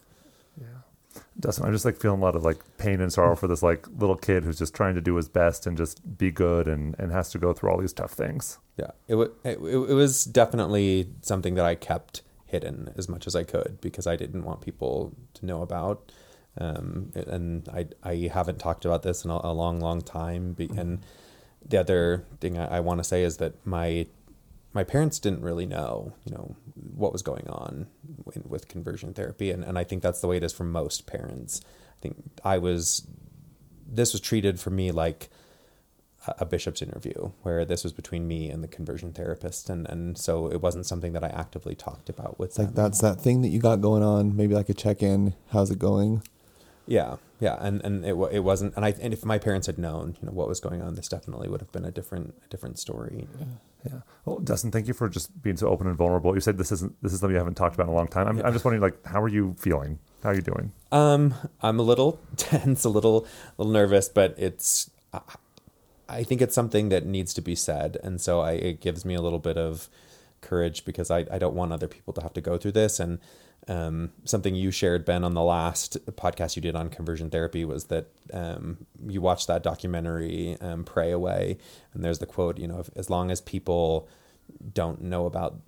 Yeah. 0.61 1.21
Dustin, 1.39 1.67
I'm 1.67 1.73
just 1.73 1.85
like 1.85 1.97
feeling 1.97 2.21
a 2.21 2.25
lot 2.25 2.35
of 2.35 2.43
like 2.43 2.59
pain 2.79 3.01
and 3.01 3.13
sorrow 3.13 3.37
for 3.37 3.47
this 3.47 3.63
like 3.63 3.87
little 3.99 4.17
kid 4.17 4.45
who's 4.45 4.59
just 4.59 4.75
trying 4.75 4.95
to 4.95 5.01
do 5.01 5.15
his 5.15 5.29
best 5.29 5.67
and 5.67 5.77
just 5.77 6.19
be 6.19 6.31
good 6.31 6.67
and, 6.67 6.97
and 6.99 7.13
has 7.13 7.31
to 7.31 7.39
go 7.39 7.53
through 7.53 7.71
all 7.71 7.79
these 7.79 7.93
tough 7.93 8.13
things. 8.13 8.59
Yeah, 8.77 8.93
it, 9.07 9.15
wa 9.17 9.27
it 9.45 9.59
it 9.59 9.95
was 9.95 10.25
definitely 10.25 11.11
something 11.21 11.55
that 11.55 11.67
I 11.67 11.75
kept 11.75 12.23
hidden 12.47 12.93
as 12.97 13.09
much 13.09 13.27
as 13.27 13.37
I 13.37 13.45
could 13.45 13.79
because 13.81 14.07
I 14.07 14.17
didn't 14.17 14.45
want 14.45 14.63
people 14.63 15.13
to 15.35 15.47
know 15.47 15.63
about. 15.63 16.11
Um, 16.59 17.13
and 17.15 17.69
I 17.69 17.89
I 18.03 18.31
haven't 18.33 18.59
talked 18.59 18.85
about 18.85 19.03
this 19.03 19.25
in 19.25 19.31
a, 19.31 19.41
a 19.45 19.53
long, 19.53 19.81
long 19.81 20.01
time. 20.01 20.55
Be, 20.55 20.71
and 20.77 21.01
the 21.67 21.79
other 21.79 22.25
thing 22.41 22.59
I, 22.59 22.77
I 22.77 22.81
want 22.81 23.01
to 23.01 23.05
say 23.05 23.23
is 23.23 23.37
that 23.39 23.67
my 23.67 24.07
my 24.75 24.85
parents 24.85 25.19
didn't 25.19 25.43
really 25.43 25.67
know, 25.67 26.15
you 26.25 26.33
know, 26.33 26.57
what 26.75 27.13
was 27.13 27.23
going 27.23 27.47
on 27.49 27.87
in, 28.35 28.43
with 28.47 28.69
conversion 28.69 29.13
therapy, 29.15 29.51
and 29.51 29.63
and 29.65 29.79
I 29.79 29.85
think 29.85 30.03
that's 30.03 30.21
the 30.21 30.27
way 30.29 30.37
it 30.37 30.43
is 30.45 30.53
for 30.53 30.65
most 30.65 31.07
parents. 31.07 31.61
I 31.99 32.01
think 32.01 32.17
I 32.45 32.59
was 32.59 33.07
this 33.87 34.13
was 34.13 34.21
treated 34.21 34.59
for 34.59 34.71
me 34.71 34.91
like 34.91 35.29
a- 36.27 36.35
a 36.39 36.45
bishop's 36.47 36.81
interview 36.81 37.33
where 37.43 37.65
this 37.65 37.83
was 37.85 37.93
between 37.93 38.27
me 38.27 38.49
and 38.49 38.63
the 38.65 38.69
conversion 38.69 39.13
therapist 39.13 39.69
and 39.69 39.87
and 39.89 40.17
so 40.17 40.47
it 40.51 40.63
wasn't 40.63 40.87
something 40.87 41.13
that 41.13 41.23
I 41.25 41.29
actively 41.29 41.75
talked 41.75 42.09
about 42.09 42.39
with 42.39 42.51
It's 42.51 42.59
like 42.59 42.69
them. 42.75 42.85
that's 42.85 43.01
that 43.01 43.21
thing 43.21 43.43
that 43.43 43.49
you 43.49 43.59
got 43.61 43.81
going 43.81 44.03
on. 44.03 44.35
Maybe 44.37 44.55
like 44.55 44.69
a 44.71 44.75
check 44.75 45.03
in. 45.03 45.35
How's 45.51 45.71
it 45.71 45.79
going? 45.79 46.23
Yeah 46.99 47.17
yeah 47.47 47.57
and 47.67 47.77
and 47.87 48.05
it 48.05 48.15
it 48.39 48.43
wasn't 48.51 48.71
and 48.77 48.85
I 48.89 48.91
and 49.05 49.13
if 49.17 49.25
my 49.25 49.39
parents 49.47 49.67
had 49.71 49.79
known 49.87 50.07
you 50.21 50.27
know 50.27 50.35
what 50.39 50.47
was 50.53 50.61
going 50.67 50.81
on 50.87 50.95
this 50.99 51.09
definitely 51.09 51.49
would 51.51 51.61
have 51.65 51.73
been 51.77 51.87
a 51.87 51.91
different 51.99 52.35
a 52.45 52.49
different 52.49 52.79
story 52.79 53.27
Yeah. 53.85 54.01
Well, 54.25 54.39
Dustin, 54.39 54.71
thank 54.71 54.87
you 54.87 54.95
for 54.95 55.09
just 55.09 55.29
being 55.43 55.57
so 55.57 55.67
open 55.69 55.89
and 55.89 55.97
vulnerable. 55.97 56.35
You 56.35 56.41
said 56.41 56.57
this 56.57 56.71
isn't 56.71 56.93
this 57.03 57.13
is 57.13 57.19
something 57.19 57.35
you 57.35 57.39
haven't 57.45 57.57
talked 57.63 57.75
about 57.75 57.89
in 57.89 57.93
a 57.95 57.97
long 57.97 58.07
time. 58.17 58.29
I'm, 58.29 58.39
I'm 58.45 58.53
just 58.53 58.65
wondering, 58.65 58.81
like, 58.89 58.99
how 59.13 59.21
are 59.21 59.33
you 59.37 59.57
feeling? 59.59 59.99
How 60.23 60.29
are 60.31 60.35
you 60.41 60.47
doing? 60.53 60.71
Um, 60.93 61.35
I'm 61.61 61.81
a 61.81 61.83
little 61.83 62.21
tense, 62.37 62.85
a 62.85 62.89
little, 62.97 63.27
little 63.59 63.73
nervous, 63.73 64.09
but 64.09 64.35
it's. 64.39 64.91
I- 65.13 65.21
I 66.09 66.25
think 66.25 66.43
it's 66.43 66.55
something 66.55 66.91
that 66.91 67.07
needs 67.07 67.33
to 67.35 67.41
be 67.41 67.55
said, 67.55 67.97
and 68.05 68.21
so 68.21 68.41
I, 68.41 68.53
it 68.53 68.81
gives 68.83 69.05
me 69.05 69.15
a 69.15 69.23
little 69.23 69.39
bit 69.39 69.57
of 69.57 69.89
courage 70.43 70.85
because 70.85 71.11
I, 71.11 71.21
I 71.31 71.39
don't 71.39 71.55
want 71.55 71.73
other 71.73 71.89
people 71.89 72.13
to 72.15 72.21
have 72.21 72.35
to 72.35 72.41
go 72.43 72.59
through 72.59 72.73
this. 72.73 73.01
And 73.01 73.19
um, 73.69 74.11
something 74.25 74.55
you 74.55 74.71
shared, 74.71 75.05
Ben, 75.05 75.25
on 75.25 75.35
the 75.35 75.43
last 75.43 76.05
podcast 76.17 76.57
you 76.57 76.63
did 76.63 76.75
on 76.75 76.89
conversion 76.89 77.31
therapy 77.31 77.65
was 77.65 77.85
that 77.85 78.07
um, 78.33 78.87
you 79.07 79.21
watched 79.21 79.47
that 79.47 79.63
documentary, 79.63 80.57
um, 80.61 80.85
"Pray 80.85 81.13
Away," 81.13 81.59
and 81.95 82.05
there's 82.05 82.19
the 82.19 82.27
quote, 82.27 82.59
you 82.59 82.67
know, 82.67 82.81
if, 82.81 82.91
as 82.97 83.09
long 83.09 83.31
as 83.31 83.41
people 83.41 84.09
don't 84.73 85.03
know 85.03 85.27
about 85.27 85.61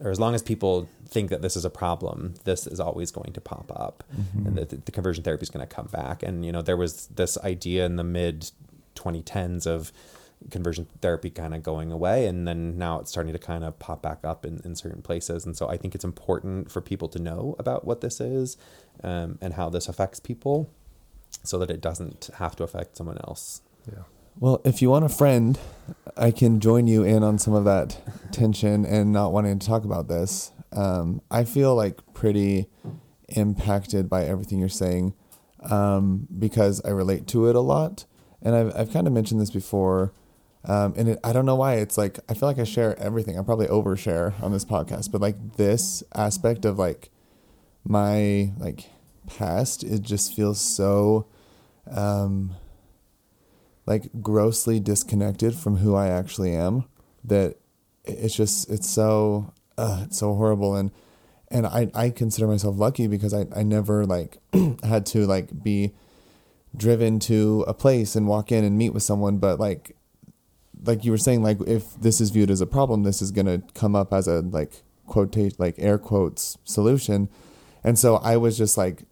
or 0.00 0.10
as 0.10 0.20
long 0.20 0.34
as 0.34 0.42
people 0.42 0.88
think 1.06 1.30
that 1.30 1.42
this 1.42 1.56
is 1.56 1.64
a 1.64 1.70
problem, 1.70 2.34
this 2.44 2.66
is 2.66 2.80
always 2.80 3.10
going 3.10 3.32
to 3.32 3.40
pop 3.40 3.70
up, 3.74 4.04
and 4.46 4.56
that 4.56 4.68
the, 4.68 4.76
the 4.76 4.92
conversion 4.92 5.24
therapy 5.24 5.42
is 5.42 5.50
going 5.50 5.66
to 5.66 5.74
come 5.74 5.86
back. 5.86 6.22
And 6.22 6.44
you 6.44 6.52
know, 6.52 6.62
there 6.62 6.76
was 6.76 7.06
this 7.08 7.38
idea 7.38 7.86
in 7.86 7.96
the 7.96 8.04
mid 8.04 8.50
2010s 8.96 9.66
of 9.66 9.92
conversion 10.50 10.86
therapy 11.00 11.30
kind 11.30 11.54
of 11.54 11.62
going 11.62 11.92
away, 11.92 12.26
and 12.26 12.46
then 12.46 12.78
now 12.78 13.00
it's 13.00 13.10
starting 13.10 13.32
to 13.32 13.38
kind 13.38 13.64
of 13.64 13.78
pop 13.78 14.02
back 14.02 14.20
up 14.24 14.44
in, 14.44 14.60
in 14.64 14.74
certain 14.74 15.02
places. 15.02 15.46
And 15.46 15.56
so 15.56 15.68
I 15.68 15.76
think 15.76 15.94
it's 15.94 16.04
important 16.04 16.70
for 16.70 16.80
people 16.80 17.08
to 17.08 17.18
know 17.18 17.56
about 17.58 17.84
what 17.84 18.00
this 18.00 18.20
is 18.20 18.56
um, 19.02 19.38
and 19.40 19.54
how 19.54 19.68
this 19.68 19.88
affects 19.88 20.20
people, 20.20 20.70
so 21.42 21.58
that 21.58 21.70
it 21.70 21.80
doesn't 21.80 22.30
have 22.36 22.56
to 22.56 22.64
affect 22.64 22.96
someone 22.96 23.18
else. 23.18 23.62
Yeah. 23.86 24.02
Well, 24.38 24.60
if 24.64 24.80
you 24.80 24.90
want 24.90 25.04
a 25.04 25.10
friend, 25.10 25.58
I 26.16 26.30
can 26.30 26.60
join 26.60 26.86
you 26.86 27.02
in 27.02 27.22
on 27.22 27.38
some 27.38 27.54
of 27.54 27.64
that 27.64 28.00
tension 28.32 28.84
and 28.84 29.12
not 29.12 29.32
wanting 29.32 29.58
to 29.58 29.66
talk 29.66 29.84
about 29.84 30.08
this. 30.08 30.52
Um, 30.72 31.20
I 31.30 31.44
feel 31.44 31.74
like 31.74 32.00
pretty 32.14 32.66
impacted 33.28 34.08
by 34.08 34.24
everything 34.24 34.58
you're 34.58 34.68
saying 34.68 35.14
um, 35.70 36.26
because 36.38 36.80
I 36.84 36.90
relate 36.90 37.26
to 37.28 37.48
it 37.48 37.56
a 37.56 37.60
lot. 37.60 38.04
And 38.40 38.54
I've, 38.54 38.74
I've 38.74 38.92
kind 38.92 39.06
of 39.06 39.12
mentioned 39.12 39.40
this 39.40 39.50
before. 39.50 40.12
Um, 40.64 40.94
and 40.96 41.08
it, 41.10 41.18
I 41.24 41.32
don't 41.32 41.46
know 41.46 41.56
why. 41.56 41.74
It's 41.74 41.98
like 41.98 42.18
I 42.28 42.34
feel 42.34 42.48
like 42.48 42.58
I 42.58 42.64
share 42.64 42.98
everything. 42.98 43.38
I 43.38 43.42
probably 43.42 43.66
overshare 43.66 44.40
on 44.42 44.52
this 44.52 44.64
podcast, 44.64 45.10
but 45.10 45.20
like 45.20 45.56
this 45.56 46.02
aspect 46.14 46.64
of 46.64 46.78
like 46.78 47.10
my 47.84 48.52
like 48.58 48.90
past, 49.26 49.82
it 49.82 50.02
just 50.02 50.34
feels 50.34 50.60
so 50.60 51.26
um, 51.90 52.54
like 53.86 54.08
grossly 54.20 54.78
disconnected 54.78 55.54
from 55.54 55.78
who 55.78 55.96
I 55.96 56.08
actually 56.08 56.54
am. 56.54 56.84
That 57.24 57.56
it's 58.04 58.34
just 58.34 58.70
it's 58.70 58.88
so 58.88 59.52
uh, 59.76 60.02
it's 60.04 60.18
so 60.18 60.34
horrible 60.34 60.76
and 60.76 60.90
and 61.50 61.66
I, 61.66 61.90
I 61.94 62.10
consider 62.10 62.46
myself 62.46 62.78
lucky 62.78 63.06
because 63.06 63.34
I, 63.34 63.46
I 63.54 63.62
never 63.62 64.06
like 64.06 64.38
had 64.82 65.06
to 65.06 65.26
like 65.26 65.62
be 65.62 65.92
driven 66.74 67.18
to 67.20 67.64
a 67.68 67.74
place 67.74 68.16
and 68.16 68.26
walk 68.26 68.50
in 68.50 68.64
and 68.64 68.78
meet 68.78 68.94
with 68.94 69.02
someone 69.02 69.36
but 69.36 69.60
like 69.60 69.94
like 70.84 71.04
you 71.04 71.10
were 71.10 71.18
saying 71.18 71.42
like 71.42 71.58
if 71.66 71.94
this 72.00 72.20
is 72.20 72.30
viewed 72.30 72.50
as 72.50 72.60
a 72.60 72.66
problem 72.66 73.02
this 73.02 73.22
is 73.22 73.30
going 73.30 73.46
to 73.46 73.62
come 73.74 73.94
up 73.94 74.12
as 74.12 74.26
a 74.26 74.40
like 74.40 74.82
quotate 75.06 75.58
like 75.58 75.74
air 75.78 75.98
quotes 75.98 76.56
solution 76.64 77.28
and 77.84 77.98
so 77.98 78.16
i 78.16 78.36
was 78.36 78.56
just 78.58 78.76
like 78.76 79.04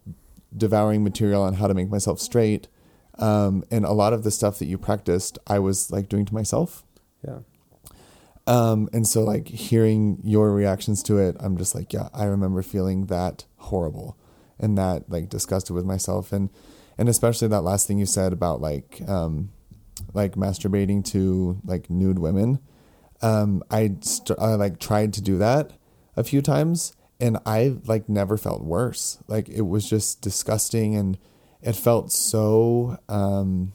devouring 0.55 1.03
material 1.03 1.41
on 1.43 1.53
how 1.55 1.67
to 1.67 1.73
make 1.73 1.89
myself 1.89 2.19
straight 2.19 2.67
um, 3.19 3.63
and 3.69 3.85
a 3.85 3.91
lot 3.91 4.13
of 4.13 4.23
the 4.23 4.31
stuff 4.31 4.57
that 4.59 4.65
you 4.65 4.77
practiced 4.77 5.37
i 5.47 5.59
was 5.59 5.91
like 5.91 6.09
doing 6.09 6.25
to 6.25 6.33
myself 6.33 6.83
Yeah. 7.25 7.39
um, 8.47 8.89
and 8.93 9.07
so 9.07 9.23
like 9.23 9.47
hearing 9.47 10.19
your 10.23 10.51
reactions 10.51 11.03
to 11.03 11.17
it, 11.19 11.35
I'm 11.39 11.57
just 11.57 11.75
like, 11.75 11.93
yeah, 11.93 12.09
I 12.13 12.25
remember 12.25 12.61
feeling 12.63 13.05
that 13.05 13.45
horrible 13.57 14.17
and 14.59 14.77
that 14.77 15.09
like 15.09 15.29
disgusted 15.29 15.75
with 15.75 15.85
myself. 15.85 16.31
And, 16.33 16.49
and 16.97 17.07
especially 17.07 17.47
that 17.49 17.61
last 17.61 17.87
thing 17.87 17.99
you 17.99 18.05
said 18.07 18.33
about 18.33 18.59
like, 18.59 19.01
um, 19.07 19.51
like 20.13 20.35
masturbating 20.35 21.03
to 21.11 21.59
like 21.65 21.89
nude 21.89 22.19
women. 22.19 22.59
Um, 23.21 23.63
I, 23.69 23.95
st- 24.01 24.39
I 24.39 24.55
like 24.55 24.79
tried 24.79 25.13
to 25.13 25.21
do 25.21 25.37
that 25.37 25.71
a 26.15 26.23
few 26.23 26.41
times 26.41 26.95
and 27.19 27.37
I 27.45 27.75
like 27.85 28.09
never 28.09 28.37
felt 28.37 28.63
worse. 28.63 29.19
Like 29.27 29.47
it 29.49 29.61
was 29.61 29.89
just 29.89 30.21
disgusting 30.21 30.95
and 30.95 31.17
it 31.61 31.75
felt 31.75 32.11
so, 32.11 32.97
um, 33.07 33.73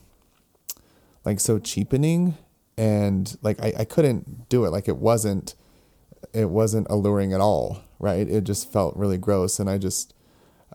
like 1.23 1.39
so 1.41 1.59
cheapening 1.59 2.37
and 2.77 3.37
like 3.41 3.61
I, 3.61 3.73
I 3.79 3.85
couldn't 3.85 4.47
do 4.49 4.65
it 4.65 4.69
like 4.69 4.87
it 4.87 4.97
wasn't 4.97 5.55
it 6.33 6.49
wasn't 6.49 6.87
alluring 6.89 7.33
at 7.33 7.41
all 7.41 7.81
right 7.99 8.27
it 8.27 8.43
just 8.45 8.71
felt 8.71 8.95
really 8.95 9.17
gross 9.17 9.59
and 9.59 9.69
i 9.69 9.77
just 9.77 10.13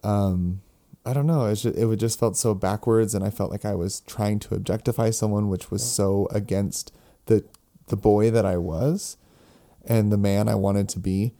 um 0.02 0.60
i 1.04 1.12
don't 1.12 1.26
know 1.26 1.46
it's 1.46 1.62
just, 1.62 1.76
it 1.76 1.86
would 1.86 2.00
just 2.00 2.18
felt 2.18 2.36
so 2.36 2.54
backwards 2.54 3.14
and 3.14 3.24
i 3.24 3.30
felt 3.30 3.50
like 3.50 3.64
i 3.64 3.74
was 3.74 4.00
trying 4.00 4.38
to 4.38 4.54
objectify 4.54 5.10
someone 5.10 5.48
which 5.48 5.70
was 5.70 5.82
so 5.82 6.28
against 6.30 6.92
the 7.26 7.44
the 7.88 7.96
boy 7.96 8.30
that 8.30 8.46
i 8.46 8.56
was 8.56 9.16
and 9.84 10.12
the 10.12 10.18
man 10.18 10.48
i 10.48 10.54
wanted 10.54 10.88
to 10.88 10.98
be 10.98 11.32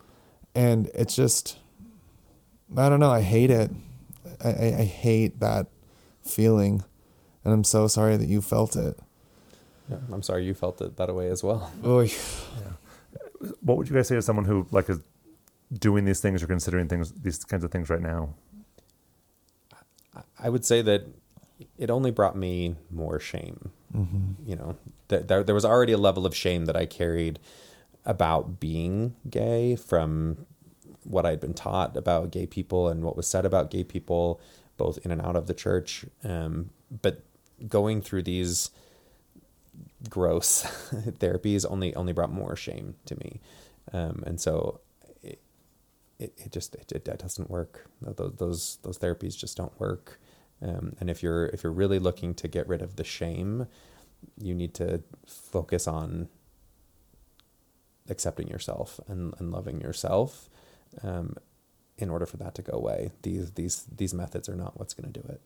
and 0.55 0.91
it's 0.95 1.15
just 1.17 1.59
i 2.77 2.89
don't 2.89 3.01
know 3.01 3.11
i 3.11 3.21
hate 3.21 3.51
it 3.51 3.71
i 4.45 4.49
i, 4.49 4.75
I 4.81 4.85
hate 4.85 5.41
that 5.41 5.69
feeling 6.25 6.85
and 7.45 7.53
i'm 7.53 7.65
so 7.65 7.87
sorry 7.87 8.17
that 8.17 8.29
you 8.29 8.41
felt 8.41 8.77
it 8.77 8.99
yeah. 9.93 9.99
I'm 10.13 10.23
sorry 10.23 10.45
you 10.45 10.55
felt 10.55 10.81
it 10.81 10.97
that 10.97 11.15
way 11.15 11.29
as 11.29 11.43
well. 11.43 11.71
Oy. 11.85 12.11
What 13.61 13.77
would 13.77 13.89
you 13.89 13.97
guys 13.97 14.09
say 14.09 14.15
to 14.15 14.23
someone 14.23 14.45
who 14.45 14.67
like 14.71 14.89
is 14.89 15.01
doing 15.73 16.05
these 16.05 16.21
things 16.21 16.43
or 16.43 16.47
considering 16.47 16.89
things 16.89 17.13
these 17.13 17.45
kinds 17.45 17.65
of 17.65 17.71
things 17.71 17.91
right 17.91 18.01
now? 18.01 18.35
I 20.43 20.49
would 20.49 20.65
say 20.65 20.83
that 20.83 21.07
it 21.79 21.91
only 21.91 22.11
brought 22.11 22.37
me 22.37 22.75
more 22.91 23.21
shame. 23.21 23.71
Mm-hmm. 23.97 24.49
You 24.49 24.57
know, 24.57 24.77
th- 25.09 25.27
there 25.27 25.43
there 25.45 25.55
was 25.55 25.65
already 25.65 25.93
a 25.93 25.99
level 25.99 26.27
of 26.27 26.35
shame 26.35 26.65
that 26.67 26.77
I 26.77 26.87
carried 26.87 27.39
about 28.05 28.59
being 28.59 29.15
gay 29.31 29.77
from 29.77 30.47
what 31.05 31.27
I'd 31.27 31.41
been 31.41 31.55
taught 31.55 31.97
about 31.97 32.31
gay 32.31 32.47
people 32.47 32.89
and 32.89 33.03
what 33.05 33.17
was 33.17 33.27
said 33.27 33.45
about 33.45 33.71
gay 33.71 33.85
people, 33.85 34.41
both 34.77 34.99
in 35.05 35.11
and 35.11 35.21
out 35.21 35.37
of 35.37 35.47
the 35.47 35.55
church. 35.55 36.05
Um, 36.25 36.71
but 36.91 37.23
going 37.69 38.03
through 38.03 38.23
these 38.23 38.71
gross 40.09 40.63
therapies 40.93 41.65
only 41.69 41.95
only 41.95 42.13
brought 42.13 42.33
more 42.33 42.57
shame 42.57 42.95
to 43.07 43.17
me, 43.17 43.41
um, 43.93 44.23
and 44.27 44.41
so 44.41 44.81
it 45.23 45.41
it, 46.19 46.33
it 46.37 46.53
just 46.53 46.75
it, 46.75 46.91
it 46.93 47.05
doesn't 47.05 47.51
work. 47.51 47.87
Those 48.01 48.33
those 48.37 48.79
those 48.83 48.99
therapies 48.99 49.37
just 49.37 49.57
don't 49.57 49.79
work. 49.79 50.19
Um, 50.63 50.95
and 51.01 51.11
if 51.11 51.23
you're 51.23 51.47
if 51.47 51.65
you're 51.65 51.73
really 51.73 51.99
looking 51.99 52.35
to 52.35 52.49
get 52.49 52.69
rid 52.69 52.83
of 52.83 52.97
the 52.97 53.05
shame, 53.05 53.67
you 54.39 54.55
need 54.55 54.75
to 54.75 55.03
focus 55.27 55.89
on 55.89 56.29
accepting 58.09 58.49
yourself 58.49 59.01
and, 59.09 59.35
and 59.39 59.51
loving 59.51 59.81
yourself 59.81 60.49
um, 61.03 61.37
in 61.99 62.11
order 62.11 62.27
for 62.27 62.37
that 62.37 62.55
to 62.57 62.63
go 62.63 62.77
away. 62.77 63.11
These 63.23 63.53
these 63.53 63.87
these 63.95 64.15
methods 64.15 64.49
are 64.49 64.57
not 64.57 64.79
what's 64.79 64.95
going 64.95 65.13
to 65.13 65.21
do 65.21 65.27
it. 65.29 65.41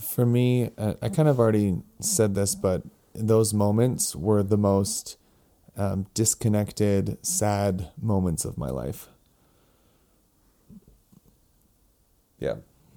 for 0.00 0.26
me, 0.26 0.70
uh, 0.76 0.94
I 1.00 1.08
kind 1.08 1.28
of 1.28 1.38
already 1.38 1.82
said 2.00 2.34
this, 2.34 2.54
but 2.54 2.82
those 3.14 3.54
moments 3.54 4.14
were 4.14 4.42
the 4.42 4.58
most 4.58 5.16
um, 5.76 6.06
disconnected, 6.14 7.24
sad 7.24 7.90
moments 8.00 8.44
of 8.44 8.58
my 8.58 8.70
life. 8.70 9.08
Yeah. 12.38 12.56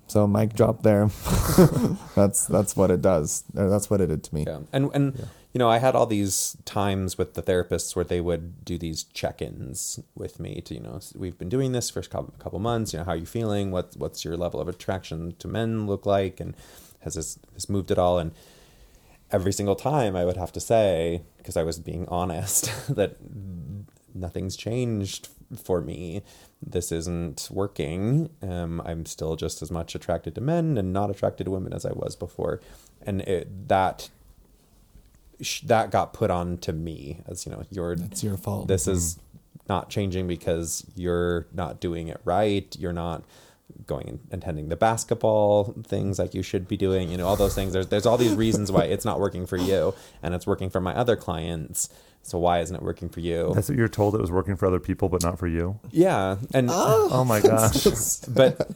So 0.10 0.28
mic 0.28 0.54
drop 0.54 0.82
there. 0.84 1.08
that's 2.16 2.46
that's 2.48 2.76
what 2.76 2.92
it 2.92 3.02
does. 3.02 3.44
That's 3.54 3.90
what 3.90 4.02
it 4.02 4.08
did 4.08 4.24
to 4.24 4.36
me. 4.36 4.44
Yeah. 4.48 4.60
And 4.74 4.90
and 4.94 5.28
you 5.54 5.60
know, 5.60 5.70
I 5.70 5.80
had 5.80 5.96
all 5.96 6.06
these 6.06 6.58
times 6.66 7.18
with 7.18 7.34
the 7.34 7.42
therapists 7.42 7.96
where 7.96 8.06
they 8.06 8.22
would 8.22 8.64
do 8.64 8.78
these 8.78 9.04
check-ins 9.04 10.00
with 10.16 10.40
me 10.40 10.62
to, 10.62 10.76
you 10.76 10.80
know, 10.80 11.00
we've 11.16 11.40
been 11.40 11.50
doing 11.50 11.72
this 11.72 11.90
for 11.90 12.00
a 12.00 12.04
couple, 12.04 12.34
couple 12.38 12.60
months, 12.60 12.94
you 12.94 13.00
know, 13.00 13.06
how 13.06 13.14
are 13.14 13.18
you 13.18 13.26
feeling? 13.26 13.72
What 13.72 13.96
what's 13.98 14.24
your 14.24 14.38
level 14.38 14.60
of 14.60 14.68
attraction 14.68 15.36
to 15.40 15.48
men 15.48 15.88
look 15.88 16.06
like 16.06 16.40
and 16.40 16.56
has 17.02 17.16
this 17.16 17.40
has 17.54 17.70
moved 17.70 17.92
at 17.92 17.98
all 17.98 18.20
and 18.20 18.32
every 19.32 19.54
single 19.54 19.76
time 19.76 20.16
I 20.16 20.26
would 20.26 20.38
have 20.38 20.52
to 20.54 20.60
say 20.60 21.22
because 21.38 21.56
I 21.56 21.64
was 21.64 21.80
being 21.80 22.08
honest 22.10 22.72
that 22.96 23.18
nothing's 24.14 24.56
changed 24.56 25.30
for 25.56 25.82
me. 25.82 26.22
This 26.62 26.92
isn't 26.92 27.48
working. 27.52 28.30
Um, 28.42 28.82
I'm 28.86 29.06
still 29.06 29.36
just 29.36 29.62
as 29.62 29.72
much 29.72 29.96
attracted 29.96 30.36
to 30.36 30.42
men 30.42 30.78
and 30.78 30.92
not 30.94 31.10
attracted 31.10 31.46
to 31.46 31.52
women 31.52 31.74
as 31.74 31.86
I 31.86 31.92
was 31.94 32.16
before, 32.16 32.60
and 33.02 33.22
it, 33.22 33.68
that 33.70 34.10
that 35.66 35.90
got 35.90 36.12
put 36.14 36.30
on 36.30 36.58
to 36.58 36.74
me 36.74 37.20
as 37.26 37.46
you 37.46 37.52
know 37.52 37.64
you're 37.72 37.94
It's 37.94 38.24
your 38.24 38.36
fault. 38.36 38.68
this 38.68 38.88
is 38.90 39.18
not 39.70 39.90
changing 39.90 40.28
because 40.28 40.86
you're 40.96 41.48
not 41.54 41.80
doing 41.80 42.10
it 42.10 42.20
right 42.26 42.76
you're 42.78 42.92
not 42.92 43.24
going 43.88 44.20
and 44.32 44.44
attending 44.44 44.68
the 44.68 44.76
basketball 44.76 45.74
things 45.88 46.20
like 46.20 46.34
you 46.34 46.44
should 46.44 46.68
be 46.68 46.76
doing 46.76 47.10
you 47.10 47.16
know 47.16 47.26
all 47.26 47.38
those 47.38 47.56
things 47.56 47.72
there's 47.72 47.88
there's 47.88 48.06
all 48.06 48.18
these 48.18 48.34
reasons 48.34 48.70
why 48.70 48.84
it's 48.84 49.06
not 49.06 49.20
working 49.20 49.46
for 49.46 49.56
you 49.56 49.94
and 50.22 50.34
it's 50.34 50.46
working 50.46 50.70
for 50.70 50.82
my 50.82 50.94
other 50.94 51.16
clients 51.16 51.88
so 52.24 52.38
why 52.38 52.60
isn't 52.60 52.76
it 52.76 52.82
working 52.82 53.10
for 53.10 53.20
you 53.22 53.52
That's 53.56 53.70
what 53.70 53.78
you're 53.78 53.88
told 53.88 54.16
it 54.16 54.22
was 54.22 54.32
working 54.32 54.56
for 54.56 54.66
other 54.68 54.80
people, 54.80 55.10
but 55.10 55.24
not 55.24 55.40
for 55.40 55.48
you. 55.48 55.80
yeah 55.92 56.38
and 56.54 56.70
Oh, 56.72 57.10
oh 57.12 57.24
my 57.24 57.42
gosh. 57.42 57.84
but 58.30 58.70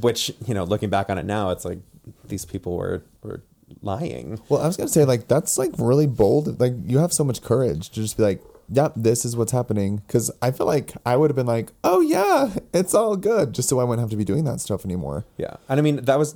which 0.00 0.32
you 0.46 0.54
know 0.54 0.64
looking 0.64 0.90
back 0.90 1.10
on 1.10 1.18
it 1.18 1.26
now 1.26 1.50
it's 1.50 1.64
like 1.64 1.78
these 2.26 2.44
people 2.44 2.76
were 2.76 3.02
were 3.22 3.42
lying 3.80 4.40
Well, 4.48 4.60
I 4.60 4.66
was 4.66 4.76
gonna 4.76 4.88
say 4.88 5.04
like 5.04 5.28
that's 5.28 5.58
like 5.58 5.72
really 5.78 6.06
bold. 6.06 6.58
Like 6.60 6.74
you 6.84 6.98
have 6.98 7.12
so 7.12 7.24
much 7.24 7.42
courage 7.42 7.88
to 7.90 7.94
just 8.02 8.16
be 8.18 8.22
like, 8.22 8.42
"Yep, 8.70 8.92
this 8.96 9.24
is 9.24 9.34
what's 9.36 9.52
happening." 9.52 9.96
Because 10.06 10.30
I 10.42 10.50
feel 10.50 10.66
like 10.66 10.92
I 11.06 11.16
would 11.16 11.30
have 11.30 11.36
been 11.36 11.46
like, 11.46 11.72
"Oh 11.82 12.00
yeah, 12.00 12.50
it's 12.74 12.92
all 12.94 13.16
good," 13.16 13.54
just 13.54 13.68
so 13.70 13.78
I 13.80 13.84
wouldn't 13.84 14.00
have 14.02 14.10
to 14.10 14.16
be 14.16 14.24
doing 14.24 14.44
that 14.44 14.60
stuff 14.60 14.84
anymore. 14.84 15.24
Yeah, 15.38 15.56
and 15.70 15.78
I 15.80 15.82
mean 15.82 15.96
that 16.04 16.18
was, 16.18 16.34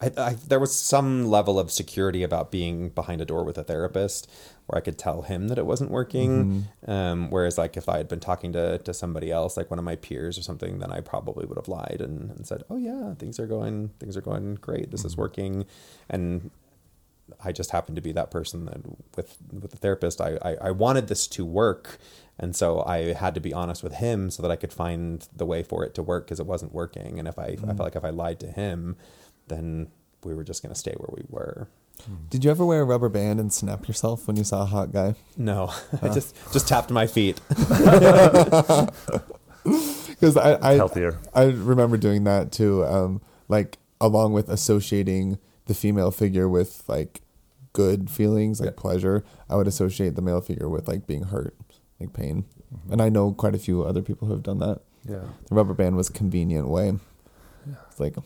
I, 0.00 0.10
I 0.16 0.36
there 0.48 0.58
was 0.58 0.74
some 0.74 1.26
level 1.26 1.58
of 1.58 1.70
security 1.70 2.22
about 2.24 2.50
being 2.50 2.88
behind 2.88 3.20
a 3.20 3.24
door 3.24 3.44
with 3.44 3.56
a 3.56 3.62
therapist, 3.64 4.28
where 4.66 4.78
I 4.78 4.80
could 4.80 4.98
tell 4.98 5.22
him 5.22 5.48
that 5.48 5.58
it 5.58 5.66
wasn't 5.66 5.90
working. 5.90 6.30
Mm-hmm. 6.84 6.90
Um, 6.90 7.30
whereas 7.30 7.58
like 7.58 7.76
if 7.76 7.88
I 7.88 7.98
had 7.98 8.08
been 8.08 8.20
talking 8.20 8.52
to 8.52 8.78
to 8.78 8.94
somebody 8.94 9.30
else, 9.30 9.56
like 9.56 9.70
one 9.70 9.78
of 9.78 9.84
my 9.84 9.96
peers 9.96 10.38
or 10.38 10.42
something, 10.42 10.78
then 10.78 10.92
I 10.92 11.00
probably 11.00 11.46
would 11.46 11.58
have 11.58 11.68
lied 11.68 12.00
and, 12.00 12.30
and 12.30 12.46
said, 12.46 12.62
"Oh 12.70 12.76
yeah, 12.76 13.14
things 13.14 13.38
are 13.38 13.46
going 13.46 13.90
things 14.00 14.16
are 14.16 14.22
going 14.22 14.56
great. 14.56 14.90
This 14.90 15.04
is 15.04 15.12
mm-hmm. 15.12 15.22
working," 15.22 15.66
and 16.08 16.50
I 17.42 17.52
just 17.52 17.70
happened 17.70 17.96
to 17.96 18.02
be 18.02 18.12
that 18.12 18.30
person 18.30 18.66
that 18.66 18.80
with 19.16 19.36
with 19.52 19.70
the 19.70 19.76
therapist. 19.76 20.20
I, 20.20 20.38
I 20.42 20.56
I 20.62 20.70
wanted 20.70 21.08
this 21.08 21.26
to 21.28 21.44
work, 21.44 21.98
and 22.38 22.56
so 22.56 22.82
I 22.84 23.12
had 23.12 23.34
to 23.34 23.40
be 23.40 23.52
honest 23.52 23.82
with 23.82 23.94
him 23.94 24.30
so 24.30 24.42
that 24.42 24.50
I 24.50 24.56
could 24.56 24.72
find 24.72 25.26
the 25.34 25.46
way 25.46 25.62
for 25.62 25.84
it 25.84 25.94
to 25.94 26.02
work 26.02 26.26
because 26.26 26.40
it 26.40 26.46
wasn't 26.46 26.72
working. 26.72 27.18
And 27.18 27.28
if 27.28 27.38
I 27.38 27.44
I 27.44 27.50
mm-hmm. 27.50 27.66
felt 27.66 27.80
like 27.80 27.96
if 27.96 28.04
I 28.04 28.10
lied 28.10 28.40
to 28.40 28.46
him, 28.46 28.96
then 29.48 29.88
we 30.22 30.34
were 30.34 30.44
just 30.44 30.62
gonna 30.62 30.74
stay 30.74 30.94
where 30.96 31.14
we 31.14 31.24
were. 31.28 31.68
Did 32.30 32.44
you 32.44 32.50
ever 32.50 32.64
wear 32.64 32.82
a 32.82 32.84
rubber 32.84 33.08
band 33.08 33.40
and 33.40 33.52
snap 33.52 33.88
yourself 33.88 34.26
when 34.26 34.36
you 34.36 34.44
saw 34.44 34.62
a 34.62 34.66
hot 34.66 34.92
guy? 34.92 35.14
No, 35.36 35.72
I 36.02 36.08
just 36.08 36.36
just 36.52 36.68
tapped 36.68 36.90
my 36.90 37.06
feet. 37.06 37.40
Because 39.64 40.36
I, 40.36 40.58
I 40.60 40.74
Healthier. 40.74 41.18
I 41.34 41.44
remember 41.44 41.96
doing 41.96 42.24
that 42.24 42.52
too. 42.52 42.84
Um, 42.84 43.20
like 43.48 43.78
along 44.00 44.32
with 44.32 44.48
associating 44.48 45.38
the 45.66 45.74
female 45.74 46.10
figure 46.10 46.48
with 46.48 46.84
like 46.86 47.22
good 47.72 48.10
feelings, 48.10 48.60
like 48.60 48.76
pleasure, 48.76 49.24
I 49.48 49.56
would 49.56 49.66
associate 49.66 50.14
the 50.16 50.22
male 50.22 50.40
figure 50.40 50.68
with 50.68 50.86
like 50.86 51.06
being 51.06 51.24
hurt, 51.24 51.54
like 51.98 52.12
pain. 52.12 52.44
And 52.90 53.00
I 53.00 53.08
know 53.08 53.32
quite 53.32 53.54
a 53.54 53.58
few 53.58 53.82
other 53.84 54.02
people 54.02 54.28
who 54.28 54.34
have 54.34 54.42
done 54.42 54.58
that. 54.58 54.80
Yeah. 55.08 55.24
The 55.48 55.54
rubber 55.54 55.74
band 55.74 55.96
was 55.96 56.08
a 56.08 56.12
convenient 56.12 56.68
way. 56.68 56.98
It's 57.90 58.00
like, 58.00 58.16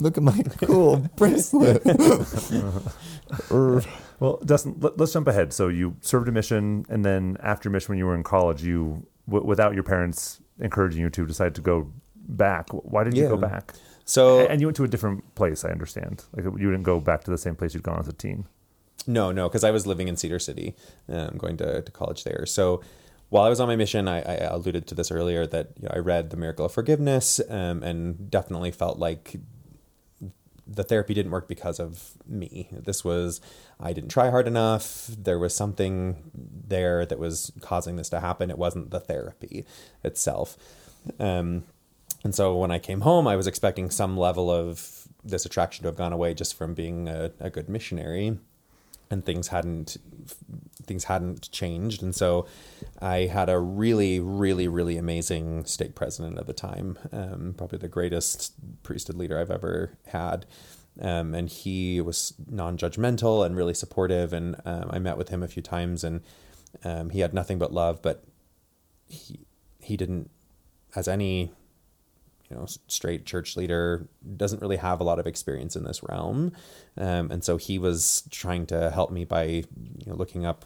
look 0.00 0.16
at 0.16 0.22
my 0.22 0.40
cool 0.62 0.98
bracelet. 1.16 1.82
Well, 4.20 4.38
Dustin, 4.44 4.76
let, 4.78 4.98
us 5.00 5.12
jump 5.12 5.26
ahead. 5.26 5.52
So 5.52 5.68
you 5.68 5.96
served 6.00 6.28
a 6.28 6.32
mission, 6.32 6.86
and 6.88 7.04
then 7.04 7.36
after 7.42 7.68
mission, 7.68 7.92
when 7.92 7.98
you 7.98 8.06
were 8.06 8.14
in 8.14 8.22
college, 8.22 8.62
you, 8.62 9.06
w- 9.28 9.44
without 9.44 9.74
your 9.74 9.82
parents 9.82 10.40
encouraging 10.60 11.00
you 11.00 11.10
to, 11.10 11.26
decide 11.26 11.54
to 11.56 11.60
go 11.60 11.90
back. 12.16 12.68
Why 12.70 13.04
did 13.04 13.16
you 13.16 13.28
go 13.28 13.36
back? 13.36 13.74
So 14.04 14.46
and 14.46 14.60
you 14.60 14.68
went 14.68 14.76
to 14.76 14.84
a 14.84 14.88
different 14.88 15.34
place. 15.34 15.64
I 15.64 15.70
understand. 15.70 16.24
Like 16.32 16.44
you 16.44 16.70
didn't 16.70 16.82
go 16.82 17.00
back 17.00 17.24
to 17.24 17.30
the 17.30 17.38
same 17.38 17.56
place 17.56 17.74
you'd 17.74 17.82
gone 17.82 17.98
as 17.98 18.08
a 18.08 18.12
teen. 18.12 18.46
No, 19.06 19.32
no, 19.32 19.48
because 19.48 19.64
I 19.64 19.70
was 19.70 19.86
living 19.86 20.08
in 20.08 20.16
Cedar 20.16 20.38
City, 20.38 20.74
um, 21.08 21.36
going 21.36 21.56
to, 21.58 21.82
to 21.82 21.92
college 21.92 22.24
there. 22.24 22.46
So 22.46 22.80
while 23.28 23.44
I 23.44 23.48
was 23.48 23.60
on 23.60 23.68
my 23.68 23.76
mission, 23.76 24.08
I, 24.08 24.20
I 24.20 24.34
alluded 24.44 24.86
to 24.88 24.94
this 24.94 25.10
earlier 25.10 25.46
that 25.46 25.70
you 25.80 25.88
know, 25.88 25.92
I 25.94 25.98
read 25.98 26.30
The 26.30 26.36
Miracle 26.36 26.66
of 26.66 26.72
Forgiveness 26.72 27.40
um, 27.48 27.82
and 27.82 28.30
definitely 28.30 28.70
felt 28.70 28.98
like 28.98 29.36
the 30.66 30.84
therapy 30.84 31.14
didn't 31.14 31.32
work 31.32 31.48
because 31.48 31.78
of 31.78 32.12
me. 32.26 32.68
This 32.72 33.04
was, 33.04 33.40
I 33.78 33.92
didn't 33.92 34.10
try 34.10 34.30
hard 34.30 34.46
enough. 34.46 35.08
There 35.08 35.38
was 35.38 35.54
something 35.54 36.30
there 36.32 37.04
that 37.04 37.18
was 37.18 37.52
causing 37.60 37.96
this 37.96 38.08
to 38.10 38.20
happen. 38.20 38.50
It 38.50 38.58
wasn't 38.58 38.90
the 38.90 39.00
therapy 39.00 39.66
itself. 40.02 40.56
Um, 41.18 41.64
and 42.22 42.34
so 42.34 42.56
when 42.56 42.70
I 42.70 42.78
came 42.78 43.02
home, 43.02 43.26
I 43.26 43.36
was 43.36 43.46
expecting 43.46 43.90
some 43.90 44.16
level 44.16 44.50
of 44.50 45.06
this 45.22 45.44
attraction 45.44 45.82
to 45.82 45.88
have 45.88 45.96
gone 45.96 46.12
away 46.12 46.32
just 46.34 46.56
from 46.56 46.72
being 46.72 47.08
a, 47.08 47.32
a 47.40 47.50
good 47.50 47.68
missionary 47.68 48.38
and 49.10 49.24
things 49.24 49.48
hadn't 49.48 49.98
things 50.86 51.04
hadn't 51.04 51.50
changed. 51.50 52.02
And 52.02 52.14
so 52.14 52.46
i 53.00 53.26
had 53.26 53.48
a 53.48 53.58
really 53.58 54.20
really 54.20 54.68
really 54.68 54.96
amazing 54.96 55.64
stake 55.64 55.94
president 55.94 56.38
at 56.38 56.46
the 56.46 56.52
time 56.52 56.98
um, 57.12 57.54
probably 57.56 57.78
the 57.78 57.88
greatest 57.88 58.54
priesthood 58.82 59.16
leader 59.16 59.38
i've 59.38 59.50
ever 59.50 59.96
had. 60.06 60.46
Um, 61.00 61.34
and 61.34 61.48
he 61.48 62.00
was 62.00 62.34
non-judgmental 62.48 63.44
and 63.44 63.56
really 63.56 63.74
supportive. 63.74 64.32
And 64.32 64.56
um, 64.64 64.90
i 64.90 64.98
met 64.98 65.18
with 65.18 65.28
him 65.28 65.42
a 65.42 65.48
few 65.48 65.62
times 65.62 66.04
and 66.04 66.20
um, 66.84 67.10
he 67.10 67.20
had 67.20 67.34
nothing 67.34 67.58
but 67.58 67.72
love 67.72 68.00
but 68.02 68.24
he 69.08 69.40
he 69.80 69.96
didn't 69.96 70.30
as 70.96 71.08
any 71.08 71.52
you 72.54 72.60
know 72.60 72.66
straight 72.86 73.26
church 73.26 73.56
leader 73.56 74.08
doesn't 74.36 74.62
really 74.62 74.76
have 74.76 75.00
a 75.00 75.04
lot 75.04 75.18
of 75.18 75.26
experience 75.26 75.76
in 75.76 75.84
this 75.84 76.02
realm. 76.02 76.52
Um, 76.96 77.30
and 77.30 77.42
so 77.42 77.56
he 77.56 77.78
was 77.78 78.24
trying 78.30 78.66
to 78.66 78.90
help 78.90 79.10
me 79.10 79.24
by 79.24 79.44
you 79.44 80.06
know 80.06 80.14
looking 80.14 80.46
up 80.46 80.64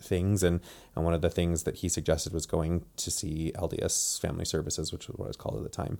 things. 0.00 0.42
And 0.42 0.60
and 0.96 1.04
one 1.04 1.14
of 1.14 1.20
the 1.20 1.30
things 1.30 1.64
that 1.64 1.76
he 1.76 1.88
suggested 1.88 2.32
was 2.32 2.46
going 2.46 2.84
to 2.96 3.10
see 3.10 3.52
LDS 3.54 4.20
Family 4.20 4.44
Services 4.44 4.92
which 4.92 5.08
was 5.08 5.16
what 5.16 5.26
it 5.26 5.28
was 5.28 5.36
called 5.36 5.56
at 5.58 5.62
the 5.62 5.68
time. 5.68 5.98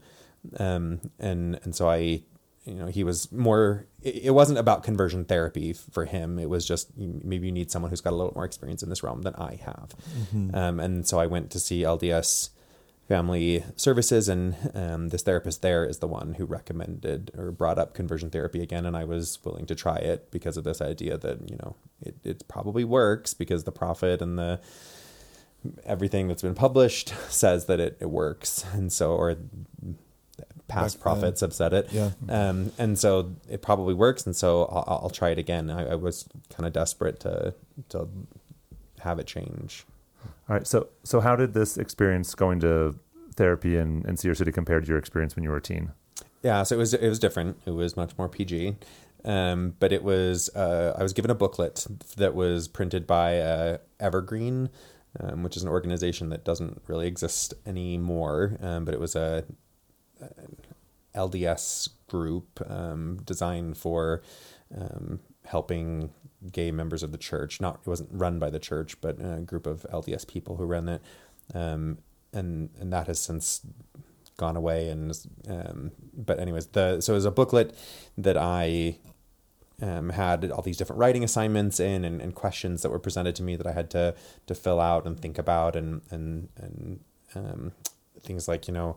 Um, 0.59 1.01
and 1.19 1.61
and 1.65 1.75
so 1.75 1.89
I 1.89 2.23
you 2.65 2.75
know 2.75 2.87
he 2.87 3.05
was 3.05 3.31
more 3.31 3.87
it, 4.01 4.33
wasn't 4.33 4.59
about 4.59 4.85
conversion 4.85 5.27
therapy 5.27 5.75
for 5.75 6.07
him. 6.07 6.39
It 6.39 6.49
was 6.49 6.67
just 6.67 6.97
maybe 6.97 7.47
you 7.49 7.53
need 7.53 7.71
someone 7.71 7.91
who's 7.91 8.01
got 8.01 8.15
a 8.15 8.17
little 8.17 8.33
more 8.35 8.47
experience 8.47 8.83
in 8.83 8.89
this 8.89 9.03
realm 9.03 9.23
than 9.23 9.35
I 9.35 9.57
have. 9.65 9.95
Um, 10.55 10.81
and 10.81 11.07
so 11.07 11.19
I 11.19 11.27
went 11.27 11.51
to 11.51 11.61
see 11.61 11.83
LDS 11.83 12.51
family 13.09 13.63
services 13.77 14.29
and 14.29 14.57
um, 14.75 15.09
this 15.11 15.23
therapist 15.23 15.61
there 15.63 15.85
is 15.85 15.99
the 15.99 16.07
one 16.07 16.35
who 16.39 16.45
recommended 16.47 17.31
or 17.37 17.51
brought 17.51 17.79
up 17.79 17.93
conversion 17.95 18.31
therapy 18.31 18.63
again 18.63 18.87
and 18.87 18.97
i 18.97 19.05
was 19.05 19.39
willing 19.45 19.67
to 19.67 19.75
try 19.75 19.97
it 19.97 20.31
because 20.31 20.57
of 20.57 20.65
this 20.65 20.81
idea 20.81 21.19
that 21.19 21.51
you 21.51 21.57
know 21.63 21.77
it, 22.01 22.15
it 22.25 22.49
probably 22.49 22.83
works 22.85 23.35
because 23.35 23.65
the 23.65 23.73
prophet 23.73 24.23
and 24.23 24.39
the 24.39 24.59
everything 25.85 26.29
that's 26.29 26.43
been 26.43 26.55
published 26.55 27.09
says 27.29 27.67
that 27.67 27.79
it, 27.81 27.97
it 28.01 28.11
works 28.11 28.65
and 28.73 28.93
so 28.93 29.13
or 29.13 29.37
past 30.67 30.97
Back 30.97 31.05
then. 31.05 31.13
prophets 31.21 31.41
have 31.43 31.53
said 31.53 31.73
it 31.75 31.89
Yeah. 31.93 32.11
um, 32.31 32.73
and 32.79 32.99
so 32.99 33.35
it 33.51 33.61
probably 33.61 33.93
works 33.95 34.25
and 34.25 34.35
so 34.35 34.65
i'll, 34.65 35.01
I'll 35.05 35.11
try 35.11 35.29
it 35.31 35.39
again 35.39 35.69
I, 35.71 35.91
I 35.91 35.95
was 35.95 36.27
kind 36.49 36.67
of 36.67 36.73
desperate 36.73 37.21
to 37.21 37.55
to 37.91 38.09
have 39.01 39.19
it 39.19 39.27
change 39.27 39.85
All 40.49 40.57
right. 40.57 40.67
So 40.67 40.89
so 41.03 41.21
how 41.21 41.37
did 41.37 41.55
this 41.55 41.77
experience 41.77 42.35
going 42.35 42.61
to 42.61 42.99
therapy 43.37 43.77
in, 43.77 44.05
in 44.07 44.17
Cedar 44.17 44.35
City 44.35 44.53
compare 44.53 44.81
to 44.81 44.87
your 44.87 44.99
experience 44.99 45.37
when 45.37 45.43
you 45.43 45.51
were 45.51 45.57
a 45.57 45.63
teen? 45.63 45.93
Yeah, 46.43 46.63
so 46.63 46.75
it 46.75 46.79
was 46.79 46.95
it 46.95 47.09
was 47.09 47.19
different. 47.19 47.59
It 47.67 47.71
was 47.71 47.97
much 47.97 48.17
more 48.19 48.29
PG, 48.29 48.77
um, 49.25 49.75
but 49.79 49.93
it 49.93 50.05
was 50.05 50.55
uh, 50.55 50.95
I 50.99 51.03
was 51.03 51.13
given 51.13 51.31
a 51.31 51.35
booklet 51.35 51.87
that 52.17 52.35
was 52.35 52.69
printed 52.69 53.07
by 53.07 53.39
uh, 53.39 53.79
Evergreen, 53.99 54.69
um, 55.21 55.43
which 55.43 55.57
is 55.57 55.63
an 55.63 55.71
organization 55.71 56.29
that 56.29 56.45
doesn't 56.45 56.83
really 56.87 57.07
exist 57.07 57.55
anymore. 57.65 58.59
Um, 58.61 58.85
but 58.85 58.93
it 58.93 59.01
was 59.01 59.17
a, 59.17 59.45
a 60.21 61.19
LDS 61.19 61.89
group 62.09 62.61
um, 62.69 63.21
designed 63.25 63.79
for 63.79 64.23
um, 64.77 65.21
helping 65.45 66.11
gay 66.53 66.71
members 66.71 67.03
of 67.03 67.13
the 67.13 67.19
church. 67.19 67.61
Not 67.61 67.81
it 67.83 67.87
wasn't 67.87 68.11
run 68.13 68.39
by 68.39 68.51
the 68.51 68.59
church, 68.59 69.01
but 69.01 69.17
a 69.21 69.41
group 69.41 69.67
of 69.67 69.87
LDS 69.93 70.27
people 70.27 70.57
who 70.57 70.65
ran 70.65 70.89
it, 70.89 71.03
um, 71.55 71.99
and 72.33 72.71
and 72.79 72.93
that 72.93 73.07
has 73.07 73.21
since 73.21 73.61
gone 74.37 74.57
away. 74.57 74.89
And 74.89 75.13
um, 75.49 75.93
but 76.17 76.39
anyways, 76.39 76.67
the 76.69 77.01
so 77.01 77.13
it 77.13 77.17
was 77.17 77.25
a 77.25 77.31
booklet 77.31 77.75
that 78.19 78.37
I 78.37 78.99
um, 79.83 80.11
had 80.11 80.51
all 80.51 80.63
these 80.63 80.77
different 80.77 81.01
writing 81.01 81.25
assignments 81.25 81.81
in 81.81 82.05
and, 82.05 82.21
and 82.21 82.35
questions 82.35 82.83
that 82.83 82.91
were 82.91 82.99
presented 82.99 83.35
to 83.37 83.43
me 83.43 83.57
that 83.57 83.67
I 83.67 83.73
had 83.73 83.91
to 83.91 84.15
to 84.47 84.55
fill 84.55 84.81
out 84.81 85.07
and 85.07 85.19
think 85.19 85.39
about 85.39 85.77
and 85.77 86.03
and 86.11 86.49
and 86.57 87.01
um, 87.35 87.73
things 88.23 88.49
like 88.49 88.69
you 88.69 88.75
know 88.75 88.97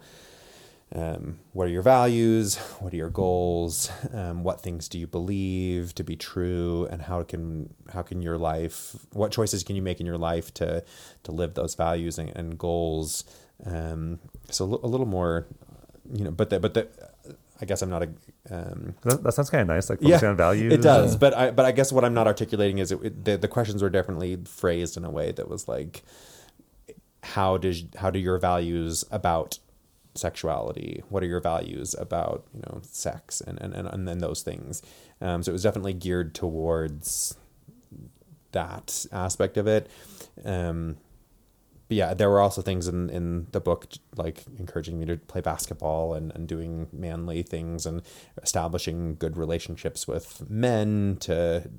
um, 0.95 1.39
what 1.51 1.67
are 1.67 1.71
your 1.71 1.81
values 1.81 2.55
what 2.79 2.93
are 2.93 2.95
your 2.95 3.09
goals 3.09 3.91
um, 4.13 4.43
what 4.43 4.61
things 4.61 4.87
do 4.87 4.97
you 4.97 5.07
believe 5.07 5.93
to 5.95 6.03
be 6.03 6.15
true 6.15 6.87
and 6.89 7.01
how 7.01 7.23
can 7.23 7.73
how 7.93 8.01
can 8.01 8.21
your 8.21 8.37
life 8.37 8.95
what 9.11 9.31
choices 9.31 9.63
can 9.63 9.75
you 9.75 9.81
make 9.81 9.99
in 9.99 10.05
your 10.05 10.17
life 10.17 10.53
to 10.53 10.83
to 11.23 11.31
live 11.31 11.55
those 11.55 11.75
values 11.75 12.17
and, 12.17 12.31
and 12.35 12.57
goals 12.57 13.25
um, 13.65 14.19
so 14.49 14.63
a 14.63 14.87
little 14.87 15.05
more 15.05 15.45
you 16.13 16.23
know 16.23 16.31
but 16.31 16.49
the, 16.49 16.59
but 16.59 16.73
the 16.73 16.87
I 17.59 17.65
guess 17.65 17.81
I'm 17.81 17.89
not 17.89 18.03
a 18.03 18.09
um, 18.49 18.95
That, 19.01 19.23
that 19.23 19.33
sounds 19.33 19.49
kind 19.49 19.61
of 19.61 19.67
nice. 19.67 19.89
Like 19.89 19.99
focusing 19.99 20.29
on 20.29 20.37
values. 20.37 20.73
it 20.73 20.81
does, 20.81 21.15
but 21.15 21.35
I 21.35 21.51
but 21.51 21.65
I 21.65 21.71
guess 21.71 21.91
what 21.91 22.05
I'm 22.05 22.13
not 22.13 22.27
articulating 22.27 22.77
is 22.77 22.91
it, 22.91 23.03
it, 23.03 23.25
the 23.25 23.37
the 23.37 23.47
questions 23.47 23.81
were 23.81 23.89
definitely 23.89 24.37
phrased 24.45 24.95
in 24.95 25.03
a 25.03 25.09
way 25.09 25.31
that 25.31 25.49
was 25.49 25.67
like, 25.67 26.03
how 27.23 27.57
does 27.57 27.83
how 27.97 28.09
do 28.09 28.19
your 28.19 28.37
values 28.37 29.03
about 29.11 29.59
sexuality? 30.17 31.03
What 31.09 31.23
are 31.23 31.27
your 31.27 31.41
values 31.41 31.95
about 31.97 32.45
you 32.53 32.61
know 32.61 32.81
sex 32.83 33.41
and 33.41 33.59
and 33.61 33.73
and, 33.73 33.87
and 33.87 34.07
then 34.07 34.19
those 34.19 34.41
things? 34.41 34.81
Um, 35.21 35.43
so 35.43 35.51
it 35.51 35.53
was 35.53 35.63
definitely 35.63 35.93
geared 35.93 36.35
towards 36.35 37.35
that 38.51 39.05
aspect 39.11 39.57
of 39.57 39.67
it. 39.67 39.89
Um, 40.45 40.97
but 41.87 41.95
yeah, 41.95 42.13
there 42.13 42.29
were 42.29 42.41
also 42.41 42.61
things 42.61 42.87
in, 42.87 43.09
in 43.09 43.47
the 43.51 43.61
book 43.61 43.87
like 44.15 44.43
encouraging 44.59 44.99
me 44.99 45.05
to 45.05 45.17
play 45.17 45.39
basketball 45.41 46.13
and, 46.13 46.33
and 46.35 46.47
doing 46.47 46.87
manly 46.91 47.43
things 47.43 47.85
and 47.85 48.01
establishing 48.43 49.15
good 49.15 49.37
relationships 49.37 50.07
with 50.07 50.49
men 50.49 51.17
to 51.21 51.69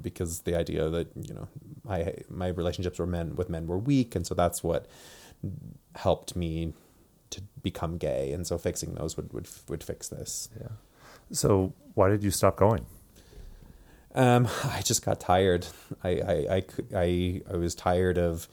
because 0.00 0.40
the 0.40 0.56
idea 0.56 0.90
that 0.90 1.08
you 1.14 1.32
know 1.34 1.48
my 1.84 2.14
my 2.28 2.48
relationships 2.48 2.98
were 2.98 3.06
men 3.06 3.36
with 3.36 3.48
men 3.48 3.66
were 3.66 3.78
weak 3.78 4.14
and 4.14 4.26
so 4.26 4.34
that's 4.34 4.62
what 4.62 4.86
helped 5.94 6.34
me 6.34 6.74
to 7.30 7.42
become 7.62 7.98
gay 7.98 8.32
and 8.32 8.46
so 8.46 8.58
fixing 8.58 8.94
those 8.94 9.16
would 9.16 9.32
would, 9.32 9.48
would 9.68 9.82
fix 9.82 10.08
this. 10.08 10.48
Yeah. 10.60 10.68
So 11.32 11.72
why 11.94 12.08
did 12.08 12.22
you 12.22 12.30
stop 12.30 12.56
going? 12.56 12.86
Um, 14.14 14.48
I 14.64 14.80
just 14.82 15.04
got 15.04 15.20
tired. 15.20 15.66
I, 16.02 16.08
I, 16.08 16.32
I, 16.50 16.64
I, 16.94 17.42
I 17.52 17.56
was 17.56 17.74
tired 17.74 18.18
of 18.18 18.48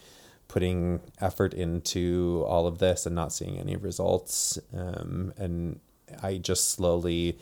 putting 0.47 0.99
effort 1.19 1.53
into 1.53 2.43
all 2.47 2.67
of 2.67 2.79
this 2.79 3.05
and 3.05 3.15
not 3.15 3.31
seeing 3.31 3.57
any 3.57 3.75
results. 3.75 4.59
Um, 4.75 5.33
and 5.37 5.79
I 6.21 6.37
just 6.37 6.71
slowly 6.71 7.37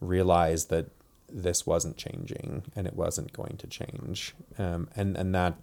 realized 0.00 0.70
that 0.70 0.86
this 1.28 1.66
wasn't 1.66 1.96
changing 1.96 2.62
and 2.76 2.86
it 2.86 2.94
wasn't 2.94 3.32
going 3.32 3.56
to 3.56 3.66
change. 3.66 4.34
Um, 4.58 4.88
and, 4.94 5.16
and 5.16 5.34
that 5.34 5.54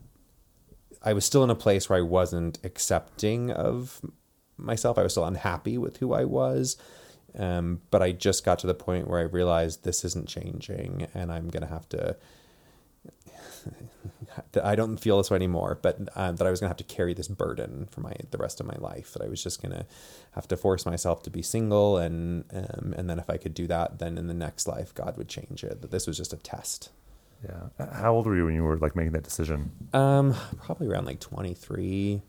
I 1.04 1.14
was 1.14 1.26
still 1.26 1.44
in 1.44 1.50
a 1.50 1.56
place 1.56 1.90
where 1.90 2.00
I 2.00 2.02
wasn't 2.02 2.60
accepting 2.64 3.52
of 3.52 4.02
myself. 4.58 4.98
I 4.98 5.04
was 5.04 5.14
still 5.14 5.26
unhappy 5.26 5.78
with 5.78 5.98
who 5.98 6.14
I 6.14 6.26
was. 6.26 6.78
Um, 7.38 7.82
but 7.90 8.02
I 8.02 8.12
just 8.12 8.46
got 8.46 8.60
to 8.60 8.68
the 8.68 8.74
point 8.74 9.08
where 9.08 9.20
I 9.20 9.24
realized 9.24 9.84
this 9.84 10.06
isn't 10.06 10.28
changing 10.28 11.08
and 11.14 11.32
I'm 11.32 11.50
going 11.50 11.64
to 11.64 11.70
have 11.70 11.90
to. 11.90 12.16
I 14.64 14.76
don't 14.76 14.98
feel 14.98 15.18
this 15.18 15.32
way 15.32 15.36
anymore, 15.36 15.80
but 15.82 16.10
um, 16.16 16.36
that 16.36 16.46
I 16.46 16.52
was 16.52 16.60
going 16.60 16.68
to 16.68 16.72
have 16.72 16.78
to 16.78 16.84
carry 16.84 17.14
this 17.14 17.28
burden 17.28 17.88
for 17.90 18.02
my 18.02 18.14
the 18.32 18.38
rest 18.38 18.60
of 18.60 18.66
my 18.66 18.76
life. 18.78 19.14
That 19.14 19.24
I 19.24 19.28
was 19.28 19.42
just 19.42 19.62
going 19.62 19.74
to 19.74 19.86
have 20.32 20.48
to 20.50 20.58
force 20.58 20.86
myself 20.86 21.24
to 21.24 21.30
be 21.30 21.42
single, 21.42 21.98
and 21.98 22.44
um, 22.54 22.94
and 22.98 23.10
then 23.10 23.20
if 23.20 23.30
I 23.30 23.38
could 23.38 23.54
do 23.54 23.68
that, 23.68 24.00
then 24.00 24.18
in 24.18 24.28
the 24.28 24.34
next 24.34 24.68
life, 24.68 24.94
God 24.94 25.18
would 25.18 25.30
change 25.30 25.64
it. 25.64 25.82
That 25.82 25.92
this 25.92 26.08
was 26.08 26.18
just 26.18 26.34
a 26.34 26.38
test. 26.38 26.90
Yeah. 27.44 27.88
How 27.94 28.14
old 28.14 28.26
were 28.26 28.36
you 28.36 28.46
when 28.46 28.56
you 28.56 28.64
were 28.64 28.78
like 28.78 28.96
making 28.96 29.14
that 29.14 29.24
decision? 29.24 29.72
Um, 29.94 30.34
probably 30.62 30.88
around 30.88 31.06
like 31.06 31.20
23. 31.20 32.22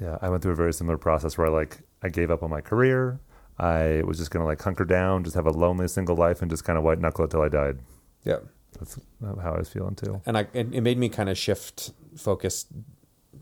Yeah, 0.00 0.18
I 0.20 0.28
went 0.28 0.42
through 0.42 0.52
a 0.52 0.56
very 0.56 0.72
similar 0.72 0.98
process 0.98 1.38
where 1.38 1.46
I 1.46 1.50
like 1.50 1.78
I 2.02 2.08
gave 2.08 2.30
up 2.30 2.42
on 2.42 2.50
my 2.50 2.60
career. 2.60 3.20
I 3.58 4.02
was 4.04 4.18
just 4.18 4.30
gonna 4.30 4.44
like 4.44 4.60
hunker 4.60 4.84
down, 4.84 5.24
just 5.24 5.36
have 5.36 5.46
a 5.46 5.50
lonely 5.50 5.88
single 5.88 6.16
life, 6.16 6.42
and 6.42 6.50
just 6.50 6.64
kind 6.64 6.76
of 6.78 6.84
white 6.84 7.00
knuckle 7.00 7.24
it 7.24 7.30
till 7.30 7.42
I 7.42 7.48
died. 7.48 7.78
Yeah. 8.24 8.38
That's 8.78 8.98
how 9.22 9.54
I 9.54 9.58
was 9.58 9.68
feeling 9.68 9.94
too. 9.94 10.20
And 10.26 10.36
I 10.36 10.40
it, 10.52 10.72
it 10.72 10.80
made 10.82 10.98
me 10.98 11.08
kind 11.08 11.28
of 11.28 11.38
shift 11.38 11.92
focus 12.16 12.66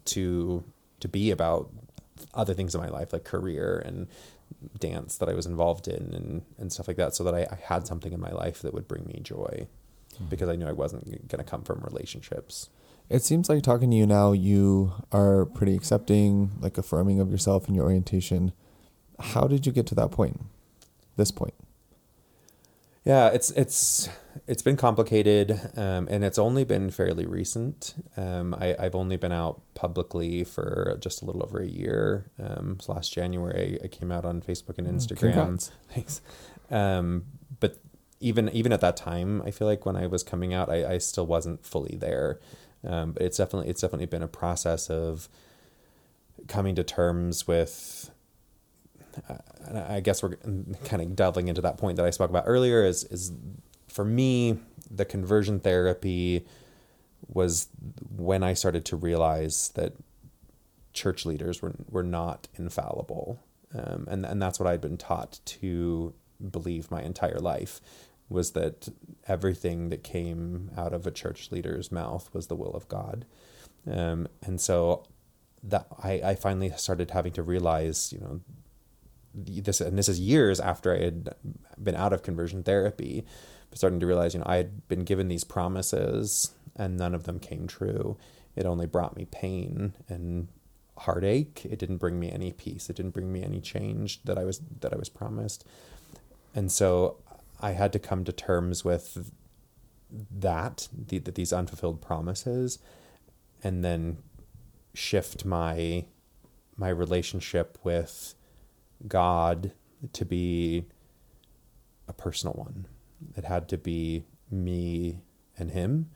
to 0.07 0.65
to 1.01 1.09
be 1.09 1.31
about 1.31 1.71
other 2.33 2.55
things 2.55 2.75
in 2.75 2.81
my 2.81 2.89
life, 2.89 3.13
like 3.13 3.25
career 3.25 3.83
and 3.85 4.07
dance 4.79 5.19
that 5.19 5.29
I 5.29 5.35
was 5.35 5.47
involved 5.47 5.89
in 5.89 6.15
and, 6.15 6.43
and 6.59 6.73
stuff 6.73 6.89
like 6.89 6.97
that, 6.97 7.15
so 7.15 7.25
that 7.25 7.35
I, 7.35 7.47
I 7.51 7.59
had 7.63 7.87
something 7.87 8.13
in 8.13 8.21
my 8.21 8.31
life 8.31 8.63
that 8.63 8.73
would 8.73 8.89
bring 8.89 9.07
me 9.07 9.21
joy 9.23 9.67
hmm. 10.17 10.25
because 10.27 10.49
I 10.49 10.57
knew 10.57 10.67
I 10.67 10.73
wasn't 10.73 11.29
going 11.29 11.45
to 11.45 11.51
come 11.51 11.63
from 11.63 11.81
relationships. 11.81 12.71
It 13.11 13.23
seems 13.23 13.49
like 13.49 13.63
talking 13.63 13.91
to 13.91 13.97
you 13.97 14.07
now, 14.07 14.33
you 14.33 14.93
are 15.13 15.45
pretty 15.45 15.75
accepting, 15.75 16.53
like 16.61 16.79
affirming 16.79 17.21
of 17.21 17.31
yourself 17.31 17.67
and 17.67 17.77
your 17.77 17.85
orientation. 17.85 18.53
How 19.21 19.47
did 19.47 19.67
you 19.67 19.73
get 19.73 19.87
to 19.89 19.95
that 19.97 20.11
point? 20.11 20.41
This 21.17 21.31
point? 21.31 21.55
Yeah, 23.05 23.29
it's 23.29 23.51
it's 23.51 24.09
it's 24.47 24.63
been 24.63 24.77
complicated, 24.77 25.61
um, 25.77 26.09
and 26.11 26.25
it's 26.25 26.39
only 26.39 26.65
been 26.65 26.91
fairly 26.91 27.27
recent. 27.27 27.95
Um, 28.17 28.55
I, 28.55 28.75
I've 28.79 28.95
only 28.95 29.19
been 29.19 29.31
out 29.31 29.61
publicly 29.75 30.43
for 30.43 30.97
just 31.01 31.21
a 31.21 31.27
little 31.27 31.43
over 31.43 31.61
a 31.61 31.67
year. 31.67 32.31
Um, 32.43 32.79
so 32.81 32.95
last 32.95 33.13
January, 33.13 33.79
I 33.85 33.89
came 33.89 34.11
out 34.11 34.25
on 34.25 34.41
Facebook 34.41 34.79
and 34.79 34.87
Instagram. 34.87 35.35
Congrats. 35.35 35.71
Thanks. 35.91 36.23
Um, 36.71 37.27
but 37.61 37.79
even 38.21 38.49
even 38.49 38.73
at 38.73 38.81
that 38.81 38.97
time, 38.97 39.43
I 39.43 39.51
feel 39.51 39.69
like 39.69 39.85
when 39.85 39.97
I 39.97 40.07
was 40.07 40.23
coming 40.23 40.55
out, 40.55 40.71
I, 40.71 40.95
I 40.95 40.99
still 40.99 41.27
wasn't 41.27 41.65
fully 41.65 41.97
there. 42.01 42.41
Um, 42.87 43.13
but 43.13 43.23
it's 43.23 43.39
definitely 43.39 43.71
it's 43.71 43.81
definitely 43.81 44.07
been 44.07 44.23
a 44.23 44.29
process 44.29 44.91
of 44.91 45.29
coming 46.49 46.75
to 46.75 46.85
terms 46.85 47.47
with 47.47 48.11
uh, 49.29 49.85
I 49.89 50.01
guess 50.01 50.23
we're 50.23 50.37
kind 50.85 51.03
of 51.03 51.17
delving 51.17 51.49
into 51.49 51.61
that 51.63 51.79
point 51.79 51.97
that 51.97 52.07
I 52.07 52.11
spoke 52.11 52.31
about 52.31 52.45
earlier 52.47 52.85
is 52.85 53.05
is 53.05 53.33
for 53.89 54.05
me 54.05 54.59
the 54.91 55.05
conversion 55.05 55.61
therapy 55.61 56.47
was 57.29 57.69
when 58.17 58.43
I 58.43 58.55
started 58.55 58.85
to 58.87 58.97
realize 58.97 59.71
that 59.75 59.95
church 60.93 61.25
leaders 61.27 61.63
were 61.63 61.75
were 61.91 62.03
not 62.03 62.49
infallible. 62.57 63.41
Um, 63.75 64.07
and 64.09 64.25
and 64.25 64.41
that's 64.41 64.61
what 64.61 64.69
I'd 64.69 64.81
been 64.81 64.97
taught 64.97 65.41
to 65.47 66.15
believe 66.51 66.91
my 66.91 67.03
entire 67.03 67.39
life 67.39 67.81
was 68.29 68.53
that 68.53 68.89
everything 69.27 69.91
that 69.91 70.03
came 70.03 70.71
out 70.77 70.93
of 70.93 71.07
a 71.07 71.11
church 71.11 71.51
leader's 71.53 71.93
mouth 71.93 72.31
was 72.33 72.47
the 72.47 72.57
will 72.57 72.75
of 72.75 72.89
God 72.89 73.25
um, 73.91 74.29
and 74.43 74.61
so 74.61 75.05
that 75.63 75.87
I, 76.03 76.13
I 76.25 76.35
finally 76.35 76.71
started 76.77 77.11
having 77.11 77.33
to 77.33 77.43
realize 77.43 78.13
you 78.13 78.21
know 78.21 78.41
this 79.35 79.81
and 79.81 79.99
this 79.99 80.09
is 80.09 80.21
years 80.21 80.61
after 80.61 80.95
I 80.95 81.05
had 81.05 81.35
been 81.83 81.97
out 81.97 82.13
of 82.13 82.23
conversion 82.23 82.63
therapy, 82.63 83.25
starting 83.73 84.01
to 84.01 84.07
realize, 84.07 84.35
you 84.35 84.41
know, 84.41 84.47
I 84.47 84.57
had 84.57 84.87
been 84.89 85.05
given 85.05 85.29
these 85.29 85.45
promises 85.45 86.53
and 86.77 86.97
none 86.97 87.15
of 87.15 87.25
them 87.25 87.41
came 87.41 87.67
true. 87.67 88.17
It 88.57 88.67
only 88.67 88.87
brought 88.87 89.17
me 89.17 89.25
pain 89.25 89.95
and 90.09 90.49
heartache. 90.99 91.63
It 91.65 91.79
didn't 91.79 91.97
bring 91.97 92.21
me 92.21 92.31
any 92.31 92.53
peace. 92.53 92.89
It 92.89 92.97
didn't 92.97 93.13
bring 93.13 93.33
me 93.33 93.43
any 93.43 93.61
change 93.61 94.23
that 94.25 94.39
I 94.39 94.45
was 94.45 94.61
that 94.81 94.93
I 94.93 94.97
was 94.97 95.09
promised. 95.09 95.65
And 96.55 96.71
so 96.71 97.17
I 97.65 97.73
had 97.73 97.95
to 97.95 97.99
come 97.99 98.25
to 98.25 98.33
terms 98.33 98.85
with 98.85 99.33
that, 100.31 100.87
the, 100.93 101.19
these 101.19 101.51
unfulfilled 101.51 102.03
promises, 102.03 102.79
and 103.63 103.83
then 103.83 104.19
shift 104.93 105.47
my 105.47 106.05
my 106.77 106.91
relationship 106.91 107.79
with 107.83 108.35
God 109.09 109.73
to 110.13 110.25
be 110.27 110.85
a 112.07 112.13
personal 112.13 112.53
one. 112.53 112.87
It 113.35 113.45
had 113.47 113.67
to 113.71 113.79
be 113.79 114.25
me 114.51 115.21
and 115.57 115.71
him. 115.71 116.11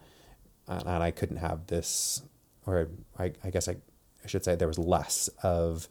And, 0.67 1.03
I 1.03 1.11
couldn't 1.11 1.39
have 1.39 1.69
this, 1.69 2.23
or 2.67 2.91
I, 3.19 3.33
I 3.43 3.49
guess 3.49 3.69
I, 3.69 3.77
I 4.23 4.27
should 4.27 4.45
say 4.45 4.55
there 4.55 4.69
was 4.69 4.79
less 4.79 5.29
of 5.43 5.89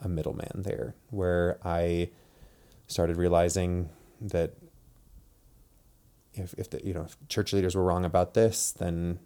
a 0.00 0.08
middleman 0.08 0.62
there 0.62 0.94
where 1.08 1.58
I 1.64 2.10
started 2.86 3.16
realizing 3.16 3.88
that 4.20 4.54
if, 6.40 6.54
if 6.58 6.70
the, 6.70 6.84
you 6.84 6.94
know, 6.94 7.06
church 7.28 7.52
leaders 7.52 7.74
were 7.74 7.84
wrong 7.84 8.04
about 8.04 8.34
this, 8.34 8.72
then 8.72 9.18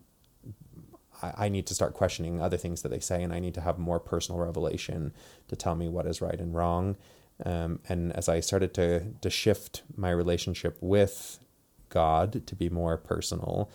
I, 1.22 1.46
I 1.46 1.48
need 1.48 1.66
to 1.66 1.74
start 1.74 1.94
questioning 1.94 2.40
other 2.40 2.56
things 2.56 2.82
that 2.82 2.90
they 2.90 3.00
say, 3.00 3.22
and 3.22 3.32
I 3.32 3.40
need 3.40 3.54
to 3.54 3.60
have 3.60 3.78
more 3.78 4.00
personal 4.00 4.40
revelation 4.40 5.12
to 5.48 5.56
tell 5.56 5.74
me 5.74 5.88
what 5.88 6.06
is 6.06 6.20
right 6.20 6.38
and 6.38 6.54
wrong. 6.54 6.96
Um, 7.44 7.80
and 7.88 8.12
as 8.12 8.28
I 8.28 8.40
started 8.40 8.74
to 8.74 9.06
to 9.20 9.30
shift 9.30 9.82
my 9.96 10.10
relationship 10.10 10.78
with 10.80 11.40
God 11.88 12.46
to 12.46 12.54
be 12.54 12.68
more 12.68 12.96
personal, 12.96 13.70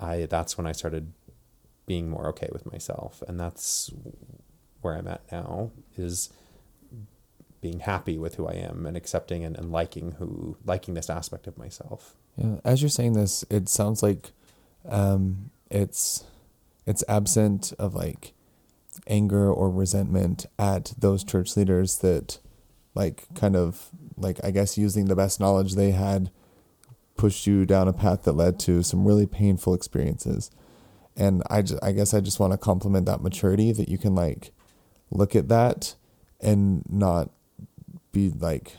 I 0.00 0.26
that's 0.26 0.58
when 0.58 0.66
I 0.66 0.72
started 0.72 1.12
being 1.86 2.08
more 2.08 2.26
okay 2.28 2.48
with 2.52 2.70
myself, 2.70 3.22
and 3.28 3.38
that's 3.38 3.90
where 4.80 4.96
I'm 4.96 5.06
at 5.06 5.30
now. 5.30 5.70
Is 5.96 6.30
being 7.60 7.80
happy 7.80 8.18
with 8.18 8.34
who 8.34 8.46
I 8.46 8.54
am 8.54 8.84
and 8.84 8.96
accepting 8.96 9.44
and, 9.44 9.56
and 9.56 9.70
liking 9.72 10.12
who 10.18 10.56
liking 10.64 10.94
this 10.94 11.08
aspect 11.08 11.46
of 11.46 11.56
myself. 11.56 12.16
Yeah, 12.36 12.56
as 12.64 12.82
you're 12.82 12.88
saying 12.88 13.12
this, 13.12 13.44
it 13.50 13.68
sounds 13.68 14.02
like 14.02 14.32
um, 14.88 15.50
it's 15.70 16.24
it's 16.86 17.04
absent 17.08 17.72
of 17.78 17.94
like 17.94 18.32
anger 19.06 19.52
or 19.52 19.70
resentment 19.70 20.46
at 20.58 20.92
those 20.98 21.24
church 21.24 21.56
leaders 21.56 21.98
that 21.98 22.38
like 22.94 23.24
kind 23.34 23.56
of 23.56 23.88
like 24.16 24.38
I 24.44 24.50
guess 24.50 24.78
using 24.78 25.06
the 25.06 25.16
best 25.16 25.40
knowledge 25.40 25.74
they 25.74 25.92
had 25.92 26.30
pushed 27.16 27.46
you 27.46 27.64
down 27.64 27.88
a 27.88 27.92
path 27.92 28.24
that 28.24 28.32
led 28.32 28.58
to 28.60 28.82
some 28.82 29.06
really 29.06 29.26
painful 29.26 29.74
experiences. 29.74 30.50
And 31.16 31.42
I 31.48 31.62
just, 31.62 31.82
I 31.82 31.92
guess 31.92 32.12
I 32.12 32.20
just 32.20 32.40
want 32.40 32.52
to 32.52 32.58
compliment 32.58 33.06
that 33.06 33.22
maturity 33.22 33.70
that 33.72 33.88
you 33.88 33.98
can 33.98 34.14
like 34.16 34.50
look 35.10 35.36
at 35.36 35.48
that 35.48 35.94
and 36.40 36.82
not 36.90 37.30
be 38.10 38.30
like 38.30 38.76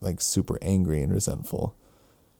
like 0.00 0.20
super 0.20 0.58
angry 0.62 1.02
and 1.02 1.12
resentful. 1.12 1.76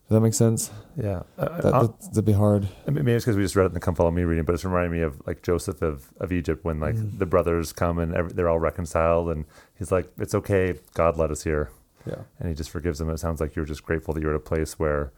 Does 0.08 0.14
that 0.14 0.20
make 0.20 0.34
sense? 0.34 0.70
Yeah, 0.96 1.22
uh, 1.36 1.60
that, 1.60 1.74
uh, 1.74 1.88
that'd 2.10 2.24
be 2.24 2.32
hard. 2.32 2.68
I 2.86 2.92
mean, 2.92 3.04
maybe 3.04 3.16
it's 3.16 3.24
because 3.24 3.36
we 3.36 3.42
just 3.42 3.56
read 3.56 3.64
it 3.64 3.68
in 3.68 3.74
the 3.74 3.80
"Come 3.80 3.96
Follow 3.96 4.12
Me" 4.12 4.22
reading, 4.22 4.44
but 4.44 4.54
it's 4.54 4.64
reminding 4.64 4.92
me 4.92 5.00
of 5.00 5.20
like 5.26 5.42
Joseph 5.42 5.82
of, 5.82 6.12
of 6.20 6.32
Egypt 6.32 6.64
when 6.64 6.78
like 6.78 6.94
mm. 6.94 7.18
the 7.18 7.26
brothers 7.26 7.72
come 7.72 7.98
and 7.98 8.14
every, 8.14 8.32
they're 8.32 8.48
all 8.48 8.60
reconciled, 8.60 9.30
and 9.30 9.46
he's 9.76 9.90
like, 9.90 10.08
"It's 10.18 10.32
okay, 10.32 10.78
God 10.94 11.16
led 11.16 11.32
us 11.32 11.42
here." 11.42 11.70
Yeah, 12.06 12.22
and 12.38 12.48
he 12.48 12.54
just 12.54 12.70
forgives 12.70 13.00
them. 13.00 13.10
It 13.10 13.18
sounds 13.18 13.40
like 13.40 13.56
you're 13.56 13.64
just 13.64 13.82
grateful 13.82 14.14
that 14.14 14.20
you're 14.20 14.30
at 14.30 14.36
a 14.36 14.38
place 14.38 14.78
where 14.78 15.12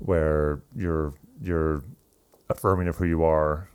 where 0.00 0.60
you're 0.74 1.14
you're 1.40 1.84
affirming 2.48 2.88
of 2.88 2.96
who 2.96 3.04
you 3.04 3.22
are, 3.22 3.70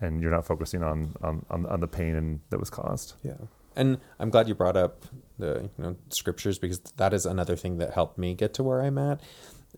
and 0.00 0.20
you're 0.20 0.32
not 0.32 0.44
focusing 0.44 0.82
on 0.82 1.14
on 1.22 1.46
on, 1.50 1.66
on 1.66 1.78
the 1.78 1.86
pain 1.86 2.16
and, 2.16 2.40
that 2.50 2.58
was 2.58 2.68
caused. 2.68 3.14
Yeah, 3.22 3.34
and 3.76 3.98
I'm 4.18 4.30
glad 4.30 4.48
you 4.48 4.54
brought 4.54 4.76
up 4.76 5.06
the 5.38 5.70
you 5.76 5.84
know 5.84 5.96
scriptures 6.10 6.58
because 6.58 6.80
that 6.96 7.14
is 7.14 7.26
another 7.26 7.56
thing 7.56 7.78
that 7.78 7.94
helped 7.94 8.18
me 8.18 8.34
get 8.34 8.54
to 8.54 8.62
where 8.62 8.82
I'm 8.82 8.98
at 8.98 9.20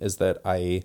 is 0.01 0.17
that 0.17 0.39
I 0.45 0.83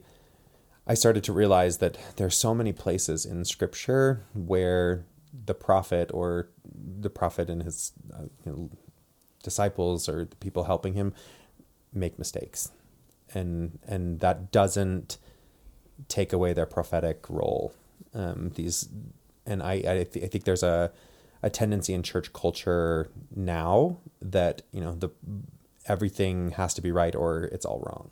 I 0.87 0.93
started 0.93 1.23
to 1.25 1.33
realize 1.33 1.79
that 1.79 1.97
there's 2.15 2.35
so 2.35 2.55
many 2.55 2.71
places 2.71 3.25
in 3.25 3.43
scripture 3.43 4.23
where 4.33 5.05
the 5.45 5.53
prophet 5.53 6.11
or 6.13 6.49
the 6.99 7.09
prophet 7.09 7.49
and 7.49 7.63
his 7.63 7.91
uh, 8.13 8.23
you 8.45 8.51
know, 8.51 8.69
disciples 9.43 10.07
or 10.07 10.25
the 10.25 10.35
people 10.37 10.63
helping 10.63 10.93
him 10.93 11.13
make 11.93 12.17
mistakes. 12.17 12.71
And 13.33 13.79
and 13.85 14.21
that 14.21 14.51
doesn't 14.51 15.17
take 16.07 16.31
away 16.31 16.53
their 16.53 16.65
prophetic 16.65 17.25
role. 17.29 17.73
Um, 18.13 18.51
these 18.55 18.87
and 19.45 19.61
I 19.61 19.73
I, 19.73 20.07
th- 20.09 20.23
I 20.25 20.27
think 20.27 20.45
there's 20.45 20.63
a 20.63 20.91
a 21.41 21.49
tendency 21.49 21.93
in 21.93 22.03
church 22.03 22.33
culture 22.33 23.09
now 23.35 23.97
that 24.21 24.61
you 24.71 24.81
know 24.81 24.93
the 24.93 25.09
everything 25.87 26.51
has 26.51 26.73
to 26.73 26.81
be 26.81 26.91
right 26.91 27.15
or 27.15 27.45
it's 27.45 27.65
all 27.65 27.81
wrong 27.85 28.11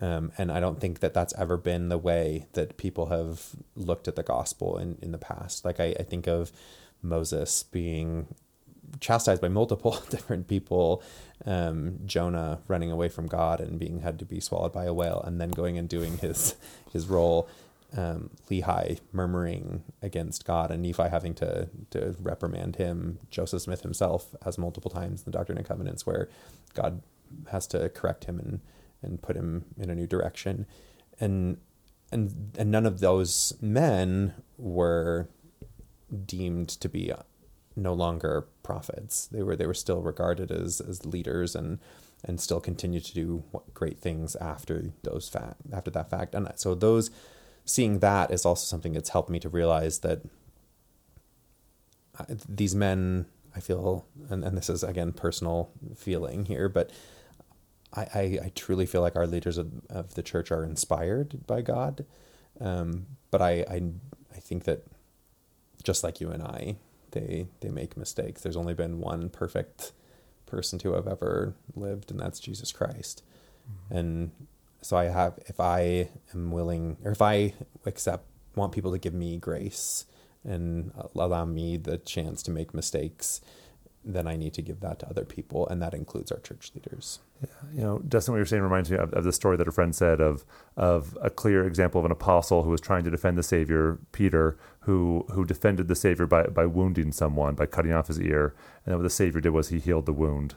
um, 0.00 0.32
and 0.38 0.52
I 0.52 0.60
don't 0.60 0.80
think 0.80 1.00
that 1.00 1.14
that's 1.14 1.34
ever 1.36 1.56
been 1.56 1.88
the 1.88 1.98
way 1.98 2.46
that 2.52 2.76
people 2.76 3.06
have 3.06 3.50
looked 3.74 4.06
at 4.06 4.16
the 4.16 4.22
gospel 4.22 4.78
in, 4.78 4.98
in 5.02 5.10
the 5.10 5.18
past. 5.18 5.64
Like, 5.64 5.80
I, 5.80 5.94
I 5.98 6.02
think 6.04 6.26
of 6.28 6.52
Moses 7.02 7.64
being 7.64 8.28
chastised 9.00 9.40
by 9.40 9.48
multiple 9.48 10.02
different 10.10 10.46
people, 10.46 11.02
um, 11.44 11.98
Jonah 12.06 12.60
running 12.68 12.90
away 12.90 13.08
from 13.08 13.26
God 13.26 13.60
and 13.60 13.78
being 13.78 14.00
had 14.00 14.18
to 14.20 14.24
be 14.24 14.40
swallowed 14.40 14.72
by 14.72 14.84
a 14.84 14.94
whale, 14.94 15.22
and 15.26 15.40
then 15.40 15.50
going 15.50 15.76
and 15.76 15.88
doing 15.88 16.18
his 16.18 16.54
his 16.92 17.08
role. 17.08 17.48
Um, 17.96 18.30
Lehi 18.50 19.00
murmuring 19.12 19.84
against 20.02 20.44
God, 20.46 20.70
and 20.70 20.82
Nephi 20.82 21.08
having 21.10 21.34
to 21.36 21.68
to 21.90 22.16
reprimand 22.20 22.76
him. 22.76 23.18
Joseph 23.30 23.62
Smith 23.62 23.82
himself 23.82 24.34
has 24.44 24.58
multiple 24.58 24.90
times 24.90 25.22
in 25.22 25.24
the 25.26 25.36
Doctrine 25.38 25.58
and 25.58 25.66
Covenants 25.66 26.06
where 26.06 26.28
God 26.74 27.02
has 27.50 27.66
to 27.68 27.88
correct 27.90 28.24
him 28.24 28.38
and 28.38 28.60
and 29.02 29.22
put 29.22 29.36
him 29.36 29.64
in 29.78 29.90
a 29.90 29.94
new 29.94 30.06
direction. 30.06 30.66
and 31.20 31.58
and 32.12 32.52
and 32.58 32.70
none 32.70 32.86
of 32.86 33.00
those 33.00 33.54
men 33.60 34.34
were 34.58 35.28
deemed 36.26 36.68
to 36.68 36.88
be 36.88 37.12
no 37.76 37.92
longer 37.94 38.46
prophets. 38.62 39.26
They 39.28 39.42
were 39.42 39.56
they 39.56 39.66
were 39.66 39.74
still 39.74 40.02
regarded 40.02 40.50
as 40.50 40.80
as 40.80 41.06
leaders 41.06 41.54
and 41.54 41.78
and 42.24 42.40
still 42.40 42.60
continue 42.60 43.00
to 43.00 43.14
do 43.14 43.44
great 43.74 43.98
things 43.98 44.36
after 44.36 44.92
those 45.02 45.28
fact 45.28 45.62
after 45.72 45.90
that 45.92 46.10
fact. 46.10 46.34
And 46.34 46.48
so 46.56 46.74
those 46.74 47.10
seeing 47.70 48.00
that 48.00 48.30
is 48.30 48.44
also 48.44 48.64
something 48.64 48.92
that's 48.92 49.10
helped 49.10 49.30
me 49.30 49.38
to 49.40 49.48
realize 49.48 50.00
that 50.00 50.22
these 52.48 52.74
men 52.74 53.26
I 53.54 53.60
feel 53.60 54.04
and, 54.28 54.44
and 54.44 54.56
this 54.56 54.68
is 54.68 54.82
again 54.82 55.12
personal 55.12 55.70
feeling 55.96 56.46
here, 56.46 56.68
but 56.68 56.90
I, 57.94 58.00
I, 58.14 58.20
I 58.44 58.52
truly 58.54 58.86
feel 58.86 59.00
like 59.00 59.16
our 59.16 59.26
leaders 59.26 59.58
of, 59.58 59.72
of 59.88 60.14
the 60.14 60.22
church 60.22 60.52
are 60.52 60.64
inspired 60.64 61.46
by 61.46 61.62
God. 61.62 62.04
Um, 62.60 63.06
but 63.30 63.42
I, 63.42 63.64
I 63.68 63.82
I 64.34 64.38
think 64.38 64.64
that 64.64 64.84
just 65.82 66.04
like 66.04 66.20
you 66.20 66.30
and 66.30 66.42
I, 66.42 66.76
they 67.12 67.46
they 67.60 67.70
make 67.70 67.96
mistakes. 67.96 68.42
There's 68.42 68.56
only 68.56 68.74
been 68.74 69.00
one 69.00 69.28
perfect 69.28 69.92
person 70.46 70.78
to 70.80 70.92
have 70.92 71.08
ever 71.08 71.54
lived, 71.74 72.10
and 72.10 72.20
that's 72.20 72.38
Jesus 72.40 72.72
Christ. 72.72 73.22
Mm-hmm. 73.68 73.96
And 73.96 74.30
so 74.82 74.96
I 74.96 75.04
have, 75.04 75.38
if 75.46 75.60
I 75.60 76.08
am 76.34 76.50
willing, 76.50 76.96
or 77.04 77.12
if 77.12 77.22
I 77.22 77.54
accept, 77.86 78.24
want 78.54 78.72
people 78.72 78.92
to 78.92 78.98
give 78.98 79.14
me 79.14 79.38
grace 79.38 80.06
and 80.44 80.92
allow 81.14 81.44
me 81.44 81.76
the 81.76 81.98
chance 81.98 82.42
to 82.44 82.50
make 82.50 82.74
mistakes, 82.74 83.40
then 84.04 84.26
I 84.26 84.36
need 84.36 84.54
to 84.54 84.62
give 84.62 84.80
that 84.80 84.98
to 85.00 85.08
other 85.08 85.24
people, 85.24 85.68
and 85.68 85.82
that 85.82 85.92
includes 85.92 86.32
our 86.32 86.38
church 86.38 86.72
leaders. 86.74 87.18
Yeah, 87.42 87.48
you 87.74 87.82
know, 87.82 87.98
Dustin, 87.98 88.32
what 88.32 88.38
you're 88.38 88.46
saying 88.46 88.62
reminds 88.62 88.90
me 88.90 88.96
of, 88.96 89.12
of 89.12 89.24
the 89.24 89.32
story 89.32 89.56
that 89.58 89.68
a 89.68 89.72
friend 89.72 89.94
said 89.94 90.20
of 90.20 90.44
of 90.76 91.16
a 91.20 91.28
clear 91.28 91.66
example 91.66 91.98
of 91.98 92.06
an 92.06 92.12
apostle 92.12 92.62
who 92.62 92.70
was 92.70 92.80
trying 92.80 93.04
to 93.04 93.10
defend 93.10 93.36
the 93.36 93.42
Savior, 93.42 93.98
Peter, 94.12 94.58
who 94.80 95.26
who 95.32 95.44
defended 95.44 95.88
the 95.88 95.94
Savior 95.94 96.26
by 96.26 96.44
by 96.44 96.64
wounding 96.64 97.12
someone 97.12 97.54
by 97.54 97.66
cutting 97.66 97.92
off 97.92 98.08
his 98.08 98.20
ear, 98.20 98.54
and 98.84 98.92
then 98.92 98.96
what 98.96 99.04
the 99.04 99.10
Savior 99.10 99.40
did 99.40 99.50
was 99.50 99.68
he 99.68 99.78
healed 99.78 100.06
the 100.06 100.12
wound. 100.14 100.54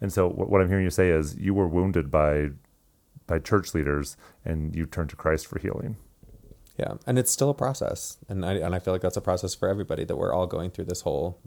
And 0.00 0.12
so, 0.12 0.28
what, 0.28 0.50
what 0.50 0.60
I'm 0.60 0.68
hearing 0.68 0.84
you 0.84 0.90
say 0.90 1.10
is 1.10 1.36
you 1.36 1.54
were 1.54 1.68
wounded 1.68 2.10
by 2.10 2.50
by 3.26 3.38
church 3.38 3.74
leaders, 3.74 4.16
and 4.44 4.74
you 4.74 4.86
turn 4.86 5.08
to 5.08 5.16
Christ 5.16 5.46
for 5.46 5.58
healing. 5.58 5.96
Yeah, 6.78 6.94
and 7.06 7.18
it's 7.18 7.30
still 7.30 7.50
a 7.50 7.54
process, 7.54 8.18
and 8.28 8.44
I 8.44 8.54
and 8.54 8.74
I 8.74 8.80
feel 8.80 8.92
like 8.92 9.02
that's 9.02 9.16
a 9.16 9.22
process 9.22 9.54
for 9.54 9.68
everybody 9.68 10.04
that 10.04 10.16
we're 10.16 10.34
all 10.34 10.46
going 10.46 10.70
through 10.70 10.86
this 10.86 11.02
whole 11.02 11.38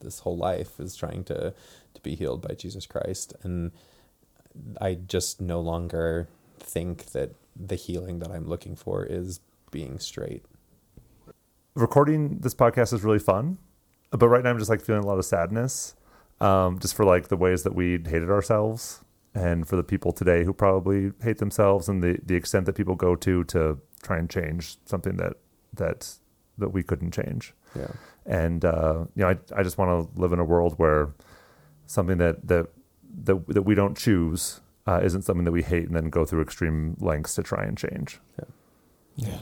this 0.00 0.20
whole 0.20 0.36
life 0.36 0.78
is 0.78 0.94
trying 0.94 1.24
to 1.24 1.52
to 1.94 2.00
be 2.02 2.14
healed 2.14 2.40
by 2.46 2.54
Jesus 2.54 2.86
Christ, 2.86 3.34
and 3.42 3.72
I 4.80 4.94
just 4.94 5.40
no 5.40 5.60
longer 5.60 6.28
think 6.60 7.06
that 7.06 7.32
the 7.56 7.74
healing 7.74 8.20
that 8.20 8.30
I'm 8.30 8.46
looking 8.46 8.76
for 8.76 9.04
is 9.04 9.40
being 9.72 9.98
straight. 9.98 10.44
Recording 11.74 12.38
this 12.38 12.54
podcast 12.54 12.92
is 12.92 13.02
really 13.02 13.18
fun, 13.18 13.58
but 14.10 14.28
right 14.28 14.44
now 14.44 14.50
I'm 14.50 14.58
just 14.58 14.70
like 14.70 14.80
feeling 14.80 15.02
a 15.02 15.06
lot 15.06 15.18
of 15.18 15.24
sadness, 15.24 15.96
um, 16.40 16.78
just 16.78 16.94
for 16.94 17.04
like 17.04 17.26
the 17.26 17.36
ways 17.36 17.64
that 17.64 17.74
we 17.74 17.94
hated 17.94 18.30
ourselves 18.30 19.00
and 19.36 19.68
for 19.68 19.76
the 19.76 19.84
people 19.84 20.12
today 20.12 20.44
who 20.44 20.52
probably 20.52 21.12
hate 21.22 21.38
themselves 21.38 21.88
and 21.88 22.02
the, 22.02 22.18
the 22.24 22.34
extent 22.34 22.64
that 22.66 22.74
people 22.74 22.94
go 22.94 23.14
to 23.14 23.44
to 23.44 23.78
try 24.02 24.16
and 24.16 24.30
change 24.30 24.78
something 24.86 25.16
that 25.18 25.34
that 25.74 26.14
that 26.58 26.70
we 26.70 26.82
couldn't 26.82 27.12
change. 27.12 27.52
Yeah. 27.74 27.92
And 28.24 28.64
uh, 28.64 29.04
you 29.14 29.22
know, 29.22 29.28
I 29.28 29.36
I 29.54 29.62
just 29.62 29.76
want 29.76 29.90
to 29.90 30.20
live 30.20 30.32
in 30.32 30.38
a 30.38 30.44
world 30.44 30.74
where 30.78 31.10
something 31.86 32.18
that 32.18 32.48
that 32.48 32.68
that, 33.24 33.46
that 33.48 33.62
we 33.62 33.74
don't 33.74 33.96
choose 33.96 34.60
uh, 34.86 35.00
isn't 35.02 35.22
something 35.22 35.44
that 35.44 35.52
we 35.52 35.62
hate 35.62 35.86
and 35.86 35.94
then 35.94 36.08
go 36.10 36.24
through 36.24 36.42
extreme 36.42 36.96
lengths 36.98 37.34
to 37.34 37.42
try 37.42 37.62
and 37.64 37.76
change. 37.76 38.18
Yeah. 38.38 38.44
Yeah. 39.16 39.38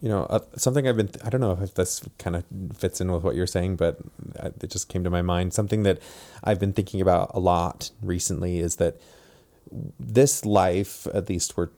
You 0.00 0.08
know, 0.08 0.22
uh, 0.24 0.38
something 0.56 0.86
I've 0.86 0.96
been, 0.96 1.08
th- 1.08 1.24
I 1.24 1.28
don't 1.28 1.40
know 1.40 1.58
if 1.60 1.74
this 1.74 2.00
kind 2.18 2.36
of 2.36 2.44
fits 2.76 3.00
in 3.00 3.10
with 3.10 3.24
what 3.24 3.34
you're 3.34 3.48
saying, 3.48 3.74
but 3.76 3.98
uh, 4.38 4.50
it 4.62 4.70
just 4.70 4.88
came 4.88 5.02
to 5.02 5.10
my 5.10 5.22
mind. 5.22 5.52
Something 5.52 5.82
that 5.82 6.00
I've 6.44 6.60
been 6.60 6.72
thinking 6.72 7.00
about 7.00 7.32
a 7.34 7.40
lot 7.40 7.90
recently 8.00 8.60
is 8.60 8.76
that 8.76 9.00
this 9.98 10.44
life, 10.44 11.06
at 11.12 11.28
least 11.28 11.56
we're 11.56 11.70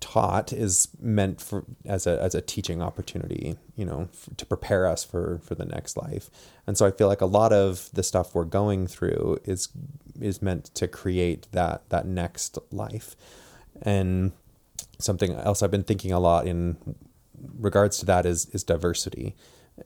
taught, 0.00 0.52
is 0.52 0.88
meant 1.00 1.40
for 1.40 1.64
as 1.84 2.06
a 2.06 2.20
as 2.20 2.34
a 2.34 2.40
teaching 2.40 2.82
opportunity. 2.82 3.56
You 3.76 3.84
know, 3.84 4.08
f- 4.12 4.28
to 4.36 4.46
prepare 4.46 4.86
us 4.86 5.04
for 5.04 5.40
for 5.44 5.54
the 5.54 5.64
next 5.64 5.96
life. 5.96 6.30
And 6.66 6.76
so 6.76 6.86
I 6.86 6.90
feel 6.90 7.08
like 7.08 7.20
a 7.20 7.26
lot 7.26 7.52
of 7.52 7.90
the 7.92 8.02
stuff 8.02 8.34
we're 8.34 8.44
going 8.44 8.86
through 8.86 9.38
is 9.44 9.68
is 10.20 10.42
meant 10.42 10.66
to 10.74 10.88
create 10.88 11.48
that 11.52 11.88
that 11.90 12.06
next 12.06 12.58
life. 12.70 13.16
And 13.82 14.32
something 14.98 15.32
else 15.34 15.62
I've 15.62 15.70
been 15.70 15.84
thinking 15.84 16.12
a 16.12 16.20
lot 16.20 16.46
in 16.46 16.76
regards 17.58 17.98
to 17.98 18.06
that 18.06 18.26
is 18.26 18.46
is 18.46 18.64
diversity. 18.64 19.34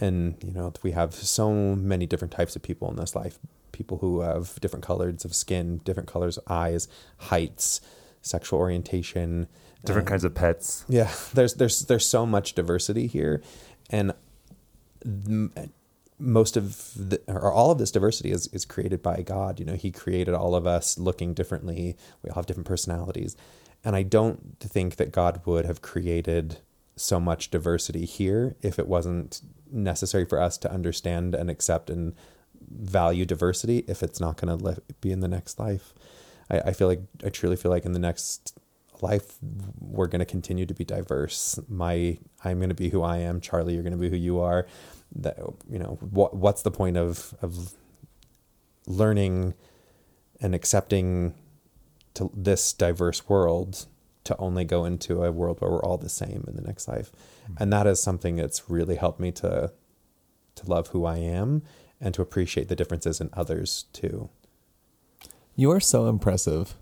And 0.01 0.37
you 0.43 0.53
know, 0.53 0.73
we 0.83 0.93
have 0.93 1.15
so 1.15 1.53
many 1.75 2.07
different 2.07 2.33
types 2.33 2.57
of 2.57 2.63
people 2.63 2.91
in 2.91 2.97
this 2.97 3.15
life 3.15 3.39
people 3.75 3.99
who 3.99 4.21
have 4.21 4.59
different 4.61 4.85
colors 4.85 5.25
of 5.25 5.35
skin, 5.35 5.79
different 5.85 6.09
colors 6.09 6.39
of 6.39 6.45
eyes, 6.47 6.89
heights, 7.19 7.81
sexual 8.23 8.59
orientation, 8.59 9.49
different 9.85 10.09
uh, 10.09 10.11
kinds 10.11 10.25
of 10.25 10.35
pets. 10.35 10.85
Yeah, 10.89 11.11
there's 11.35 11.55
there's 11.55 11.81
there's 11.87 12.07
so 12.07 12.25
much 12.25 12.55
diversity 12.55 13.07
here, 13.07 13.43
and 13.91 14.15
most 16.19 16.57
of 16.57 16.93
the, 16.97 17.21
or 17.27 17.53
all 17.53 17.71
of 17.71 17.79
this 17.79 17.91
diversity 17.91 18.31
is 18.31 18.47
is 18.49 18.65
created 18.65 19.03
by 19.03 19.23
God. 19.23 19.61
You 19.61 19.67
know, 19.67 19.75
He 19.75 19.91
created 19.91 20.35
all 20.35 20.55
of 20.55 20.67
us 20.67 20.99
looking 20.99 21.35
differently. 21.35 21.97
We 22.23 22.31
all 22.31 22.37
have 22.37 22.47
different 22.47 22.67
personalities, 22.67 23.37
and 23.85 23.95
I 23.95 24.03
don't 24.03 24.59
think 24.61 24.97
that 24.97 25.13
God 25.13 25.43
would 25.45 25.67
have 25.67 25.83
created 25.83 26.59
so 26.97 27.19
much 27.19 27.51
diversity 27.51 28.05
here 28.05 28.55
if 28.63 28.79
it 28.79 28.87
wasn't 28.87 29.41
necessary 29.71 30.25
for 30.25 30.41
us 30.41 30.57
to 30.59 30.71
understand 30.71 31.35
and 31.35 31.51
accept 31.51 31.91
and 31.91 32.15
value 32.71 33.25
diversity 33.25 33.85
if 33.87 34.03
it's 34.03 34.21
not 34.21 34.37
going 34.37 34.59
to 34.59 34.83
be 35.01 35.13
in 35.13 35.21
the 35.21 35.29
next 35.29 35.59
life. 35.59 35.95
I, 36.51 36.61
I 36.61 36.73
feel 36.73 36.89
like 36.89 37.01
I 37.25 37.31
truly 37.31 37.57
feel 37.57 37.71
like 37.71 37.85
in 37.85 37.93
the 37.93 37.99
next 37.99 38.59
life 39.01 39.37
we're 39.81 40.07
going 40.07 40.21
to 40.21 40.25
continue 40.25 40.67
to 40.67 40.75
be 40.75 40.85
diverse. 40.85 41.59
My 41.69 42.19
I'm 42.45 42.59
going 42.59 42.69
to 42.69 42.75
be 42.75 42.91
who 42.91 43.03
I 43.03 43.19
am. 43.19 43.41
Charlie, 43.41 43.75
you're 43.75 43.83
going 43.83 43.93
to 43.93 43.99
be 43.99 44.09
who 44.09 44.17
you 44.17 44.41
are. 44.41 44.67
That 45.17 45.39
you 45.71 45.79
know 45.79 45.99
what 46.01 46.35
what's 46.37 46.63
the 46.63 46.71
point 46.71 46.97
of 46.97 47.35
of 47.41 47.75
learning 48.87 49.55
and 50.41 50.55
accepting 50.55 51.35
to 52.15 52.31
this 52.35 52.73
diverse 52.73 53.29
world 53.29 53.87
to 54.25 54.37
only 54.39 54.65
go 54.65 54.85
into 54.85 55.23
a 55.23 55.31
world 55.31 55.61
where 55.61 55.71
we're 55.71 55.85
all 55.85 55.99
the 55.99 56.09
same 56.09 56.45
in 56.49 56.57
the 56.57 56.63
next 56.63 56.89
life. 56.89 57.13
Mm-hmm. 57.13 57.63
And 57.63 57.73
that 57.73 57.87
is 57.87 58.03
something 58.03 58.37
that's 58.37 58.69
really 58.69 58.97
helped 58.97 59.21
me 59.21 59.33
to 59.33 59.73
to 60.57 60.67
love 60.67 60.89
who 60.89 61.05
I 61.05 61.19
am 61.19 61.63
and 62.01 62.15
to 62.15 62.23
appreciate 62.23 62.69
the 62.69 62.77
differences 62.77 63.21
in 63.21 63.31
others 63.33 63.87
too. 63.93 64.29
You 65.57 65.71
are 65.71 65.81
so 65.81 66.07
impressive. 66.09 66.75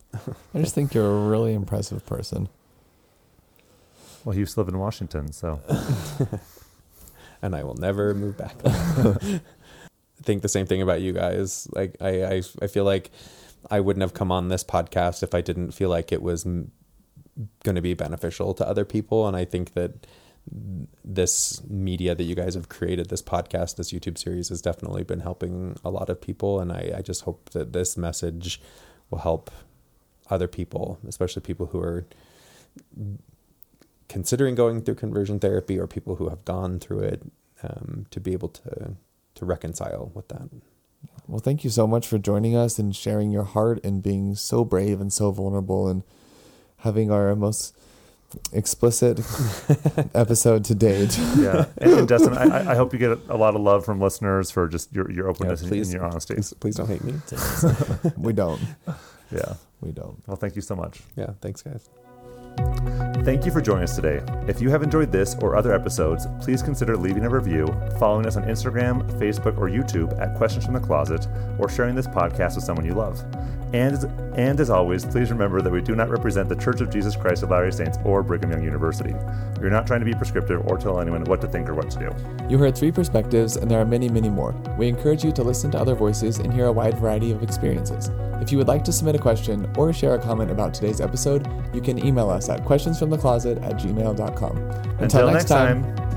I 0.55 0.61
just 0.61 0.75
think 0.75 0.95
you're 0.95 1.11
a 1.11 1.29
really 1.29 1.55
impressive 1.55 2.07
person. 2.07 2.49
Well, 4.25 4.33
he 4.33 4.41
used 4.41 4.55
to 4.55 4.61
live 4.61 4.69
in 4.69 4.79
Washington, 4.79 5.33
so. 5.33 5.61
and 7.43 7.55
I 7.55 7.65
will 7.65 7.75
never 7.75 8.15
move 8.15 8.37
back. 8.39 8.55
I 8.65 9.41
think 10.23 10.43
the 10.43 10.49
same 10.49 10.67
thing 10.67 10.81
about 10.81 11.01
you 11.01 11.13
guys. 11.13 11.69
Like 11.73 11.97
I, 12.01 12.25
I, 12.25 12.43
I 12.63 12.67
feel 12.69 12.85
like 12.85 13.11
I 13.71 13.81
wouldn't 13.81 14.03
have 14.03 14.15
come 14.15 14.31
on 14.31 14.49
this 14.49 14.65
podcast 14.65 15.23
if 15.23 15.35
I 15.35 15.41
didn't 15.41 15.73
feel 15.73 15.91
like 15.91 16.13
it 16.13 16.23
was 16.23 16.47
m- 16.47 16.71
going 17.65 17.75
to 17.75 17.83
be 17.83 17.95
beneficial 17.95 18.55
to 18.55 18.67
other 18.67 18.85
people, 18.85 19.27
and 19.27 19.37
I 19.37 19.45
think 19.45 19.75
that 19.75 20.07
this 21.05 21.63
media 21.69 22.15
that 22.15 22.25
you 22.25 22.35
guys 22.35 22.55
have 22.55 22.69
created, 22.69 23.09
this 23.09 23.23
podcast, 23.23 23.77
this 23.77 23.93
YouTube 23.93 24.19
series 24.19 24.49
has 24.49 24.61
definitely 24.61 25.05
been 25.05 25.21
helping 25.21 25.77
a 25.85 25.91
lot 25.91 26.09
of 26.09 26.21
people. 26.21 26.61
And 26.61 26.73
I, 26.73 26.93
I 26.99 27.03
just 27.03 27.23
hope 27.23 27.51
that 27.51 27.73
this 27.73 27.97
message 27.97 28.61
will 29.11 29.19
help 29.19 29.51
other 30.31 30.49
people, 30.49 30.99
especially 31.07 31.43
people 31.43 31.67
who 31.67 31.81
are 31.81 32.07
considering 34.09 34.55
going 34.55 34.83
through 34.83 34.95
conversion 34.95 35.39
therapy 35.39 35.79
or 35.79 35.87
people 35.87 36.17
who 36.17 36.29
have 36.29 36.45
gone 36.45 36.79
through 36.79 37.01
it 37.01 37.23
um, 37.63 38.07
to 38.11 38.21
be 38.21 38.33
able 38.33 38.49
to, 38.49 38.95
to 39.35 39.45
reconcile 39.45 40.11
with 40.15 40.29
that. 40.29 40.49
Well, 41.27 41.41
thank 41.41 41.65
you 41.65 41.71
so 41.71 41.87
much 41.87 42.07
for 42.07 42.19
joining 42.19 42.57
us 42.57 42.79
and 42.79 42.95
sharing 42.95 43.31
your 43.31 43.45
heart 43.45 43.81
and 43.85 44.03
being 44.03 44.35
so 44.35 44.65
brave 44.65 45.01
and 45.01 45.13
so 45.13 45.31
vulnerable 45.31 45.89
and 45.89 46.03
having 46.79 47.11
our 47.11 47.35
most 47.37 47.77
explicit 48.53 49.19
episode 50.15 50.65
to 50.67 50.75
date. 50.75 51.19
yeah, 51.37 51.67
and, 51.79 51.93
and 51.93 52.09
Dustin, 52.09 52.37
I, 52.37 52.73
I, 52.73 52.75
hope 52.75 52.93
you 52.93 52.99
get 52.99 53.19
a 53.29 53.37
lot 53.37 53.55
of 53.55 53.61
love 53.61 53.85
from 53.85 54.01
listeners 54.01 54.51
for 54.51 54.69
just 54.69 54.93
your 54.93 55.11
your 55.11 55.29
openness 55.29 55.63
yeah, 55.63 55.69
please, 55.69 55.89
and 55.89 56.01
your 56.01 56.05
honesty. 56.05 56.35
Please, 56.35 56.53
please 56.55 56.77
don't 56.77 56.89
hate 56.89 57.05
me. 57.05 57.15
we 58.17 58.33
don't. 58.33 58.61
Yeah, 59.31 59.55
we 59.81 59.93
don't. 59.93 60.23
Well, 60.27 60.37
thank 60.37 60.57
you 60.57 60.63
so 60.63 60.77
much. 60.77 61.01
Yeah, 61.17 61.31
thanks, 61.41 61.63
guys. 61.63 61.89
Thank 63.25 63.47
you 63.47 63.53
for 63.53 63.61
joining 63.61 63.85
us 63.85 63.95
today. 63.95 64.21
If 64.49 64.61
you 64.61 64.69
have 64.71 64.83
enjoyed 64.83 65.13
this 65.13 65.37
or 65.41 65.55
other 65.55 65.73
episodes, 65.73 66.27
please 66.41 66.61
consider 66.61 66.97
leaving 66.97 67.25
a 67.25 67.31
review, 67.31 67.67
following 67.99 68.27
us 68.27 68.37
on 68.37 68.45
Instagram, 68.45 69.09
Facebook, 69.19 69.57
or 69.59 69.69
YouTube 69.69 70.19
at 70.21 70.37
Questions 70.37 70.65
from 70.65 70.75
the 70.75 70.81
Closet, 70.81 71.27
or 71.59 71.69
sharing 71.69 71.95
this 71.95 72.09
podcast 72.09 72.57
with 72.57 72.65
someone 72.65 72.85
you 72.85 72.95
love. 72.95 73.25
And, 73.73 74.05
and 74.37 74.61
as 74.61 74.69
always, 74.69 75.05
please 75.05 75.31
remember 75.31 75.63
that 75.63 75.71
we 75.71 75.81
do 75.81 75.95
not 75.95 76.11
represent 76.11 76.49
the 76.49 76.57
Church 76.57 76.81
of 76.81 76.91
Jesus 76.91 77.17
Christ 77.17 77.43
of 77.43 77.51
Latter-day 77.51 77.77
Saints 77.77 77.99
or 78.05 78.23
Brigham 78.23 78.51
Young 78.51 78.63
University. 78.63 79.15
We 79.61 79.67
are 79.67 79.71
not 79.71 79.87
trying 79.87 80.01
to 80.01 80.07
be 80.07 80.13
prescriptive 80.13 80.67
or 80.67 80.77
tell 80.77 81.01
anyone 81.01 81.25
what 81.25 81.41
to 81.41 81.49
think 81.49 81.69
or 81.69 81.75
what 81.75 81.91
to 81.91 81.99
do. 81.99 82.49
You 82.51 82.59
heard 82.59 82.77
three 82.77 82.93
perspectives, 82.93 83.57
and 83.57 83.71
there 83.71 83.81
are 83.81 83.87
many, 83.87 84.09
many 84.09 84.29
more. 84.29 84.53
We 84.77 84.89
encourage 84.89 85.25
you 85.25 85.33
to 85.33 85.43
listen 85.43 85.71
to 85.71 85.79
other 85.79 85.95
voices 85.95 86.39
and 86.39 86.53
hear 86.53 86.67
a 86.67 86.73
wide 86.73 86.99
variety 86.99 87.33
of 87.33 87.43
experiences. 87.43 88.11
If 88.43 88.53
you 88.53 88.59
would 88.59 88.69
like 88.69 88.85
to 88.85 88.93
submit 88.93 89.15
a 89.15 89.19
question 89.19 89.71
or 89.77 89.93
share 89.93 90.15
a 90.15 90.19
comment 90.19 90.51
about 90.51 90.75
today's 90.75 91.01
episode, 91.01 91.49
you 91.73 91.81
can 91.81 92.05
email 92.05 92.29
us 92.29 92.49
at 92.49 92.65
questionsfromthecloset 92.65 93.63
at 93.63 93.75
gmail.com. 93.75 94.57
Until, 94.99 95.31
next 95.31 95.47
time. 95.47 96.12